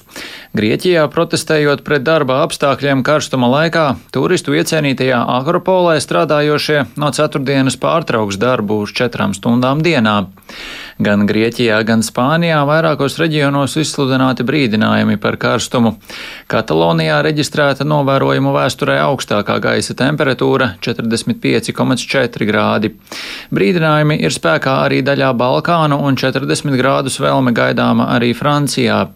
Grieķijā 0.53 1.07
protestējot 1.14 1.81
pret 1.87 2.05
darba 2.05 2.43
apstākļiem 2.45 3.01
karstuma 3.01 3.49
laikā, 3.49 3.87
turistu 4.12 4.53
iecienītajā 4.61 5.23
Akropolē 5.39 5.97
strādājošie 6.05 6.83
no 7.01 7.09
ceturtdienas 7.16 7.81
pārtrauks 7.81 8.37
darbu 8.37 8.83
uz 8.85 8.93
četrām 8.93 9.33
stundām 9.33 9.81
dienā. 9.81 10.18
Gan 11.01 11.22
Grieķijā, 11.24 11.78
gan 11.88 12.03
Spānijā 12.05 12.59
vairākos 12.68 13.14
reģionos 13.16 13.72
izsludināti 13.80 14.44
brīdinājumi 14.44 15.14
par 15.16 15.38
karstumu. 15.40 15.94
Katalonijā 16.53 17.22
reģistrēta 17.24 17.86
novērojumu 17.88 18.53
vēsturē 18.53 18.98
augstākā 19.07 19.57
gaisa 19.64 19.96
temperatūra- 19.96 20.74
45,4 20.84 22.44
grādi. 22.44 22.90
Brīdinājumi 23.48 24.18
ir 24.20 24.28
spēkā 24.28 24.74
arī 24.84 25.01
daļā 25.01 25.30
Balkānu 25.40 26.03
un 26.05 26.16
40 26.16 26.76
grādus 26.76 27.16
vēlme 27.16 27.55
gaidāma 27.57 28.11
arī 28.18 28.34
Francijā. 28.36 29.09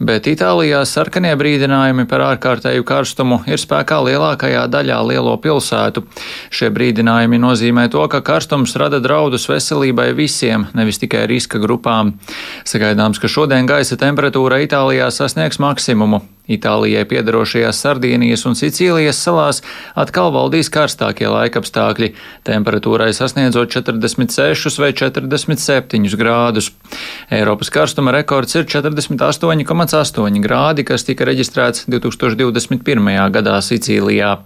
Bet 0.00 0.24
Itālijā 0.24 0.86
sarkanie 0.86 1.36
brīdinājumi 1.36 2.08
par 2.08 2.20
ārkārtēju 2.20 2.82
karstumu 2.82 3.42
ir 3.46 3.58
spēkā 3.58 4.00
lielākajā 4.08 4.64
daļā 4.70 5.04
lielo 5.06 5.36
pilsētu. 5.36 6.02
Šie 6.48 6.70
brīdinājumi 6.70 7.36
nozīmē 7.36 7.90
to, 7.90 8.08
ka 8.08 8.22
karstums 8.22 8.74
rada 8.76 9.00
draudus 9.00 9.46
veselībai 9.46 10.14
visiem, 10.14 10.66
nevis 10.72 10.98
tikai 10.98 11.25
riska 11.30 11.60
grupām. 11.62 12.14
Sagaidāms, 12.66 13.20
ka 13.22 13.30
šodien 13.30 13.68
gaisa 13.68 13.98
temperatūra 14.00 14.62
Itālijā 14.64 15.10
sasniegs 15.14 15.60
maksimumu. 15.62 16.22
Itālijai 16.46 17.02
piedarošajās 17.10 17.80
Sardīnijas 17.82 18.44
un 18.46 18.54
Sicīlijas 18.54 19.18
salās 19.18 19.62
atkal 19.98 20.30
valdīs 20.34 20.70
karstākie 20.70 21.26
laikapstākļi, 21.26 22.12
temperatūrai 22.46 23.08
sasniedzot 23.16 23.72
46 23.74 24.78
vai 24.78 24.92
47 24.94 26.14
grādus. 26.20 26.70
Eiropas 27.34 27.72
karstuma 27.74 28.14
rekords 28.14 28.54
ir 28.54 28.68
48,8 28.70 30.38
grādi, 30.44 30.86
kas 30.86 31.06
tika 31.08 31.26
reģistrēts 31.26 31.88
2021. 31.90 33.10
gadā 33.34 33.56
Sicīlijā. 33.58 34.36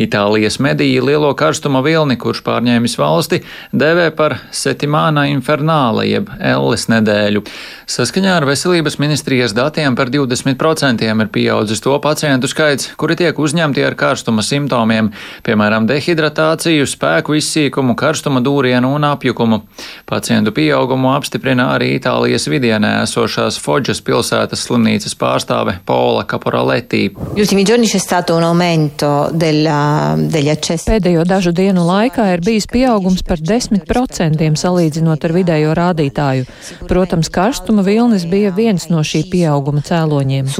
Itālijas 0.00 0.60
mediji 0.60 1.00
lielo 1.02 1.32
karstuma 1.34 1.80
vilni, 1.82 2.18
kurš 2.20 2.44
pārņēmis 2.46 2.98
valsti, 3.00 3.40
dēvē 3.72 4.10
par 4.16 4.36
Setimāna 4.52 5.24
infernāla 5.32 6.04
jeb 6.04 6.28
Elles 6.36 6.86
nedēļu. 6.92 7.42
Saskaņā 7.90 8.36
ar 8.36 8.46
veselības 8.48 9.00
ministrijas 9.00 9.56
datiem 9.56 9.96
par 9.96 10.12
20% 10.12 11.08
ir 11.08 11.29
pieaudzis 11.32 11.82
to 11.84 11.94
pacientu 12.02 12.48
skaits, 12.50 12.90
kuri 13.00 13.16
tiek 13.18 13.38
uzņemti 13.38 13.84
ar 13.86 13.96
karstuma 13.98 14.42
simptomiem, 14.44 15.10
piemēram, 15.46 15.86
dehidratāciju, 15.88 16.86
spēku 16.88 17.36
izsīkumu, 17.38 17.96
karstuma 17.98 18.42
dūrienu 18.44 18.92
un 18.96 19.06
apjukumu. 19.10 19.62
Pacientu 20.10 20.52
pieaugumu 20.56 21.12
apstiprina 21.14 21.70
arī 21.74 21.92
Itālijas 21.98 22.48
vidienē 22.50 22.92
esošās 23.04 23.58
Foģas 23.62 24.02
pilsētas 24.06 24.66
slimnīcas 24.66 25.16
pārstāve 25.20 25.78
Paula 25.86 26.26
Caporaletti. 26.28 27.10
Pēdējo 30.90 31.24
dažu 31.28 31.52
dienu 31.56 31.84
laikā 31.86 32.26
ir 32.34 32.44
bijis 32.44 32.66
pieaugums 32.70 33.22
par 33.26 33.40
10% 33.40 34.50
salīdzinot 34.60 35.24
ar 35.26 35.34
vidējo 35.34 35.74
rādītāju. 35.76 36.46
Protams, 36.90 37.30
karstuma 37.32 37.84
vilnis 37.86 38.26
bija 38.30 38.52
viens 38.54 38.88
no 38.92 39.04
šī 39.06 39.24
pieauguma 39.30 39.82
cēloņiem 39.86 40.50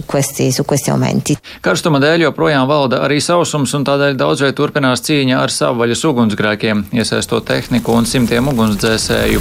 su 0.60 0.64
questi 0.68 0.92
aumenti. 0.92 1.36
Karstuma 1.64 2.00
dēļ 2.02 2.26
joprojām 2.28 2.68
valda 2.68 3.00
arī 3.06 3.20
sausums, 3.24 3.72
un 3.76 3.86
tādēļ 3.88 4.18
daudzviet 4.20 4.58
turpinās 4.58 5.04
cīņa 5.06 5.40
ar 5.40 5.54
savvaļas 5.54 6.04
ugunsgrēkiem, 6.10 6.90
iesaistot 6.92 7.48
tehniku 7.48 7.96
un 7.96 8.08
simtiem 8.08 8.52
ugunsdzēsēju. 8.52 9.40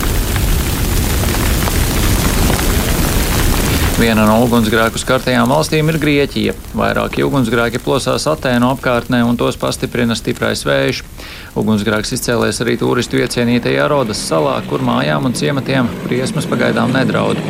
Viena 3.99 4.23
no 4.23 4.37
ugunsgrēku 4.45 4.95
skartajām 5.01 5.49
valstīm 5.51 5.89
ir 5.91 5.97
Grieķija. 5.99 6.53
Vairāki 6.79 7.25
ugunsgrēki 7.27 7.81
plosās 7.83 8.29
Atēnu 8.31 8.69
apkārtnē 8.71 9.19
un 9.27 9.35
tos 9.35 9.59
pastiprina 9.59 10.15
stiprais 10.15 10.63
vējš. 10.63 11.01
Ugunsgrēks 11.59 12.15
izcēlēs 12.15 12.63
arī 12.63 12.77
turistu 12.79 13.19
iecienītajā 13.19 13.89
Rodas 13.91 14.23
salā, 14.23 14.55
kur 14.71 14.87
mājām 14.87 15.27
un 15.27 15.35
ciematiem 15.35 15.91
briesmas 16.05 16.47
pagaidām 16.47 16.95
nedraud. 16.95 17.43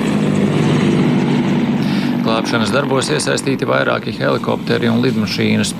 Glābšanas 2.30 2.69
darbos 2.69 3.07
iesaistīti 3.09 3.65
vairāki 3.65 4.11
helikopteri 4.13 4.86
un 4.86 4.99
lidmašīnas. 5.01 5.71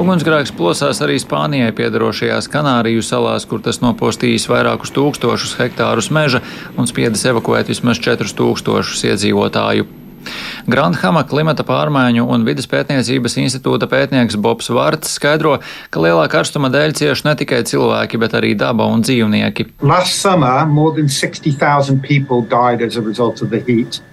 Ugunsgrēks 0.00 0.54
plosās 0.56 1.02
arī 1.04 1.18
Spānijai 1.20 1.74
piedarošajās 1.76 2.48
Kanāriju 2.48 3.02
salās, 3.04 3.44
kur 3.44 3.60
tas 3.60 3.82
nopostījis 3.84 4.48
vairākus 4.48 4.94
tūkstošus 4.96 5.58
hektārus 5.60 6.08
meža 6.08 6.40
un 6.80 6.88
spiedis 6.88 7.26
evakuēt 7.28 7.68
vismaz 7.68 8.00
4000 8.00 9.10
iedzīvotāju. 9.10 9.90
Grandhama 10.68 11.22
klimata 11.28 11.64
pārmaiņu 11.66 12.26
un 12.28 12.44
vidas 12.44 12.68
pētniecības 12.70 13.36
institūta 13.40 13.88
pētnieks 13.90 14.36
Bobs 14.40 14.70
Vārts 14.72 15.14
skaidro, 15.16 15.58
ka 15.90 16.02
lielā 16.02 16.26
karstuma 16.32 16.70
dēļ 16.72 16.94
cieši 16.98 17.26
ne 17.28 17.34
tikai 17.40 17.60
cilvēki, 17.68 18.20
bet 18.20 18.34
arī 18.36 18.52
daba 18.58 18.88
un 18.90 19.04
dzīvnieki. 19.06 19.66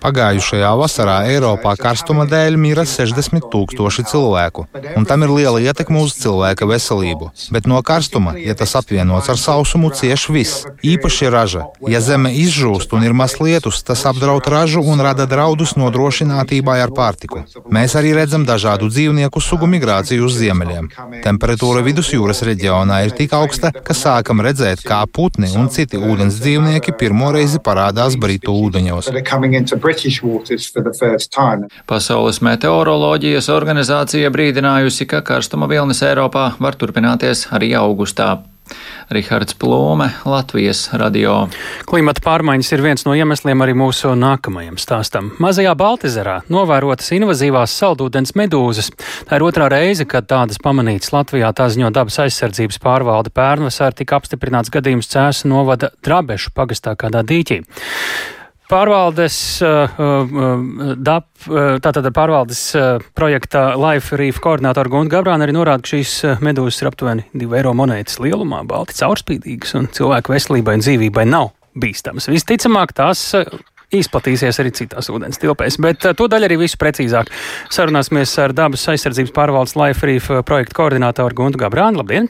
Pagājušajā 0.04 0.72
vasarā 0.82 1.18
Eiropā 1.34 1.76
karstuma 1.80 2.28
dēļ 2.30 2.60
mira 2.62 2.86
60 2.88 3.50
tūkstoši 3.52 4.08
cilvēku, 4.12 4.68
un 4.96 5.10
tam 5.10 5.28
ir 5.28 5.36
liela 5.36 5.64
ietekme 5.64 6.02
uz 6.06 6.16
cilvēka 6.22 6.70
veselību. 6.70 7.32
Bet 7.52 7.68
no 7.70 7.82
karstuma, 7.86 8.38
ja 8.40 8.56
tas 8.58 8.76
apvienots 8.80 9.30
ar 9.34 9.42
sausumu, 9.42 9.92
cieš 9.92 10.30
viss, 10.32 10.66
īpaši 10.86 11.32
raža. 11.34 11.68
Ja 11.92 12.02
zeme 12.04 12.32
izžūst 12.38 12.94
un 12.96 13.06
ir 13.08 13.16
maz 13.18 13.38
lietus, 13.42 13.84
tas 13.84 14.06
apdraud 14.10 14.48
ražu 14.48 14.84
un 14.86 15.02
rada 15.04 15.28
draudus 15.30 15.76
nodrošināt 15.80 16.37
bagātībai 16.38 16.82
ar 16.82 16.92
pārtiku. 16.94 17.42
Mēs 17.74 17.96
arī 17.98 18.14
redzam 18.16 18.46
dažādu 18.46 18.90
dzīvnieku 18.90 19.42
sugu 19.42 19.68
migrāciju 19.68 20.26
uz 20.28 20.38
ziemeļiem. 20.38 20.90
Temperatūra 21.24 21.84
vidusjūras 21.86 22.44
reģionā 22.46 23.04
ir 23.06 23.16
tik 23.18 23.34
augsta, 23.34 23.72
ka 23.72 23.94
sākam 23.94 24.42
redzēt, 24.42 24.84
kā 24.86 25.06
putni 25.08 25.50
un 25.58 25.70
citi 25.70 25.98
ūdens 25.98 26.40
dzīvnieki 26.42 26.96
pirmo 26.98 27.32
reizi 27.34 27.60
parādās 27.60 28.18
Britu 28.18 28.54
ūdeņos. 28.54 29.12
Pasaules 31.88 32.42
meteoroloģijas 32.42 33.50
organizācija 33.54 34.30
brīdinājusi, 34.34 35.08
ka 35.10 35.24
karstuma 35.26 35.68
vilnis 35.68 36.04
Eiropā 36.06 36.52
var 36.60 36.78
turpināties 36.78 37.48
arī 37.56 37.74
augustā. 37.78 38.38
Rihards 39.14 39.56
Plūme, 39.60 40.10
Latvijas 40.28 40.86
radio. 41.00 41.48
Klimata 41.88 42.24
pārmaiņas 42.26 42.72
ir 42.76 42.84
viens 42.86 43.06
no 43.08 43.16
iemesliem 43.18 43.64
arī 43.64 43.76
mūsu 43.78 44.12
nākamajam 44.20 44.80
stāstam. 44.82 45.32
Mazajā 45.44 45.74
Baltizerā 45.80 46.40
novērotas 46.52 47.12
invazīvās 47.18 47.76
saldūdens 47.80 48.36
medūzas. 48.40 48.92
Tā 49.28 49.40
ir 49.40 49.48
otrā 49.48 49.70
reize, 49.72 50.08
kad 50.10 50.30
tādas 50.30 50.62
pamanītas 50.64 51.14
Latvijā, 51.16 51.52
tā 51.56 51.70
ziņo 51.74 51.92
dabas 51.96 52.20
aizsardzības 52.28 52.82
pārvalde 52.84 53.34
pērnvasār 53.36 53.96
tika 53.98 54.20
apstiprināts 54.22 54.74
gadījums 54.74 55.12
Cēsu 55.14 55.52
novada 55.52 55.94
Drabešu 56.06 56.56
pagastā 56.58 56.98
kādā 57.00 57.26
dīķī. 57.28 57.64
Pārvaldes, 58.68 59.36
uh, 59.64 59.94
uh, 59.96 60.90
DAP, 61.00 61.28
uh, 61.48 61.78
tātad 61.84 62.10
pārvaldes 62.12 62.62
projekta 63.16 63.70
Life 63.80 64.18
Reef 64.20 64.42
koordinātora 64.44 64.92
Gunta 64.92 65.16
Gabrāna 65.16 65.48
arī 65.48 65.56
norāda, 65.56 65.86
ka 65.86 65.94
šīs 65.96 66.18
medūzas 66.44 66.82
ir 66.84 66.90
aptuveni 66.92 67.24
2 67.32 67.62
eiro 67.62 67.72
monētas 67.78 68.20
lielumā, 68.20 68.66
balti 68.68 68.98
caurspīdīgas 69.00 69.72
un 69.80 69.88
cilvēku 69.96 70.36
veselībai 70.36 70.76
un 70.76 70.84
dzīvībai 70.84 71.24
nav 71.32 71.54
bīstamas. 71.80 72.28
Visticamāk, 72.34 72.92
tās 72.98 73.30
izplatīsies 73.96 74.60
arī 74.60 74.74
citās 74.76 75.08
ūdens 75.14 75.40
tilpēs. 75.40 75.80
Bet 75.84 76.04
to 76.20 76.28
daļu 76.28 76.50
arī 76.50 76.60
visu 76.66 76.80
precīzāk 76.82 77.32
sarunāsimies 77.72 78.36
ar 78.44 78.56
dabas 78.58 78.84
aizsardzības 78.92 79.32
pārvaldes 79.36 79.78
Life 79.80 80.08
Reef 80.08 80.28
projekta 80.48 80.76
koordinātoru 80.82 81.40
Guntu 81.40 81.64
Gabrānu. 81.64 82.04
Labdien! 82.04 82.28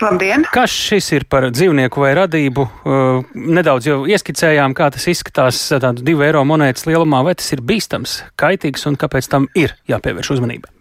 Labdien! 0.00 0.44
Kas 0.52 0.72
šis 0.72 1.08
ir 1.16 1.24
par 1.30 1.48
dzīvnieku 1.54 2.02
vai 2.02 2.12
radību? 2.18 2.64
Uh, 2.84 3.36
nedaudz 3.36 3.88
jau 3.88 3.98
ieskicējām, 4.10 4.74
kā 4.76 4.90
tas 4.92 5.06
izskatās 5.08 5.60
tādu 5.72 6.04
divu 6.04 6.24
eiro 6.26 6.42
monētas 6.48 6.84
lielumā, 6.88 7.22
vai 7.24 7.36
tas 7.38 7.48
ir 7.56 7.62
bīstams, 7.64 8.18
kaitīgs 8.40 8.84
un 8.90 8.98
kāpēc 9.00 9.30
tam 9.32 9.48
ir 9.56 9.72
jāpievērš 9.90 10.34
uzmanība. 10.36 10.72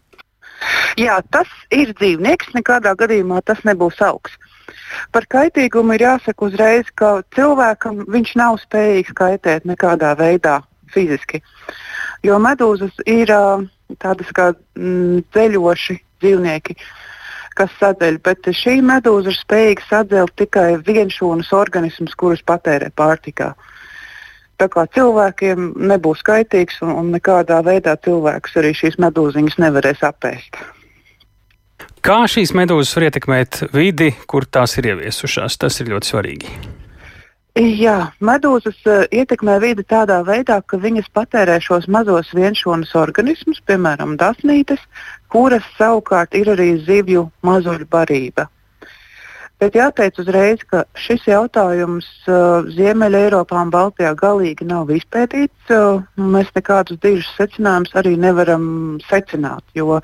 Jā, 0.99 1.20
tas 1.32 1.51
ir 1.76 1.93
dzīvnieks, 1.95 2.51
nekādā 2.58 2.95
gadījumā 2.99 3.41
tas 3.45 3.62
nebūs 3.68 4.01
augs. 4.03 4.36
Par 5.16 5.28
kaitīgumu 5.32 5.95
ir 5.95 6.06
jāsaka 6.06 6.47
uzreiz, 6.47 6.91
ka 6.99 7.20
cilvēkam 7.36 8.03
viņš 8.12 8.36
nav 8.39 8.60
spējīgs 8.64 9.16
kaitēt 9.16 9.68
nekādā 9.70 10.16
veidā 10.20 10.60
fiziski. 10.91 11.41
Jo 12.26 12.39
medūzas 12.41 12.95
ir 13.08 13.32
uh, 13.32 13.64
tādas 14.01 14.32
kā 14.36 14.51
mm, 14.56 15.26
ceļoši 15.36 15.99
dzīvnieki. 16.24 16.76
Uh, 16.80 17.05
kas 17.58 17.72
sadēļ, 17.80 18.20
bet 18.26 18.49
šī 18.51 18.80
medūza 18.86 19.32
ir 19.32 19.38
spējīga 19.39 19.88
sadelt 19.89 20.36
tikai 20.39 20.76
vienšūnas 20.86 21.51
organismus, 21.56 22.16
kurus 22.20 22.43
patērē 22.45 22.91
pārtikā. 22.95 23.53
Tā 24.56 24.70
kā 24.72 24.86
cilvēkiem 24.95 25.74
nebūs 25.91 26.24
kaitīgs 26.24 26.80
un, 26.86 26.93
un 26.95 27.12
nekādā 27.16 27.60
veidā 27.66 27.97
cilvēkus 28.06 28.56
arī 28.62 28.72
šīs 28.78 28.99
medūziņas 29.03 29.60
nevarēs 29.66 30.03
apēst. 30.08 30.62
Kā 32.06 32.22
šīs 32.30 32.53
medūzas 32.56 32.93
var 32.95 33.10
ietekmēt 33.10 33.64
vidi, 33.74 34.12
kur 34.30 34.45
tās 34.45 34.78
ir 34.80 34.93
ieviesušās? 34.93 35.58
Tas 35.60 35.82
ir 35.82 35.91
ļoti 35.95 36.12
svarīgi. 36.12 36.58
Jā, 37.56 38.12
medūzas 38.20 38.82
uh, 38.84 39.06
ietekmē 39.16 39.53
vidi 39.64 39.86
tādā 39.88 40.18
veidā, 40.28 40.58
ka 40.68 40.76
viņas 40.76 41.06
patērē 41.16 41.56
šos 41.64 41.86
mazos 41.88 42.34
vienšūnas 42.36 42.91
organismus, 42.99 43.62
piemēram, 43.64 44.18
dasnītes, 44.20 44.82
kuras 45.32 45.64
savukārt 45.78 46.36
ir 46.36 46.51
arī 46.51 46.74
zivju 46.84 47.30
mazuļu 47.47 47.88
barība. 47.88 48.49
Bet 49.64 49.78
jāteic 49.80 50.20
uzreiz, 50.20 50.66
ka 50.68 50.84
šis 50.99 51.30
jautājums 51.32 52.10
uh, 52.28 52.68
Ziemeļā, 52.76 53.24
Eiropā 53.30 53.62
un 53.64 53.72
Baltijā 53.72 54.12
galīgi 54.20 54.68
nav 54.68 54.91
izpētīts. 54.91 55.72
Uh, 55.72 56.03
mēs 56.20 56.51
nekādus 56.60 56.99
dižus 56.99 57.32
secinājumus 57.39 57.95
arī 57.95 58.18
nevaram 58.20 58.66
secināt, 59.08 59.64
jo 59.80 60.01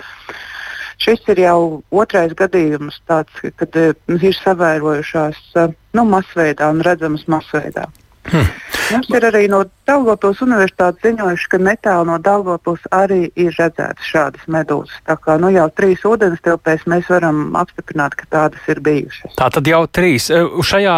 šis 1.02 1.26
ir 1.34 1.44
jau 1.46 1.60
otrais 2.04 2.36
gadījums, 2.38 3.02
tāds, 3.10 3.42
kad 3.60 3.80
uh, 3.82 3.96
ir 4.18 4.38
savērojušās 4.38 5.42
uh, 5.58 5.74
nu, 5.98 6.06
masveidā 6.08 6.72
un 6.74 6.84
redzamas 6.86 7.28
masveidā. 7.32 7.90
Hmm. 8.30 8.46
Mums 8.92 9.08
ir 9.16 9.24
arī 9.26 9.46
no 9.50 9.62
Dārgopils 9.88 10.42
universitātes 10.44 11.02
ziņojuši, 11.06 11.48
ka 11.50 11.60
netālu 11.64 12.10
no 12.10 12.18
Dārgopils 12.22 12.84
arī 12.94 13.22
ir 13.40 13.56
redzētas 13.58 14.06
šādas 14.06 14.44
medūzas. 14.52 14.98
Tā 15.08 15.16
kā 15.22 15.38
nu, 15.42 15.50
jau 15.54 15.66
trīs 15.74 16.04
ūdens 16.08 16.44
tilpēs 16.46 16.84
mēs 16.92 17.10
varam 17.10 17.56
apstiprināt, 17.58 18.18
ka 18.20 18.28
tādas 18.36 18.68
ir 18.72 18.84
bijušas. 18.84 19.34
Tā 19.40 19.48
tad 19.56 19.72
jau 19.72 19.82
trīs. 19.88 20.28
E, 20.30 20.44
šajā 20.44 20.98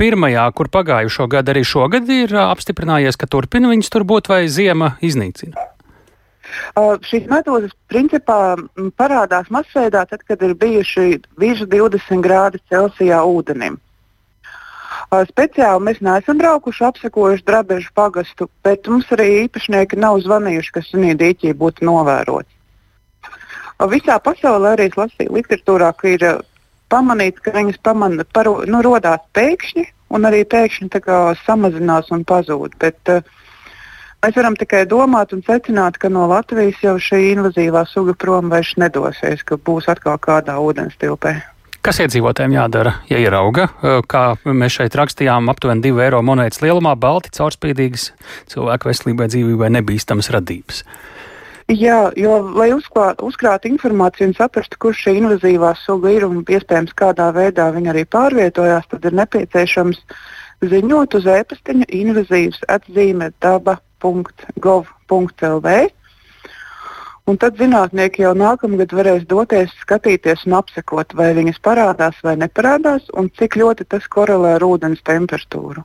pirmajā, 0.00 0.48
kur 0.56 0.72
pagājušo 0.72 1.28
gadu, 1.36 1.54
arī 1.54 1.66
šogad 1.68 2.10
ir 2.10 2.34
apstiprinājies, 2.46 3.20
ka 3.20 3.30
turpina 3.30 3.70
viņas 3.70 3.92
tur 3.92 4.08
būt 4.08 4.32
vai 4.32 4.44
ziema 4.48 4.94
iznīcina. 5.04 5.73
Uh, 6.74 6.96
šīs 7.06 7.26
medūzas 7.30 7.72
principā 7.90 8.56
parādās 8.98 9.50
masveidā, 9.54 10.04
tad, 10.10 10.22
kad 10.28 10.42
ir 10.42 10.54
bijuši 10.58 11.20
virs 11.40 11.64
20 11.70 12.22
grādi 12.24 12.62
Celsijā 12.70 13.22
ūdenim. 13.26 13.80
Speciāli 15.28 15.84
mēs 15.84 16.00
neesam 16.02 16.38
braukuši, 16.40 16.84
apsekojuši 16.88 17.44
drabežu 17.46 17.90
pagastu, 17.94 18.48
bet 18.66 18.88
mums 18.90 19.10
arī 19.14 19.44
īpašnieki 19.44 19.98
nav 20.00 20.18
zvanījuši, 20.24 20.72
kas 20.74 20.90
sunī 20.90 21.12
dīķī 21.18 21.52
būtu 21.60 21.86
novērots. 21.86 22.50
Visā 23.90 24.16
pasaulē 24.22 24.74
arī 24.74 24.88
es 24.90 24.98
lasīju 24.98 25.34
literatūrā, 25.34 25.90
ka 25.98 26.10
ir 26.14 26.24
pamanīts, 26.90 27.42
ka 27.42 27.54
viņas 27.54 27.80
pamana, 27.84 28.26
paro, 28.34 28.60
nu, 28.70 28.80
rodās 28.86 29.22
pēkšņi 29.36 29.86
un 30.14 30.28
arī 30.30 30.44
pēkšņi 30.46 31.02
samazinās 31.42 32.10
un 32.14 32.24
pazūd. 32.24 32.78
Bet, 32.80 33.00
uh, 33.10 33.22
Mēs 34.24 34.38
varam 34.38 34.54
tikai 34.56 34.86
domāt 34.88 35.34
un 35.36 35.42
secināt, 35.44 35.98
ka 36.00 36.08
no 36.08 36.22
Latvijas 36.30 36.78
jau 36.80 36.94
šī 36.96 37.18
invazīvā 37.34 37.82
suga 37.84 38.14
prom 38.16 38.46
vairs 38.48 38.70
nedosies, 38.80 39.42
ka 39.44 39.58
būs 39.60 39.84
atkal 39.92 40.16
kādā 40.16 40.54
ūdens 40.64 40.94
tilpē. 40.96 41.34
Kas 41.84 41.98
iedzīvotājiem 42.00 42.54
jādara, 42.56 42.94
ja 43.10 43.18
ir 43.20 43.34
auga? 43.36 43.66
Kā 44.08 44.22
mēs 44.48 44.78
šeit 44.78 44.96
rakstījām, 44.96 45.50
aptuveni 45.52 45.84
2 45.84 46.00
eiro 46.06 46.22
monētas 46.24 46.62
lielumā, 46.64 46.94
balti, 46.96 47.34
caurspīdīgas, 47.36 48.06
cilvēku 48.54 48.88
veselībai, 48.88 49.28
dzīvībai 49.34 49.68
nebīstamas 49.76 50.32
radības. 50.32 50.80
Jā, 51.68 52.00
jo, 52.16 52.38
lai 52.56 52.70
uzklāt, 52.72 53.20
uzkrātu 53.20 53.68
informāciju 53.74 54.30
un 54.30 54.34
saprastu, 54.40 54.80
kurš 54.80 55.04
šī 55.04 55.18
invazīvā 55.20 55.74
suga 55.82 56.16
ir 56.16 56.24
un 56.24 56.40
iespējams 56.40 56.96
kādā 56.96 57.28
veidā 57.36 57.68
viņa 57.76 57.92
arī 57.92 58.08
pārvietojās, 58.08 58.88
tad 58.88 59.04
ir 59.04 59.20
nepieciešams 59.20 60.00
ziņot 60.64 61.20
uz 61.20 61.28
e-pastiņa 61.28 61.92
invazīvas 61.92 62.64
atzīme 62.72 63.34
daba.gov.lv 64.04 65.68
Un 67.24 67.38
tad 67.40 67.56
zinātnieki 67.56 68.20
jau 68.20 68.34
nākamgad 68.36 68.90
varēs 68.92 69.22
doties, 69.24 69.70
skatīties 69.80 70.42
un 70.44 70.58
apsekot, 70.58 71.14
vai 71.16 71.30
viņas 71.32 71.56
parādās 71.64 72.18
vai 72.20 72.34
neparādās, 72.36 73.06
un 73.16 73.30
cik 73.32 73.56
ļoti 73.56 73.86
tas 73.88 74.04
korelē 74.12 74.58
ar 74.58 74.66
ūdens 74.66 75.00
temperatūru. 75.08 75.80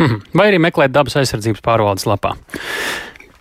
Mhm. 0.00 0.16
Vai 0.34 0.48
arī 0.50 0.58
meklēt 0.58 0.90
dabas 0.90 1.14
aizsardzības 1.20 1.62
pārvaldes 1.62 2.08
lapā. 2.10 2.34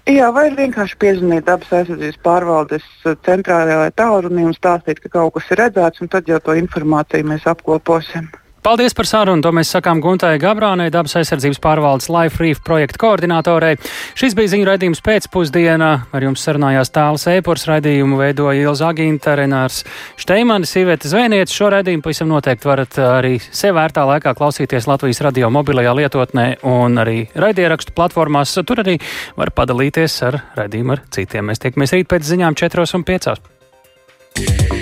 Jā, 0.05 0.29
vai 0.33 0.51
vienkārši 0.53 0.99
piezvanīt 1.01 1.47
dabas 1.49 1.73
aizsardzības 1.73 2.21
pārvaldes 2.21 2.85
centrālajā 3.25 3.89
tālrunī 3.97 4.45
un 4.45 4.53
stāstīt, 4.53 5.01
ka 5.01 5.09
kaut 5.09 5.33
kas 5.33 5.49
ir 5.49 5.63
redzēts, 5.63 6.01
un 6.01 6.13
tad 6.13 6.29
jau 6.29 6.37
to 6.45 6.53
informāciju 6.53 7.25
mēs 7.25 7.49
apkoposim. 7.49 8.29
Paldies 8.61 8.93
par 8.93 9.07
sarunu. 9.09 9.41
To 9.41 9.49
mēs 9.57 9.71
sakām 9.73 9.97
Guntai 10.03 10.35
Gabrānai, 10.41 10.91
dabas 10.93 11.15
aizsardzības 11.17 11.57
pārvaldes 11.63 12.11
Life 12.13 12.37
Reef 12.37 12.59
projekta 12.61 12.99
koordinātorei. 13.01 13.71
Šis 14.13 14.35
bija 14.37 14.51
ziņu 14.53 14.67
raidījums 14.67 15.01
pēcpusdienā. 15.01 15.89
Ar 16.13 16.25
jums 16.27 16.43
sarunājās 16.45 16.93
tāls 16.93 17.25
ēpurs 17.31 17.65
raidījumu 17.65 18.19
veidoja 18.19 18.61
Ilza 18.61 18.91
Aginta, 18.91 19.33
Renārs 19.39 19.81
Šteimanis, 20.21 20.75
Iveta 20.77 21.09
Zvēnietis. 21.09 21.55
Šo 21.57 21.71
raidījumu 21.73 22.05
pavisam 22.05 22.29
noteikti 22.29 22.69
varat 22.69 22.99
arī 23.01 23.39
sev 23.49 23.79
vērtā 23.79 24.05
laikā 24.11 24.35
klausīties 24.37 24.85
Latvijas 24.91 25.23
radio 25.25 25.49
mobilajā 25.49 25.95
lietotnē 25.97 26.45
un 26.69 27.01
arī 27.01 27.23
raidierakstu 27.33 27.97
platformās. 27.97 28.53
Tur 28.61 28.83
arī 28.85 28.99
var 29.41 29.55
padalīties 29.57 30.19
ar 30.29 30.37
raidījumu 30.59 30.99
ar 30.99 31.03
citiem. 31.09 31.49
Mēs 31.49 31.65
tiekamies 31.65 31.97
rīt 31.97 32.13
pēc 32.13 32.29
ziņām 32.29 32.61
4 32.61 32.85
un 32.99 33.09
5. 33.09 34.80